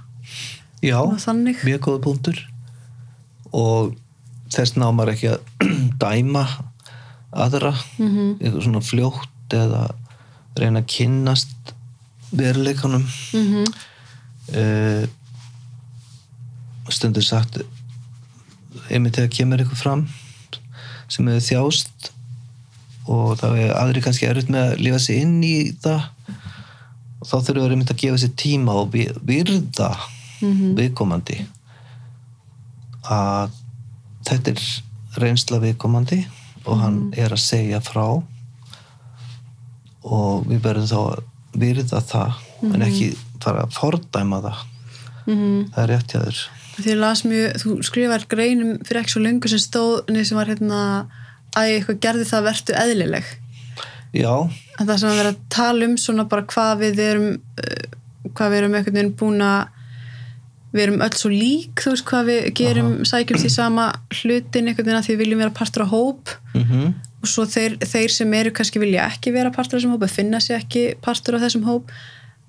Já, 0.82 0.98
mjög 1.36 1.84
góða 1.86 2.02
punktur. 2.04 2.40
Og 3.56 3.94
þess 4.52 4.76
ná 4.76 4.88
maður 4.90 5.14
ekki 5.14 5.30
að 5.34 5.70
dæma 6.02 6.46
aðra 7.44 7.72
mm 7.98 8.08
-hmm. 8.08 8.32
eitthvað 8.40 8.62
svona 8.64 8.80
fljótt 8.84 9.54
eða 9.56 9.82
reyna 10.56 10.80
að 10.80 10.90
kynnast 10.96 11.74
veruleikanum. 12.32 13.06
Mm 13.32 13.64
uh, 14.56 15.06
stundur 16.88 17.24
sagt 17.26 17.58
einmitt 18.90 19.16
þegar 19.18 19.32
kemur 19.34 19.62
eitthvað 19.62 19.80
fram 19.80 20.04
sem 21.10 21.26
hefur 21.26 21.46
þjást 21.48 22.10
og 23.10 23.36
þá 23.40 23.46
er 23.54 23.72
aðri 23.78 24.02
kannski 24.04 24.28
erfitt 24.28 24.50
með 24.50 24.72
að 24.72 24.82
lifa 24.86 25.00
sig 25.02 25.22
inn 25.22 25.40
í 25.46 25.56
það 25.82 26.06
og 27.20 27.26
þá 27.26 27.36
þurfum 27.36 27.60
við 27.62 27.74
einmitt 27.76 27.92
að 27.94 28.00
gefa 28.02 28.22
sér 28.22 28.32
tíma 28.38 28.78
og 28.82 28.90
vi- 28.94 29.12
virða 29.26 29.90
viðkomandi. 30.76 31.46
Að 33.08 33.54
þetta 34.26 34.52
er 34.52 34.64
reynsla 35.22 35.60
viðkomandi 35.62 36.26
og 36.66 36.80
hann 36.82 36.98
er 37.16 37.34
að 37.34 37.42
segja 37.42 37.80
frá. 37.84 38.04
Og 40.06 40.46
við 40.46 40.60
verðum 40.62 40.90
þá 40.90 40.98
að 41.00 41.24
virða 41.56 42.02
það 42.04 42.42
en 42.66 42.84
ekki 42.86 43.10
fara 43.42 43.64
að 43.66 43.74
fordæma 43.76 44.42
það. 44.44 44.62
Það 45.26 45.82
er 45.82 45.90
rétt 45.92 46.14
mjög, 47.24 47.56
þú 47.62 47.74
skrifar 47.88 48.26
greinum 48.28 48.76
fyrir 48.84 49.00
ekki 49.00 49.14
svo 49.14 49.22
lengur 49.24 49.52
sem 49.52 49.62
stóð 49.62 50.10
niður 50.12 50.28
sem 50.28 50.38
var 50.38 50.50
hérna 50.52 50.80
að 51.56 51.72
eitthvað 51.72 52.00
gerði 52.04 52.26
það 52.28 52.48
vertu 52.50 52.76
eðlileg. 52.76 53.30
já, 54.12 54.34
En 54.78 54.86
það 54.86 54.98
sem 55.00 55.10
að 55.10 55.20
vera 55.22 55.32
að 55.32 55.40
tala 55.48 55.88
um 55.88 55.96
svona 55.96 56.26
bara 56.28 56.44
hvað 56.52 56.82
við 56.84 57.00
erum 57.06 57.28
uh, 57.32 57.86
hvað 58.36 58.52
við 58.52 58.58
erum 58.60 58.76
einhvern 58.76 58.98
veginn 58.98 59.16
búin 59.16 59.44
að 59.44 59.75
við 60.76 60.84
erum 60.86 61.02
öll 61.06 61.16
svo 61.16 61.32
lík, 61.32 61.82
þú 61.82 61.94
veist 61.94 62.06
hvað 62.06 62.30
við 62.30 62.46
gerum, 62.60 62.94
sækjumst 63.08 63.48
í 63.48 63.52
sama 63.52 63.88
hlutin 64.20 64.68
einhvern 64.70 64.86
veginn 64.86 65.00
að 65.00 65.08
því 65.08 65.14
við 65.14 65.22
viljum 65.24 65.42
vera 65.44 65.56
partur 65.56 65.86
á 65.88 65.92
hóp. 65.92 66.36
Mm 66.54 66.94
og 67.26 67.30
svo 67.30 67.46
þeir, 67.50 67.76
þeir 67.82 68.12
sem 68.14 68.34
eru 68.38 68.52
kannski 68.54 68.80
vilja 68.82 69.06
ekki 69.10 69.32
vera 69.34 69.52
partur 69.54 69.76
af 69.76 69.82
þessum 69.82 69.96
hóp 69.96 70.04
eða 70.06 70.14
finna 70.14 70.40
sér 70.42 70.60
ekki 70.60 70.84
partur 71.02 71.38
af 71.38 71.42
þessum 71.46 71.66
hóp 71.66 71.90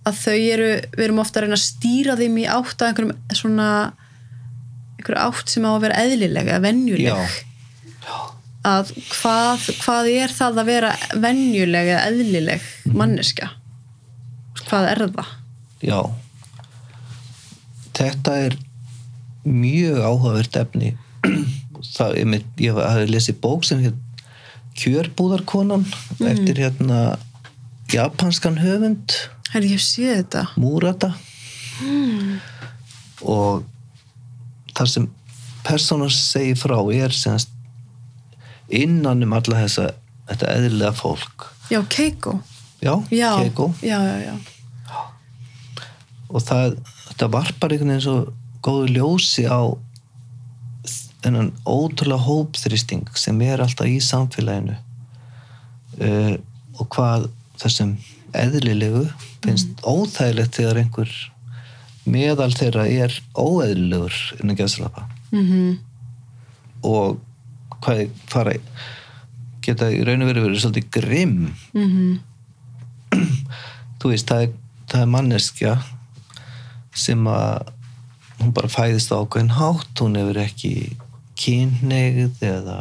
að 0.08 0.20
þau 0.22 0.36
eru, 0.38 0.70
við 0.94 1.06
erum 1.08 1.22
ofta 1.24 1.40
að 1.40 1.48
reyna 1.48 1.58
að 1.58 1.66
stýra 1.66 2.18
þeim 2.20 2.38
í 2.38 2.46
átt 2.52 2.82
að 2.84 2.92
einhverjum 2.92 3.14
svona 3.36 3.70
einhverju 4.98 5.24
átt 5.24 5.54
sem 5.54 5.68
á 5.68 5.72
að 5.72 5.84
vera 5.88 6.04
eðlileg 6.04 6.52
eða 6.52 6.64
venjuleg. 6.68 7.36
Já. 8.08 8.16
að 8.68 8.94
hvað, 9.10 9.66
hvað 9.82 10.12
er 10.14 10.36
það 10.38 10.62
að 10.62 10.70
vera 10.72 10.94
venjuleg 11.26 11.92
eða 11.96 12.06
eðlileg 12.12 12.70
manneska 12.94 13.52
hvað 14.68 14.90
er 14.92 15.04
það? 15.08 15.36
já 15.86 16.00
þetta 17.98 18.36
er 18.48 18.58
mjög 19.48 20.02
áhugavert 20.04 20.60
efni. 20.64 20.94
Það, 21.98 22.18
ég, 22.18 22.28
mynd, 22.34 22.48
ég 22.62 22.78
hafi 22.78 23.08
lesið 23.10 23.40
bók 23.44 23.66
sem 23.68 23.82
hér 23.84 23.96
kjörbúðarkonan 24.78 25.86
eftir 26.26 26.60
hérna 26.62 27.18
japanskan 27.94 28.58
höfund. 28.62 29.16
Herri, 29.54 29.72
ég 29.78 29.82
sé 29.82 30.10
þetta. 30.20 30.50
Múrata 30.60 31.14
og 33.22 33.64
þar 34.78 34.90
sem 34.90 35.08
persónan 35.66 36.12
segir 36.14 36.58
frá 36.60 36.78
er 36.94 37.14
semast 37.16 37.54
innan 38.74 39.24
um 39.26 39.36
alla 39.38 39.62
þessa 39.64 39.92
þetta 40.28 40.52
eðlilega 40.58 40.94
fólk. 40.98 41.48
Já, 41.72 41.82
Keiko. 41.90 42.38
Já, 42.82 42.94
Já, 43.12 43.32
Keiko. 43.42 43.72
Já, 43.82 44.00
já. 44.22 44.36
og 46.28 46.44
það, 46.44 46.78
þetta 47.18 47.30
varpar 47.34 47.74
einhvern 47.74 47.96
veginn 47.96 48.06
svo 48.06 48.18
góðu 48.66 48.92
ljósi 48.94 49.48
á 49.50 49.74
þennan 51.24 51.50
ótrúlega 51.66 52.22
hópþrýsting 52.28 53.10
sem 53.18 53.42
er 53.42 53.64
alltaf 53.64 53.90
í 53.90 53.98
samfélaginu 54.06 54.78
uh, 54.78 56.36
og 56.78 56.86
hvað 56.94 57.26
þessum 57.58 57.96
eðlilegu 58.38 59.08
finnst 59.42 59.82
óþægilegt 59.82 60.60
þegar 60.60 60.84
einhver 60.84 61.18
meðal 62.08 62.52
þeirra 62.54 62.86
er 62.86 63.18
óeðlilegur 63.34 64.16
innan 64.40 64.60
gæðslapa 64.60 65.10
Mm 65.34 65.78
og 66.86 67.18
hvað 67.84 68.04
fara 68.30 68.54
geta 69.66 69.90
í 69.92 70.04
raun 70.06 70.24
og 70.24 70.30
verið 70.32 70.46
verið 70.46 70.62
svolítið 70.64 70.90
grimm. 70.94 71.40
Þú 73.98 74.12
veist, 74.12 74.30
það 74.30 74.44
er, 74.46 74.52
það 74.88 75.02
er 75.02 75.12
manneskja 75.16 75.74
sem 76.98 77.28
að 77.30 77.74
hún 78.42 78.54
bara 78.54 78.70
fæðist 78.72 79.14
ákveðin 79.14 79.56
hátt 79.58 80.02
hún 80.04 80.18
hefur 80.20 80.40
ekki 80.44 80.72
kynneigð 81.38 82.42
eða 82.46 82.78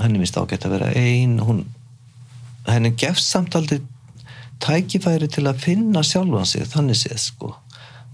henni 0.00 0.20
minnst 0.20 0.38
ágætt 0.40 0.64
að 0.64 0.76
vera 0.76 0.92
ein 0.96 1.38
hún, 1.44 1.64
henni 2.68 2.92
gefst 3.00 3.28
samt 3.32 3.56
aldrei 3.56 3.80
tækifæri 4.60 5.28
til 5.32 5.46
að 5.48 5.64
finna 5.64 6.04
sjálfan 6.04 6.48
sig 6.48 6.68
þannig 6.68 6.98
séð 7.00 7.20
sko. 7.22 7.54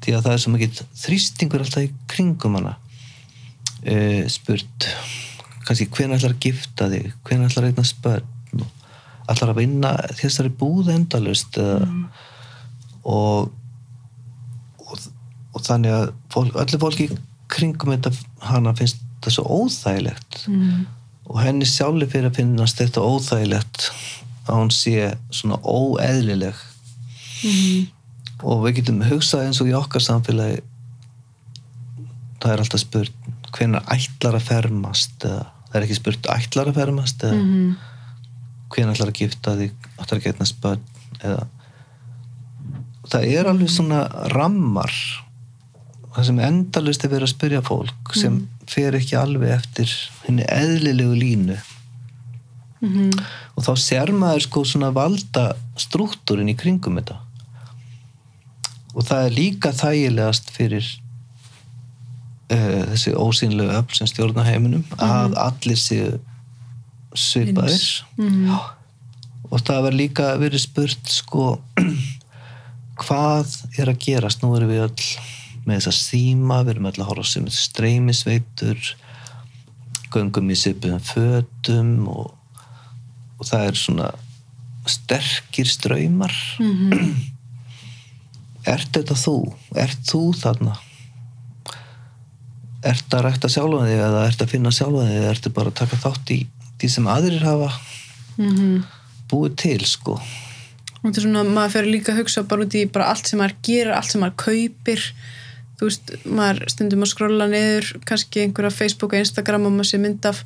Því 0.03 0.15
að 0.15 0.27
það 0.27 0.35
er 0.35 0.43
svo 0.43 0.53
mikið 0.55 0.81
þrýstingur 1.03 1.65
alltaf 1.65 1.87
í 1.87 1.93
kringum 2.11 2.59
hana. 2.59 2.77
E, 3.83 3.97
spurt 4.31 4.87
kannski 5.67 5.89
ætlar 5.91 6.31
að 6.31 6.43
gifta 6.43 6.91
þig? 6.93 7.11
Hvenær 7.27 7.51
ætlar 7.51 7.67
að 7.67 7.73
reyna 7.73 7.87
spörn 7.87 8.33
ætlar 9.27 9.53
að 9.53 9.61
vinna 9.61 9.93
þessari 10.15 10.53
búð 10.55 10.93
endalust 10.95 11.59
mm. 11.59 12.03
og 13.11 13.51
og 15.57 15.65
þannig 15.65 15.95
að 15.97 16.07
fólk, 16.35 16.55
allir 16.61 16.83
fólki 16.83 17.09
kringum 17.53 17.95
þetta 17.95 18.13
hana 18.51 18.75
finnst 18.77 19.01
þetta 19.17 19.33
svo 19.37 19.45
óþægilegt 19.63 20.43
mm. 20.51 20.87
og 21.33 21.41
henni 21.43 21.67
sjálfur 21.69 22.11
fyrir 22.13 22.29
að 22.31 22.39
finnast 22.43 22.79
þetta 22.83 23.05
óþægilegt 23.07 23.89
að 24.47 24.61
hún 24.61 24.73
sé 24.75 25.13
svona 25.35 25.59
óeðlileg 25.65 26.55
Mhm. 27.37 27.89
og 28.49 28.63
við 28.65 28.79
getum 28.79 29.03
hugsað 29.05 29.43
eins 29.47 29.59
og 29.61 29.69
í 29.69 29.75
okkar 29.77 30.01
samfélagi 30.01 30.63
það 32.41 32.53
er 32.55 32.63
alltaf 32.63 32.81
spurt 32.81 33.13
hvenær 33.57 33.85
ætlar 33.93 34.39
að 34.39 34.47
fermast 34.49 35.25
eða 35.29 35.43
það 35.69 35.77
er 35.77 35.85
ekki 35.87 35.99
spurt 35.99 36.31
ætlar 36.33 36.71
að 36.71 36.79
fermast 36.81 37.25
eða 37.29 37.37
Mhm. 37.43 37.77
hvenær 38.73 38.95
ætlar 38.97 39.13
að 39.13 39.21
gifta 39.21 39.55
þig 39.61 39.73
ætlar 40.01 40.19
að 40.19 40.25
getna 40.25 40.47
spöld 40.49 40.81
eða 41.21 41.47
það 43.13 43.29
er 43.37 43.51
alveg 43.53 43.71
svona 43.71 44.01
rammar 44.35 44.93
það 46.17 46.27
sem 46.31 46.39
endalust 46.49 47.05
er 47.05 47.11
verið 47.13 47.27
að 47.29 47.33
spyrja 47.35 47.63
fólk 47.67 48.15
sem 48.17 48.37
fer 48.71 48.97
ekki 48.99 49.17
alveg 49.21 49.53
eftir 49.61 49.91
henni 50.27 50.47
eðlilegu 50.49 51.17
línu 51.23 51.57
Mhm. 52.77 53.09
og 53.57 53.65
þá 53.65 53.71
sér 53.81 54.11
maður 54.13 54.43
sko 54.45 54.61
svona 54.69 54.91
valda 54.93 55.47
struktúrin 55.81 56.51
í 56.53 56.55
kringum 56.61 56.99
þetta 57.01 57.17
og 58.95 59.05
það 59.09 59.23
er 59.27 59.33
líka 59.33 59.71
þægilegast 59.73 60.51
fyrir 60.53 60.85
uh, 62.53 62.83
þessi 62.93 63.15
ósýnlegu 63.17 63.73
öll 63.81 63.97
sem 63.97 64.11
stjórna 64.13 64.45
heiminum 64.45 64.85
að 65.03 65.39
allir 65.41 65.81
séu 65.81 66.19
svipaðir. 67.17 67.81
Já. 68.21 68.59
og 69.51 69.61
það 69.65 69.83
var 69.89 69.97
líka 69.97 70.29
verið 70.41 70.67
spurt 70.67 71.09
sko 71.09 71.47
hvað 73.03 73.57
er 73.81 73.89
að 73.93 74.01
gerast 74.05 74.45
nú 74.45 74.53
erum 74.57 74.69
við 74.75 74.85
öll 74.85 75.09
með 75.67 75.81
þessa 75.81 75.93
síma 75.99 76.61
við 76.65 76.75
erum 76.77 76.89
öll 76.91 77.01
að 77.03 77.09
horfa 77.11 77.25
sem 77.31 77.47
streymisveitur 77.51 78.79
göngum 80.15 80.51
í 80.55 80.57
svipuðum 80.57 81.03
fötum 81.03 81.91
og, 82.13 82.31
og 83.41 83.49
það 83.49 83.67
er 83.73 83.81
svona 83.81 84.11
sterkir 84.87 85.67
ströymar 85.67 86.35
Mhm. 86.63 87.15
ert 88.67 88.93
þetta 88.95 89.15
þú? 89.19 89.37
ert 89.79 90.01
þú 90.07 90.21
þarna? 90.39 90.77
ert 92.87 93.15
að 93.17 93.25
rækta 93.27 93.49
sjálfan 93.51 93.89
þig 93.89 93.99
eða 94.07 94.25
ert 94.29 94.43
að 94.45 94.51
finna 94.53 94.71
sjálfan 94.75 95.09
þig 95.11 95.17
eða 95.21 95.31
ert 95.35 95.49
bara 95.57 95.71
að 95.73 95.79
taka 95.81 95.97
þátt 96.05 96.31
í 96.37 96.39
því 96.79 96.91
sem 96.93 97.07
aðrir 97.11 97.43
hafa 97.47 97.71
Mhm. 98.39 98.85
búið 99.31 99.57
til 99.57 99.81
sko 99.89 100.13
og 100.21 101.13
þetta 101.13 101.19
er 101.19 101.25
svona, 101.27 101.43
maður 101.47 101.71
fer 101.73 101.85
líka 101.91 102.13
að 102.13 102.19
hugsa 102.21 102.43
bara 102.47 102.63
út 102.67 102.75
í 102.75 102.85
bara 102.93 103.07
allt 103.11 103.27
sem 103.27 103.39
maður 103.41 103.55
gerir, 103.63 103.93
allt 103.97 104.11
sem 104.11 104.21
maður 104.21 104.37
kaupir 104.37 105.03
þú 105.77 105.89
veist, 105.89 106.13
maður 106.25 106.63
stundum 106.73 107.05
að 107.05 107.13
skrolla 107.13 107.49
niður, 107.51 107.91
kannski 108.09 108.45
einhverja 108.45 108.75
Facebook 108.75 109.13
og 109.13 109.23
Instagram 109.23 109.69
og 109.69 109.75
maður 109.77 109.91
sé 109.91 110.01
mynd 110.03 110.29
af 110.29 110.43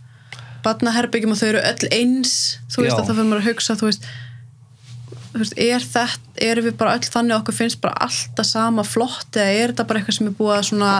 badnaherbyggjum 0.64 1.34
og 1.34 1.40
þau 1.40 1.46
eru 1.52 1.62
öll 1.70 1.92
eins. 1.96 2.34
Þú 2.72 2.84
veist 2.84 2.94
Já. 2.94 2.98
að 2.98 3.06
það 3.06 3.20
fyrir 3.20 3.30
maður 3.30 3.42
að 3.42 3.50
hugsa 3.50 3.76
þú 3.80 3.90
veist, 3.90 4.08
þú 5.30 5.42
veist 5.42 5.60
er 5.66 5.86
þetta, 5.94 6.32
erum 6.50 6.66
við 6.66 6.78
bara 6.80 6.96
öll 6.98 7.12
þannig 7.14 7.36
að 7.36 7.42
okkur 7.42 7.58
finnst 7.60 7.82
bara 7.84 8.08
alltaf 8.08 8.48
sama 8.48 8.86
flott 8.86 9.38
eða 9.38 9.60
er 9.60 9.72
þetta 9.72 9.86
bara 9.88 10.02
eitthvað 10.02 10.18
sem 10.18 10.30
er 10.30 10.38
búið 10.40 10.56
að 10.56 10.66
svona 10.70 10.94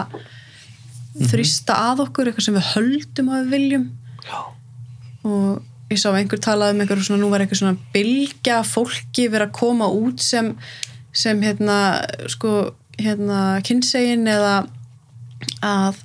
þrýsta 1.31 1.81
að 1.89 2.05
okkur, 2.05 2.29
eitthvað 2.31 2.47
sem 2.47 2.57
við 2.57 2.69
höldum 2.71 3.33
að 3.35 3.43
við 3.43 3.55
viljum? 3.57 3.85
Já, 4.23 4.39
og 5.27 5.91
ég 5.91 5.99
sá 5.99 6.07
einhver 6.15 6.39
talaði 6.41 6.77
um 6.77 6.83
einhver 6.85 7.03
svona, 7.03 7.21
nú 7.21 7.31
var 7.33 7.43
einhver 7.43 7.59
svona 7.59 7.91
bylgja 7.93 8.61
af 8.61 8.71
fólki 8.77 9.27
verið 9.27 9.49
að 9.49 9.57
koma 9.59 9.89
út 9.91 10.23
sem 10.23 10.53
sem 11.11 11.41
hérna 11.43 11.77
sko 12.31 12.71
hérna 12.99 13.61
kynsegin 13.65 14.27
eða 14.29 14.55
að 15.63 16.01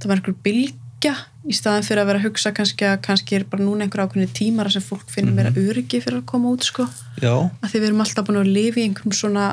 það 0.00 0.06
var 0.06 0.20
einhver 0.20 0.38
bylgja 0.44 1.14
í 1.48 1.56
staðin 1.56 1.86
fyrir 1.86 2.02
að 2.02 2.10
vera 2.10 2.20
að 2.20 2.26
hugsa 2.28 2.52
kannski 2.56 2.86
að 2.88 2.98
kannski 3.06 3.38
er 3.38 3.46
bara 3.48 3.64
núna 3.64 3.86
einhver 3.86 4.04
ákveðni 4.04 4.28
tímar 4.36 4.70
sem 4.72 4.84
fólk 4.84 5.08
finnir 5.12 5.36
meira 5.36 5.52
öryggi 5.56 6.02
fyrir 6.02 6.20
að 6.20 6.28
koma 6.28 6.52
út 6.52 6.66
sko. 6.66 6.86
Að 7.20 7.68
því 7.72 7.78
við 7.78 7.88
erum 7.88 8.04
alltaf 8.04 8.26
búin 8.28 8.40
að 8.42 8.52
lifa 8.52 8.80
í 8.80 8.86
einhverjum 8.88 9.16
svona 9.16 9.46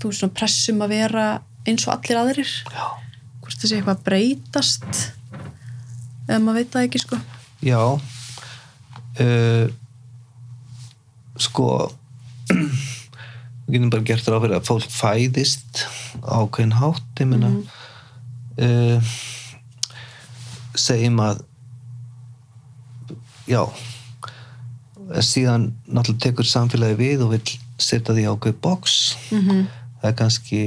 þú 0.00 0.10
veist 0.10 0.24
svona 0.24 0.36
pressum 0.40 0.82
að 0.84 0.96
vera 0.96 1.26
eins 1.64 1.86
og 1.86 1.94
allir 1.94 2.20
aðrir. 2.20 2.50
Já, 2.74 2.86
hvort 3.44 3.60
það 3.60 3.70
sé 3.70 3.78
eitthvað 3.78 3.94
að 3.94 4.04
breytast 4.08 5.04
eða 6.26 6.40
maður 6.42 6.58
veit 6.60 6.74
það 6.74 6.88
ekki 6.88 7.04
sko. 7.04 7.20
Já. 7.64 7.80
Uh, 9.14 9.66
sko 11.38 11.68
við 13.66 13.78
getum 13.78 13.92
bara 13.94 14.06
gert 14.10 14.28
ráð 14.28 14.44
fyrir 14.44 14.58
að 14.58 14.68
fólk 14.68 14.90
fæðist 14.92 15.84
ákveðin 16.22 16.76
hátt 16.80 17.22
ég 17.22 17.30
meina. 17.30 17.50
Uh, 18.54 19.14
segjum 20.78 21.20
að 21.22 21.42
já 23.50 23.62
síðan 25.20 25.72
náttúrulega 25.84 26.30
tekur 26.30 26.48
samfélagi 26.48 26.96
við 26.98 27.24
og 27.26 27.34
vil 27.34 27.42
setja 27.78 28.14
því 28.14 28.28
ákveð 28.30 28.60
box. 28.64 29.00
Mm 29.30 29.64
það 30.04 30.10
er 30.10 30.16
kannski 30.18 30.62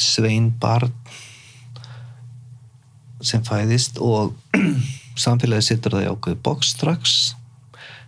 svein 0.00 0.46
barn 0.56 0.92
sem 3.20 3.42
fæðist 3.44 3.98
og 4.00 4.32
samfélagi 5.24 5.66
setur 5.66 5.98
það 5.98 6.06
í 6.06 6.12
ákveð 6.14 6.38
box 6.46 6.70
strax. 6.72 7.16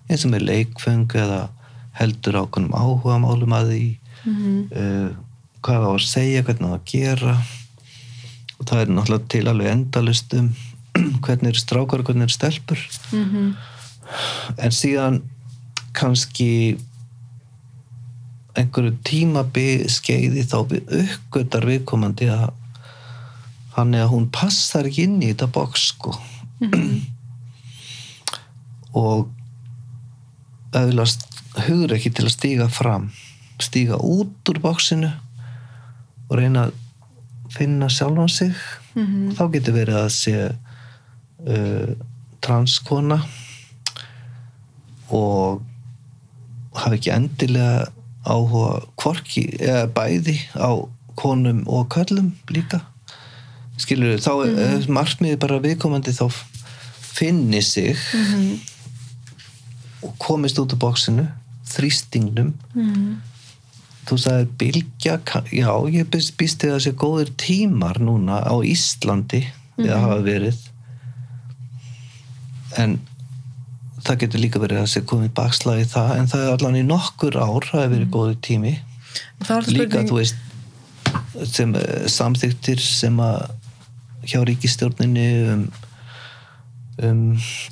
Eins 0.08 0.24
og 0.24 0.32
með 0.32 0.46
leikfeng 0.48 1.12
eða 1.20 1.50
heldur 1.98 2.38
ákveðnum 2.40 2.72
áhuga 2.72 3.18
málum 3.20 3.52
að 3.52 3.74
því 3.74 3.82
uh, 4.26 5.08
hvað 5.64 5.86
á 5.86 5.90
að 5.92 6.06
segja, 6.08 6.44
hvernig 6.46 6.72
á 6.72 6.76
að 6.76 6.86
gera. 6.90 7.36
Og 8.58 8.68
það 8.68 8.82
er 8.82 8.92
náttúrulega 8.92 9.32
til 9.32 9.46
alveg 9.48 9.72
endalust 9.72 10.34
um 10.36 10.52
hvernig 11.24 11.52
eru 11.52 11.60
strákar 11.60 12.02
og 12.02 12.10
hvernig 12.10 12.28
eru 12.28 12.34
stelpur. 12.34 12.88
Mhm. 13.12 13.52
en 14.58 14.72
síðan 14.74 15.20
kannski 15.94 16.76
einhverju 18.58 18.96
tímabi 19.06 19.86
skeiði 19.86 20.42
þá 20.42 20.56
við 20.72 20.94
uppgötar 21.04 21.66
viðkomandi 21.68 22.26
að 22.34 22.48
hann 23.76 23.94
eða 23.94 24.10
hún 24.10 24.26
passar 24.34 24.88
ekki 24.88 25.06
inn 25.06 25.20
í 25.22 25.30
þetta 25.30 25.46
box 25.54 25.92
sko. 25.92 26.16
Og 29.00 29.28
auðvitað 30.74 31.62
hugur 31.68 31.94
ekki 31.94 32.10
til 32.14 32.26
að 32.26 32.34
stíga 32.34 32.66
fram 32.70 33.10
stíga 33.62 33.96
út 34.00 34.48
úr 34.50 34.58
boxinu 34.62 35.10
og 36.30 36.38
reyna 36.38 36.66
að 36.68 36.72
finna 37.50 37.88
sjálfan 37.90 38.28
sig 38.30 38.54
Mhm. 38.94 39.34
þá 39.38 39.42
getur 39.52 39.74
verið 39.74 39.96
að 40.00 40.08
sé 40.10 40.34
uh, 41.46 41.94
transkona 42.42 43.20
og 45.10 45.62
hafa 46.74 46.96
ekki 46.96 47.12
endilega 47.14 47.86
áhuga 48.26 48.80
hvorki 49.00 49.44
eða 49.58 49.86
bæði 49.94 50.36
á 50.58 50.70
konum 51.16 51.62
og 51.68 51.88
köllum 51.94 52.32
líka 52.52 52.80
skilur 53.80 54.18
þá 54.20 54.30
er 54.44 54.50
mm 54.50 54.92
markmiði 54.92 55.38
bara 55.40 55.60
viðkomandi 55.62 56.12
þá 56.12 56.26
finni 57.00 57.62
sig 57.62 57.96
og 60.02 60.14
komist 60.18 60.58
út 60.58 60.72
úr 60.74 60.78
bóksinu 60.82 61.26
þrýstingnum 61.70 62.52
Mhm. 62.74 63.20
Þú 64.10 64.18
sagðir 64.18 64.50
bylgja 64.60 65.16
já, 65.54 65.70
ég 65.94 66.10
býst 66.10 66.34
býst 66.40 66.66
að 66.66 66.82
sé 66.84 66.92
góðir 66.98 67.30
tímar 67.38 68.00
núna 68.02 68.40
á 68.42 68.54
Íslandi 68.66 69.44
eða 69.78 70.00
hafa 70.02 70.18
verið. 70.26 70.58
En 72.80 72.98
það 74.04 74.20
getur 74.24 74.42
líka 74.42 74.62
verið 74.62 74.82
að 74.82 74.90
sé 74.92 75.02
komið 75.06 75.32
bakslagi 75.36 75.86
það 75.92 76.12
en 76.16 76.30
það 76.32 76.44
er 76.44 76.54
allan 76.54 76.78
í 76.80 76.84
nokkur 76.88 77.38
ár 77.38 77.68
það 77.68 77.84
hefur 77.84 77.94
verið 77.94 78.12
góður 78.16 78.38
tími. 78.46 78.74
Það 79.40 79.54
var 79.54 79.68
það 79.68 79.78
líka 79.78 80.04
þú 80.08 80.18
veist 80.20 80.46
sem 81.54 81.74
eh, 81.78 82.04
samþyktir 82.10 82.82
sem 82.82 83.22
að 83.22 83.48
hjá 84.30 84.42
ríkistjórninni 84.44 85.28
um, 85.54 85.64
um 87.06 87.22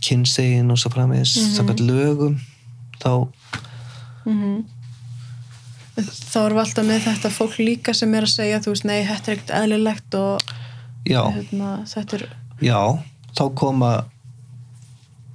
kynsegin 0.05 0.73
og 0.73 0.81
svo 0.81 0.93
framvegis 0.95 1.37
mm 1.37 1.69
-hmm. 1.69 1.87
lögum 1.87 2.41
þá 3.03 3.13
þá 6.07 6.39
erum 6.45 6.59
við 6.59 6.63
alltaf 6.65 6.87
með 6.87 7.01
þetta 7.07 7.31
fólk 7.35 7.57
líka 7.63 7.95
sem 7.97 8.13
er 8.15 8.27
að 8.27 8.35
segja 8.35 8.61
þú 8.65 8.75
veist, 8.75 8.87
nei, 8.89 8.99
þetta 9.07 9.31
er 9.31 9.37
ekkert 9.37 9.55
eðlilegt 9.59 10.19
og 10.19 10.53
já, 11.09 11.23
hérna, 11.35 11.73
þetta 11.91 12.19
er 12.19 12.25
já, 12.63 12.81
þá 13.39 13.43
koma 13.59 13.91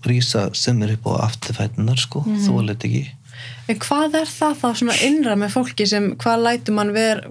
rísa 0.07 0.47
sem 0.57 0.79
er 0.83 0.95
upp 0.97 1.09
á 1.11 1.27
afturfætunar 1.29 1.99
sko, 1.99 2.23
mm. 2.27 2.39
þú 2.45 2.61
alveg 2.61 2.87
ekki 2.89 3.03
En 3.67 3.79
hvað 3.79 4.17
er 4.19 4.29
það 4.29 4.57
þá 4.59 4.67
svona 4.77 4.95
innra 5.03 5.33
með 5.39 5.55
fólki 5.55 5.85
sem, 5.89 6.09
hvað 6.19 6.43
lætur 6.45 6.75
mann 6.77 6.91
ver, 6.95 7.23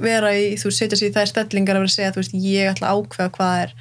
vera 0.00 0.30
í, 0.36 0.52
þú 0.60 0.70
setja 0.72 0.96
sér 1.00 1.10
í 1.10 1.14
þær 1.16 1.30
stellingar 1.32 1.76
að 1.76 1.82
vera 1.82 1.90
að 1.90 1.94
segja, 1.96 2.12
þú 2.14 2.22
veist, 2.22 2.36
ég 2.44 2.70
ætla 2.70 2.90
að 2.92 3.00
ákveða 3.00 3.32
hvað 3.34 3.62
er 3.64 3.74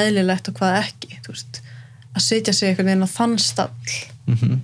eðlilegt 0.00 0.50
og 0.50 0.56
hvað 0.58 0.78
ekki, 0.80 1.20
þú 1.26 1.34
veist, 1.34 1.60
að 2.14 2.24
setja 2.24 2.54
sig 2.56 2.70
einhvern 2.70 2.90
veginn 2.90 3.06
á 3.06 3.14
þann 3.14 3.36
stall. 3.42 3.96
mm 4.30 4.58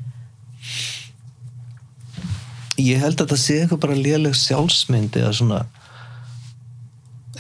Ég 2.77 3.01
held 3.01 3.21
að 3.21 3.33
það 3.33 3.43
sé 3.43 3.59
eitthvað 3.63 3.83
bara 3.87 3.99
léleg 3.99 4.35
sjálfsmynd 4.37 5.17
eða 5.17 5.33
svona 5.33 5.61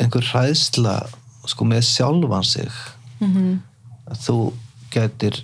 einhver 0.00 0.24
hræðsla 0.32 0.98
sko 1.46 1.64
með 1.68 1.82
sjálfan 1.88 2.44
sig 2.44 2.70
Mm 3.16 3.32
-hmm. 3.32 3.52
að 4.12 4.18
þú 4.26 4.52
getur 4.92 5.36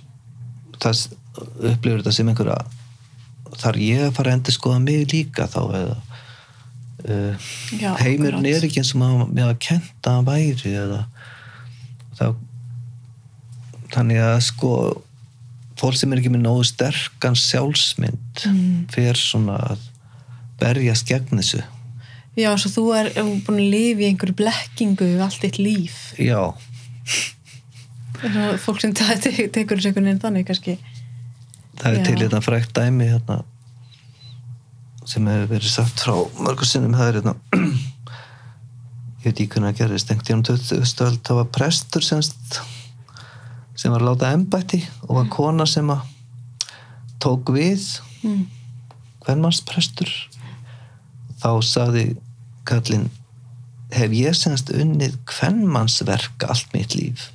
það 0.79 1.07
upplifur 1.71 2.01
þetta 2.01 2.11
sem 2.11 2.27
einhverja 2.29 2.57
þar 3.57 3.77
ég 3.81 4.01
að 4.07 4.15
fara 4.17 4.29
að 4.29 4.37
endur 4.37 4.53
skoða 4.53 4.79
mig 4.79 5.07
líka 5.13 5.47
þá 5.47 5.61
eða 5.79 5.97
uh, 7.09 7.47
Já, 7.81 7.95
heimurinn 7.97 8.45
er 8.45 8.65
ekki 8.65 8.81
eins 8.81 8.93
og 8.95 9.01
maður 9.01 9.49
að 9.49 9.59
kenta 9.67 10.17
að 10.19 10.27
væri 10.29 10.75
eða 10.83 11.01
þá 12.17 12.25
þannig 13.93 14.21
að 14.21 14.39
sko 14.49 14.71
fólk 15.83 15.97
sem 15.99 16.13
er 16.15 16.21
ekki 16.23 16.31
með 16.33 16.45
nógu 16.47 16.63
sterkan 16.71 17.35
sjálfsmynd 17.37 18.45
Mm. 18.47 18.85
fer 18.91 19.19
svona 19.19 19.57
að 19.73 19.83
berjast 20.63 21.07
gegn 21.11 21.37
þessu 21.41 21.61
Já, 22.39 22.49
svo 22.57 22.69
þú 22.73 22.83
er 22.97 23.11
búin 23.45 23.59
að 23.61 23.69
lifa 23.69 24.01
í 24.01 24.07
einhverju 24.09 24.33
blekkingu 24.39 25.05
við 25.05 25.19
allt 25.21 25.43
eitt 25.45 25.59
líf. 25.61 25.97
já, 26.17 26.39
Fólk 28.63 28.79
sem 28.81 28.93
te- 28.95 29.17
te- 29.19 29.47
tekur 29.51 29.77
þessu 29.77 29.89
einhvern 29.91 30.07
veginn 30.07 30.21
þannig 30.23 30.45
kannski. 30.47 30.77
það 31.77 31.89
er 31.91 31.97
Já. 31.99 32.03
til 32.07 32.15
þetta 32.23 32.39
frækt 32.45 32.73
dæmi 32.77 33.07
hérna 33.11 33.43
sem 35.05 35.25
hefur 35.27 35.49
verið 35.51 35.69
sagt 35.73 35.99
frá 36.05 36.15
mörgur 36.39 36.65
sinnum 36.69 36.93
það 36.95 37.09
er 37.09 37.17
hérna 37.19 37.33
ég 39.23 39.25
veit 39.25 39.33
ekki 39.41 39.47
hvernig 39.57 39.73
það 39.73 39.79
gerist 39.81 40.11
einhvern 40.13 40.27
tíðan 40.29 40.45
20. 40.47 40.85
stöld 40.87 41.19
það 41.27 41.39
var 41.41 41.49
prestur 41.57 42.05
semst 42.07 42.61
sem 43.83 43.91
var 43.91 43.99
að 43.99 44.13
láta 44.13 44.31
embætti 44.31 44.79
og 45.09 45.17
var 45.17 45.31
kona 45.33 45.67
sem 45.67 45.89
að 45.91 46.05
tók 47.23 47.51
við 47.51 47.83
Mm. 48.23 48.45
hvernmannsprestur 49.25 50.07
þá 51.41 51.49
saði 51.67 52.03
kallinn 52.63 53.09
hef 53.91 54.15
ég 54.15 54.37
semst 54.37 54.71
unnið 54.71 55.17
hvernmannsverk 55.27 56.45
allt 56.47 56.71
mitt 56.71 56.95
líf. 56.95 57.27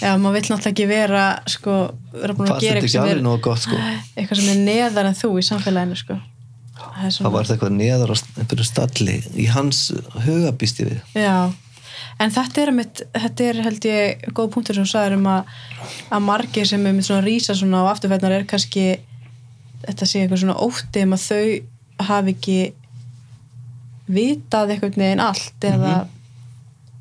Já, 0.00 0.14
maður 0.16 0.36
vill 0.38 0.48
náttúrulega 0.48 0.70
ekki 0.70 0.86
vera 0.88 1.24
sko, 1.50 1.76
vera 2.14 2.36
búin 2.38 2.52
að 2.54 2.64
gera 2.64 2.80
eitthvað 2.80 2.94
sem 2.94 3.08
er 3.12 3.40
gott 3.44 3.64
sko 3.66 3.78
eitthvað 3.80 4.40
sem 4.40 4.50
er 4.54 4.60
neðar 4.64 5.10
en 5.10 5.18
þú 5.20 5.30
í 5.36 5.44
samfélaginu 5.44 5.98
sko. 6.00 6.16
Það 6.80 7.16
það 7.18 7.34
var 7.36 7.50
eitthvað 7.52 7.74
neðar 7.76 8.14
á 8.14 8.16
stalli 8.64 9.16
í 9.36 9.48
hans 9.52 9.90
huga 10.24 10.54
býst 10.56 10.80
ég 10.80 10.94
við 10.94 11.20
já 11.20 11.34
en 12.20 12.32
þetta 12.34 12.62
er, 12.62 12.72
mitt, 12.76 13.02
þetta 13.14 13.46
er 13.50 13.62
held 13.66 13.86
ég 13.88 14.26
góð 14.36 14.50
punktur 14.54 14.78
sem 14.78 14.86
þú 14.86 14.92
sagðir 14.92 15.16
um 15.18 15.28
að, 15.30 15.54
að 16.10 16.26
margir 16.26 16.68
sem 16.68 16.86
er 16.86 16.96
með 16.96 17.08
svona 17.08 17.26
rísa 17.26 17.56
svona 17.58 17.82
á 17.84 17.90
afturfætnar 17.92 18.36
er 18.36 18.46
kannski 18.50 18.86
þetta 19.86 20.08
sé 20.08 20.22
eitthvað 20.22 20.42
svona 20.44 20.60
ótti 20.60 21.04
um 21.06 21.16
að 21.16 21.26
þau 21.26 22.06
hafi 22.10 22.34
ekki 22.36 22.58
vitað 24.10 24.74
eitthvað 24.74 24.98
neginn 25.00 25.22
allt 25.24 25.66
eða 25.66 25.94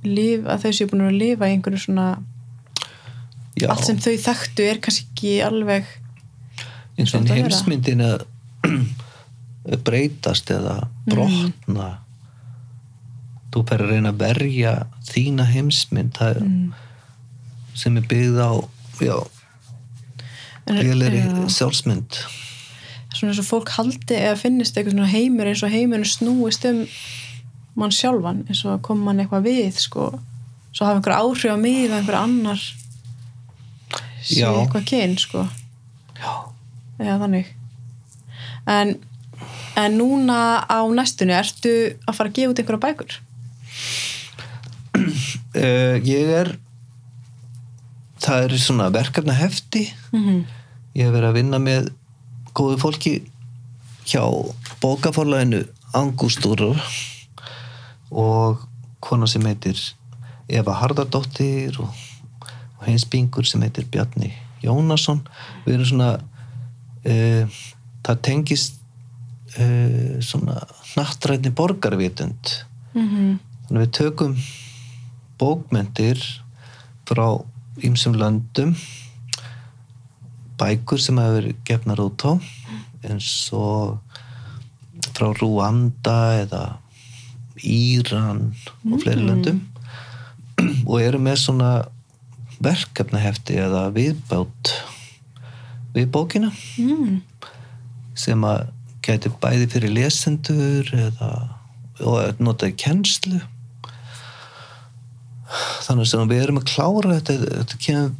líf, 0.06 0.46
að 0.48 0.66
þau 0.66 0.74
séu 0.76 0.90
búin 0.92 1.08
að 1.08 1.18
lifa 1.20 1.50
í 1.50 1.56
einhverju 1.56 1.86
svona 1.86 2.10
Já, 3.60 3.68
allt 3.74 3.88
sem 3.88 4.00
þau 4.00 4.14
þekktu 4.24 4.68
er 4.70 4.80
kannski 4.84 5.08
ekki 5.10 5.34
alveg 5.44 5.88
eins 7.00 7.16
og 7.16 7.32
heimsmyndin 7.32 8.04
að 8.06 8.24
breytast 9.88 10.52
eða 10.54 10.82
brotna 11.08 11.90
þú 13.54 13.64
fer 13.70 13.84
að 13.84 13.94
reyna 13.94 14.14
að 14.14 14.22
verja 14.22 14.74
þína 15.10 15.48
heimsmynd 15.50 16.20
er, 16.22 16.42
sem 17.78 17.98
er 17.98 18.06
byggð 18.10 18.42
á 18.46 18.52
já, 19.02 19.16
lélegri 20.70 21.24
já. 21.24 21.48
sjálfsmynd. 21.58 22.20
Svona 23.10 23.34
eins 23.34 23.42
og 23.42 23.48
fólk 23.48 23.72
haldi 23.74 24.18
eða 24.20 24.38
finnist 24.38 24.78
eitthvað 24.78 24.94
svona 24.94 25.10
heimur 25.10 25.50
eins 25.50 25.64
og 25.66 25.74
heimurinn 25.74 26.08
snúist 26.08 26.68
um 26.70 26.84
mann 27.80 27.94
sjálfan 27.96 28.44
eins 28.48 28.62
og 28.68 28.76
að 28.76 28.84
koma 28.86 29.10
mann 29.10 29.24
eitthvað 29.24 29.48
við 29.48 29.80
sko, 29.82 30.12
svo 30.70 30.86
hafa 30.86 31.00
einhver 31.00 31.18
áhrif 31.18 31.50
á 31.50 31.58
mig 31.58 31.88
eða 31.88 32.02
einhver 32.02 32.20
annar 32.20 32.62
sé 34.22 34.44
Já. 34.44 34.52
eitthvað 34.54 34.86
kyn 34.92 35.16
sko. 35.18 35.48
Já, 36.20 36.34
eða 37.00 37.18
þannig. 37.24 37.50
En, 38.70 38.94
en 39.80 39.98
núna 39.98 40.62
á 40.70 40.86
næstunni 40.94 41.34
ertu 41.34 41.74
að 42.06 42.18
fara 42.18 42.30
að 42.30 42.38
gefa 42.38 42.54
út 42.54 42.62
einhverja 42.62 42.86
bækur 42.86 43.18
uh, 45.00 45.96
ég 46.16 46.32
er 46.42 46.54
það 48.20 48.46
er 48.46 48.56
svona 48.60 48.90
verkefna 48.94 49.34
hefti 49.34 49.88
mm 50.12 50.24
-hmm. 50.24 50.44
ég 50.96 51.06
hef 51.06 51.14
verið 51.14 51.30
að 51.30 51.38
vinna 51.40 51.60
með 51.60 51.92
góðu 52.54 52.78
fólki 52.82 53.14
hjá 54.06 54.24
bókaforlæðinu 54.82 55.64
Angustúru 55.94 56.76
og 58.12 58.68
kona 59.00 59.28
sem 59.28 59.46
heitir 59.46 59.80
Eva 60.50 60.74
Hardardóttir 60.74 61.80
og, 61.80 61.90
og 62.80 62.86
hins 62.86 63.06
bingur 63.06 63.46
sem 63.46 63.62
heitir 63.62 63.86
Bjarni 63.86 64.34
Jónasson. 64.64 65.22
Við 65.66 65.74
erum 65.74 65.86
svona 65.86 66.10
uh, 67.06 67.60
það 68.04 68.22
tengist 68.22 68.74
uh, 69.58 70.18
svona 70.20 70.60
nattrætni 70.98 71.50
borgarvitund. 71.50 72.58
Mm 72.94 73.40
þannig 73.70 73.84
að 73.84 73.86
við 73.86 73.92
tökum 73.94 74.36
bókmentir 75.40 76.20
frá 77.10 77.26
ýmsum 77.80 78.18
löndum 78.20 78.76
bækur 80.60 81.02
sem 81.02 81.20
verið 81.20 81.56
gefnar 81.68 82.02
út 82.04 82.26
á 82.28 82.34
eins 83.08 83.32
og 83.56 84.00
frá 85.16 85.32
Rúanda 85.40 86.20
eða 86.44 86.64
Íran 87.60 88.50
og 88.88 89.02
fleiri 89.02 89.26
löndum 89.26 89.62
og 90.90 91.00
eru 91.02 91.20
með 91.24 91.42
svona 91.44 91.72
verkefnahefti 92.64 93.60
eða 93.64 93.88
viðbátt 93.96 94.74
við 95.96 96.10
bókina 96.14 96.52
mm. 96.52 97.22
sem 98.20 98.44
að 98.48 98.68
gæti 99.06 99.32
bæði 99.42 99.70
fyrir 99.72 99.96
lesendur 99.96 100.92
eða 100.96 101.32
og 102.00 102.40
notaði 102.44 102.76
kennslu 102.80 103.40
þannig 105.90 106.10
sem 106.12 106.30
við 106.30 106.44
erum 106.46 106.62
að 106.62 106.70
klára 106.70 107.18
þetta, 107.18 107.38
þetta 107.44 107.80
kemur 107.86 108.18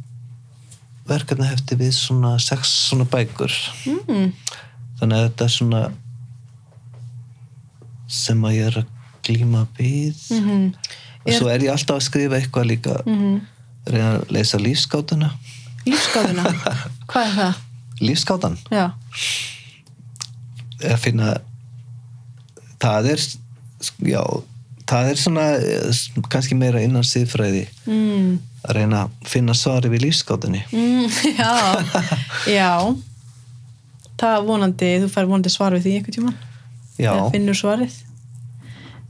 verkefni 1.10 1.48
hefti 1.48 1.78
við 1.78 1.94
svona 1.96 2.36
sex 2.42 2.74
svona 2.90 3.06
bækur. 3.10 3.54
Mm. 3.86 4.32
þannig 5.00 5.16
að 5.16 5.24
þetta 5.28 5.46
er 5.46 5.54
svona 5.54 5.84
sem 8.10 8.44
að 8.44 8.58
ég 8.58 8.68
er 8.68 8.82
að 8.82 8.92
glíma 9.26 9.64
við. 9.78 10.18
Mm 10.34 10.44
-hmm. 10.44 10.92
og 11.24 11.32
svo 11.38 11.48
er 11.48 11.64
ég 11.64 11.72
alltaf 11.72 11.96
að 11.96 12.06
skrifa 12.10 12.38
eitthvað 12.38 12.70
líka. 12.74 13.00
Mm 13.06 13.40
reyna 13.88 14.18
að 14.18 14.32
leysa 14.34 14.60
lífskátuna 14.60 15.30
lífskáðuna, 15.86 16.44
hvað 17.10 17.26
er 17.26 17.34
það? 17.36 17.60
lífskátan. 18.00 18.56
Já, 18.72 18.86
að 20.88 21.00
finna 21.02 21.34
það 22.80 23.10
er 23.14 23.24
já, 24.08 24.22
það 24.90 25.10
er 25.12 25.20
svona 25.20 25.46
eh, 25.56 26.00
kannski 26.32 26.58
meira 26.58 26.82
innan 26.84 27.06
siðfræði 27.06 27.64
mm. 27.86 28.30
að 28.66 28.76
reyna 28.76 29.04
að 29.06 29.30
finna 29.30 29.56
svari 29.56 29.92
við 29.92 30.08
lífskátunni 30.08 30.64
Mm, 30.70 31.06
já, 31.40 31.54
já. 32.50 32.72
Það 34.20 34.46
vonandi 34.50 34.92
þú 35.04 35.10
fær 35.14 35.28
vonandi 35.30 35.52
svar 35.52 35.76
við 35.76 35.86
því 35.86 35.96
einhvern 35.98 36.34
já, 37.00 37.12
eða 37.14 37.30
finnur 37.32 37.56
svarið. 37.56 37.94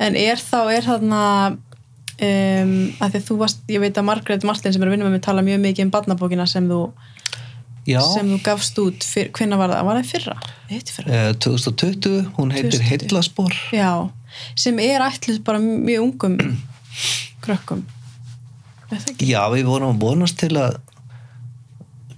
En 0.01 0.17
er 0.17 0.41
þá, 0.41 0.61
er 0.73 0.87
þarna 0.87 1.23
um, 1.51 2.75
að 3.03 3.17
því 3.17 3.23
þú 3.27 3.39
varst 3.41 3.73
ég 3.73 3.83
veit 3.83 3.99
að 3.99 4.07
Margrét 4.09 4.47
Martin 4.49 4.75
sem 4.75 4.83
er 4.83 4.91
að 4.91 4.97
vinna 4.97 5.09
með 5.09 5.17
mig 5.17 5.25
tala 5.27 5.45
mjög 5.47 5.63
mikið 5.65 5.87
um 5.87 5.93
barnabókina 5.95 6.47
sem 6.51 6.69
þú, 6.71 6.81
já. 7.89 8.01
sem 8.15 8.31
þú 8.31 8.41
gafst 8.47 8.81
út 8.83 9.09
hvenna 9.37 9.59
var 9.61 9.75
það, 9.75 9.85
var 9.89 10.01
það 10.01 10.15
fyrra? 10.15 10.39
Fyrra. 10.71 11.19
Eh, 11.19 11.33
2020, 11.43 12.33
hún 12.39 12.55
heitir 12.55 12.79
2020. 12.79 12.91
Heillaspor. 12.93 13.61
Já, 13.75 13.93
sem 14.59 14.79
er 14.83 15.03
ætluð 15.05 15.43
bara 15.47 15.61
mjög 15.63 16.03
ungum 16.07 16.37
krökkum. 17.45 17.85
Já, 19.23 19.45
við 19.53 19.69
vorum 19.71 19.95
að 19.95 20.01
vonast 20.03 20.39
til 20.41 20.55
að 20.59 20.81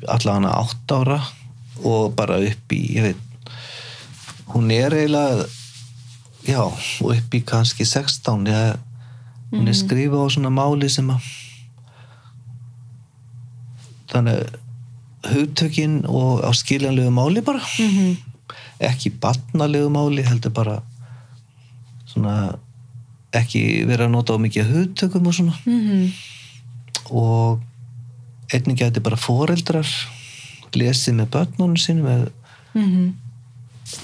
allavega 0.08 0.54
átt 0.56 0.94
ára 0.96 1.18
og 1.84 2.14
bara 2.16 2.38
upp 2.42 2.72
í 2.74 2.80
ég 2.96 3.10
veit, 3.10 3.50
hún 4.54 4.70
er 4.74 4.94
eiginlega 4.96 5.44
já, 6.48 6.62
og 6.64 7.12
upp 7.12 7.36
í 7.36 7.42
kannski 7.46 7.84
16 7.86 8.48
ég, 8.50 8.80
hún 9.52 9.68
er 9.70 9.76
skrifað 9.78 10.26
á 10.26 10.34
svona 10.34 10.50
máli 10.54 10.88
sem 10.90 11.10
að 11.12 11.28
þannig 14.12 14.58
hugtökin 15.32 16.00
og 16.10 16.42
á 16.42 16.50
skiljanlegu 16.56 17.12
máli 17.14 17.44
bara. 17.44 17.62
Mhm. 17.78 18.16
ekki 18.82 19.12
barnalegu 19.22 19.88
máli 19.94 20.24
heldur 20.26 20.50
bara 20.50 20.82
svona 22.12 22.36
ekki 23.32 23.62
vera 23.88 24.06
að 24.06 24.14
nota 24.14 24.36
á 24.36 24.44
mikið 24.44 24.70
hugtökum 24.72 25.26
og 25.26 25.34
svona 25.34 25.54
Mhm. 25.64 26.12
og 27.10 27.60
einnig 28.52 28.78
gæti 28.78 29.00
bara 29.02 29.16
foreldrar 29.16 29.88
lesið 30.72 31.14
með 31.16 31.30
börnunum 31.34 31.76
sínum 31.76 32.06
eða 32.06 32.30
Mhm. 32.74 33.12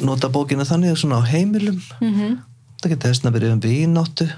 nota 0.05 0.29
bókina 0.29 0.65
þannig 0.65 0.97
svona 0.97 1.21
á 1.21 1.29
heimilum 1.29 1.81
Mhm. 2.01 2.39
það 2.83 2.91
geti 2.91 3.09
þess 3.09 3.25
að 3.25 3.33
verið 3.37 3.53
um 3.53 3.61
vínáttu 3.61 4.31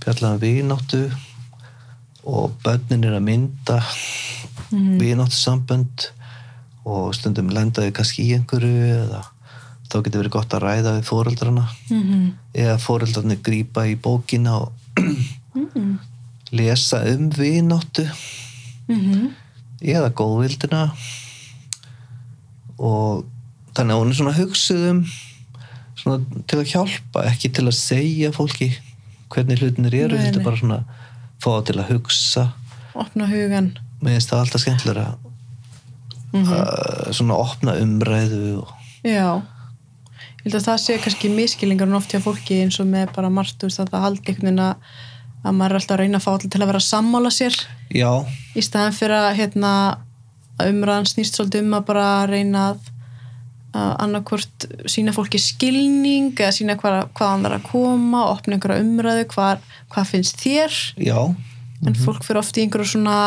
fjallað 0.00 0.34
um 0.34 0.40
vínáttu 0.40 1.12
og 2.24 2.52
börnin 2.62 3.04
er 3.04 3.18
að 3.18 3.22
mynda 3.22 3.82
Mhm. 4.70 4.98
vínáttu 5.00 5.36
sambönd 5.36 6.10
og 6.84 7.14
stundum 7.14 7.50
lendaði 7.50 7.92
kannski 7.92 8.26
í 8.26 8.34
einhverju 8.38 9.08
eða 9.08 9.24
þá 9.90 10.02
getur 10.02 10.22
verið 10.22 10.34
gott 10.36 10.54
að 10.56 10.64
ræða 10.66 10.92
við 10.98 11.04
foreldrana 11.10 11.64
Mhm. 11.90 12.32
eða 12.54 12.78
foreldrarnir 12.78 13.42
grípa 13.42 13.86
í 13.86 13.96
bókina 13.96 14.60
og 14.60 14.72
Mhm. 15.54 15.98
lesa 16.52 17.02
um 17.14 17.30
vínáttu 17.30 18.06
Mhm. 18.88 19.30
eða 19.82 20.10
góðvildina 20.10 20.90
og 22.78 23.24
þannig 23.76 23.94
að 23.94 24.00
hún 24.02 24.10
er 24.10 24.18
svona 24.18 24.36
hugsuð 24.36 24.90
um 24.90 25.00
svona 25.96 26.44
til 26.46 26.58
að 26.60 26.70
hjálpa 26.72 27.24
ekki 27.30 27.52
til 27.56 27.64
að 27.66 27.74
segja 27.78 28.32
fólki 28.32 28.70
hvernig 29.32 29.58
hlutinir 29.58 29.94
eru, 29.94 30.16
þetta 30.18 30.40
er 30.40 30.44
bara 30.44 30.56
svona 30.60 30.84
fá 31.42 31.64
til 31.66 31.76
að 31.80 31.88
hugsa 31.90 32.52
opna 32.94 33.26
hugan 33.26 33.72
mér 34.02 34.14
finnst 34.16 34.30
það 34.30 34.42
alltaf 34.44 34.60
skemmtilega 34.64 35.16
Mhm. 36.32 36.52
að 36.52 37.12
svona 37.16 37.34
opna 37.38 37.72
umræðu 37.80 38.58
og, 38.62 38.68
já 39.04 39.42
held 40.46 40.56
að 40.60 40.66
það 40.70 40.80
sé 40.84 40.96
kannski 41.02 41.32
miskilingar 41.34 41.92
oft 41.98 42.14
hjá 42.14 42.22
fólki 42.22 42.62
eins 42.62 42.80
og 42.82 42.88
með 42.90 43.12
bara 43.16 43.30
margt 43.32 43.58
þú 43.60 43.70
veist, 43.70 43.82
að 43.82 43.92
það 43.92 44.04
haldi 44.06 44.24
einhvern 44.32 44.50
veginn 44.50 44.64
að 44.70 44.90
að 45.46 45.54
maður 45.54 45.72
er 45.72 45.80
alltaf 45.80 45.94
að 45.94 46.02
reyna 46.02 46.18
að 46.18 46.24
fá 46.24 46.32
allir 46.32 46.50
til 46.50 46.60
að 46.60 46.70
vera 46.70 46.80
að 46.80 46.86
sammála 46.88 47.30
sér. 47.34 47.56
Já, 47.94 48.10
í 48.56 48.64
staðan 48.64 48.96
fyrir 48.96 49.16
að 49.20 49.38
hérna 49.40 49.72
umræðan 50.66 51.08
snýst 51.10 51.36
svolítið 51.36 51.66
um 51.66 51.76
að 51.76 51.88
bara 51.90 52.06
reyna 52.30 52.62
að, 52.72 52.92
annarkvort 53.76 54.66
sína 54.88 55.12
fólki 55.12 55.38
skilning 55.42 56.32
eða 56.32 56.54
sína 56.56 56.78
hvað, 56.80 57.10
hvaðan 57.18 57.44
það 57.44 57.50
er 57.50 57.56
að 57.58 57.66
koma 57.68 58.22
opna 58.30 58.56
einhverja 58.56 58.86
umræðu, 58.86 59.26
hvað, 59.34 59.66
hvað 59.92 60.10
finnst 60.14 60.40
þér? 60.40 60.78
Já. 60.96 61.18
En 61.84 61.98
fólk 62.00 62.24
fyrir 62.24 62.40
oft 62.40 62.56
í 62.56 62.64
einhverju 62.64 62.94
svona 62.94 63.18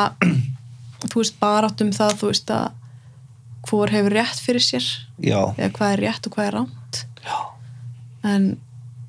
þú 1.05 1.21
veist, 1.21 1.37
barátt 1.39 1.85
um 1.85 1.93
það 1.95 2.17
þú 2.23 2.31
veist 2.33 2.53
að 2.55 2.75
hvor 3.69 3.91
hefur 3.93 4.15
rétt 4.15 4.39
fyrir 4.41 4.63
sér 4.63 4.85
já, 5.21 5.51
eða 5.59 5.71
hvað 5.75 5.93
er 5.93 6.01
rétt 6.07 6.25
og 6.25 6.33
hvað 6.33 6.47
er 6.47 6.55
rámt 6.57 6.75
já, 6.75 6.78
en, 8.29 8.47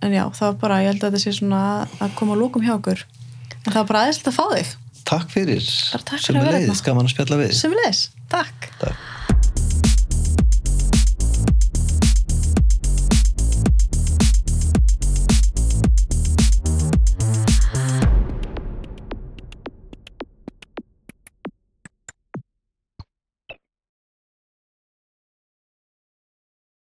en 0.00 0.16
já, 0.16 0.24
það 0.36 0.46
var 0.46 0.58
bara, 0.64 0.82
ég 0.84 0.92
held 0.92 1.04
að 1.04 1.14
þetta 1.14 1.22
sé 1.24 1.36
svona 1.38 1.62
að 2.00 2.18
koma 2.18 2.36
að 2.36 2.44
lókum 2.44 2.66
hjá 2.66 2.74
okkur. 2.76 3.06
En 3.60 3.70
það 3.70 3.80
var 3.80 3.88
bara 3.92 4.04
aðeinslega 4.06 4.34
að 4.34 4.38
fá 4.40 4.44
þig. 4.56 4.74
Takk 5.10 5.32
fyrir. 5.32 5.70
Takk 5.94 6.12
að 6.12 6.18
vera 6.18 6.26
Sömuleiðis, 6.28 6.84
gaman 6.86 7.08
að 7.08 7.16
spjalla 7.16 7.40
við 7.40 7.56
sem 7.58 7.72
við 7.72 7.82
leis, 7.86 8.04
takk. 8.30 8.70
Takk 8.82 9.19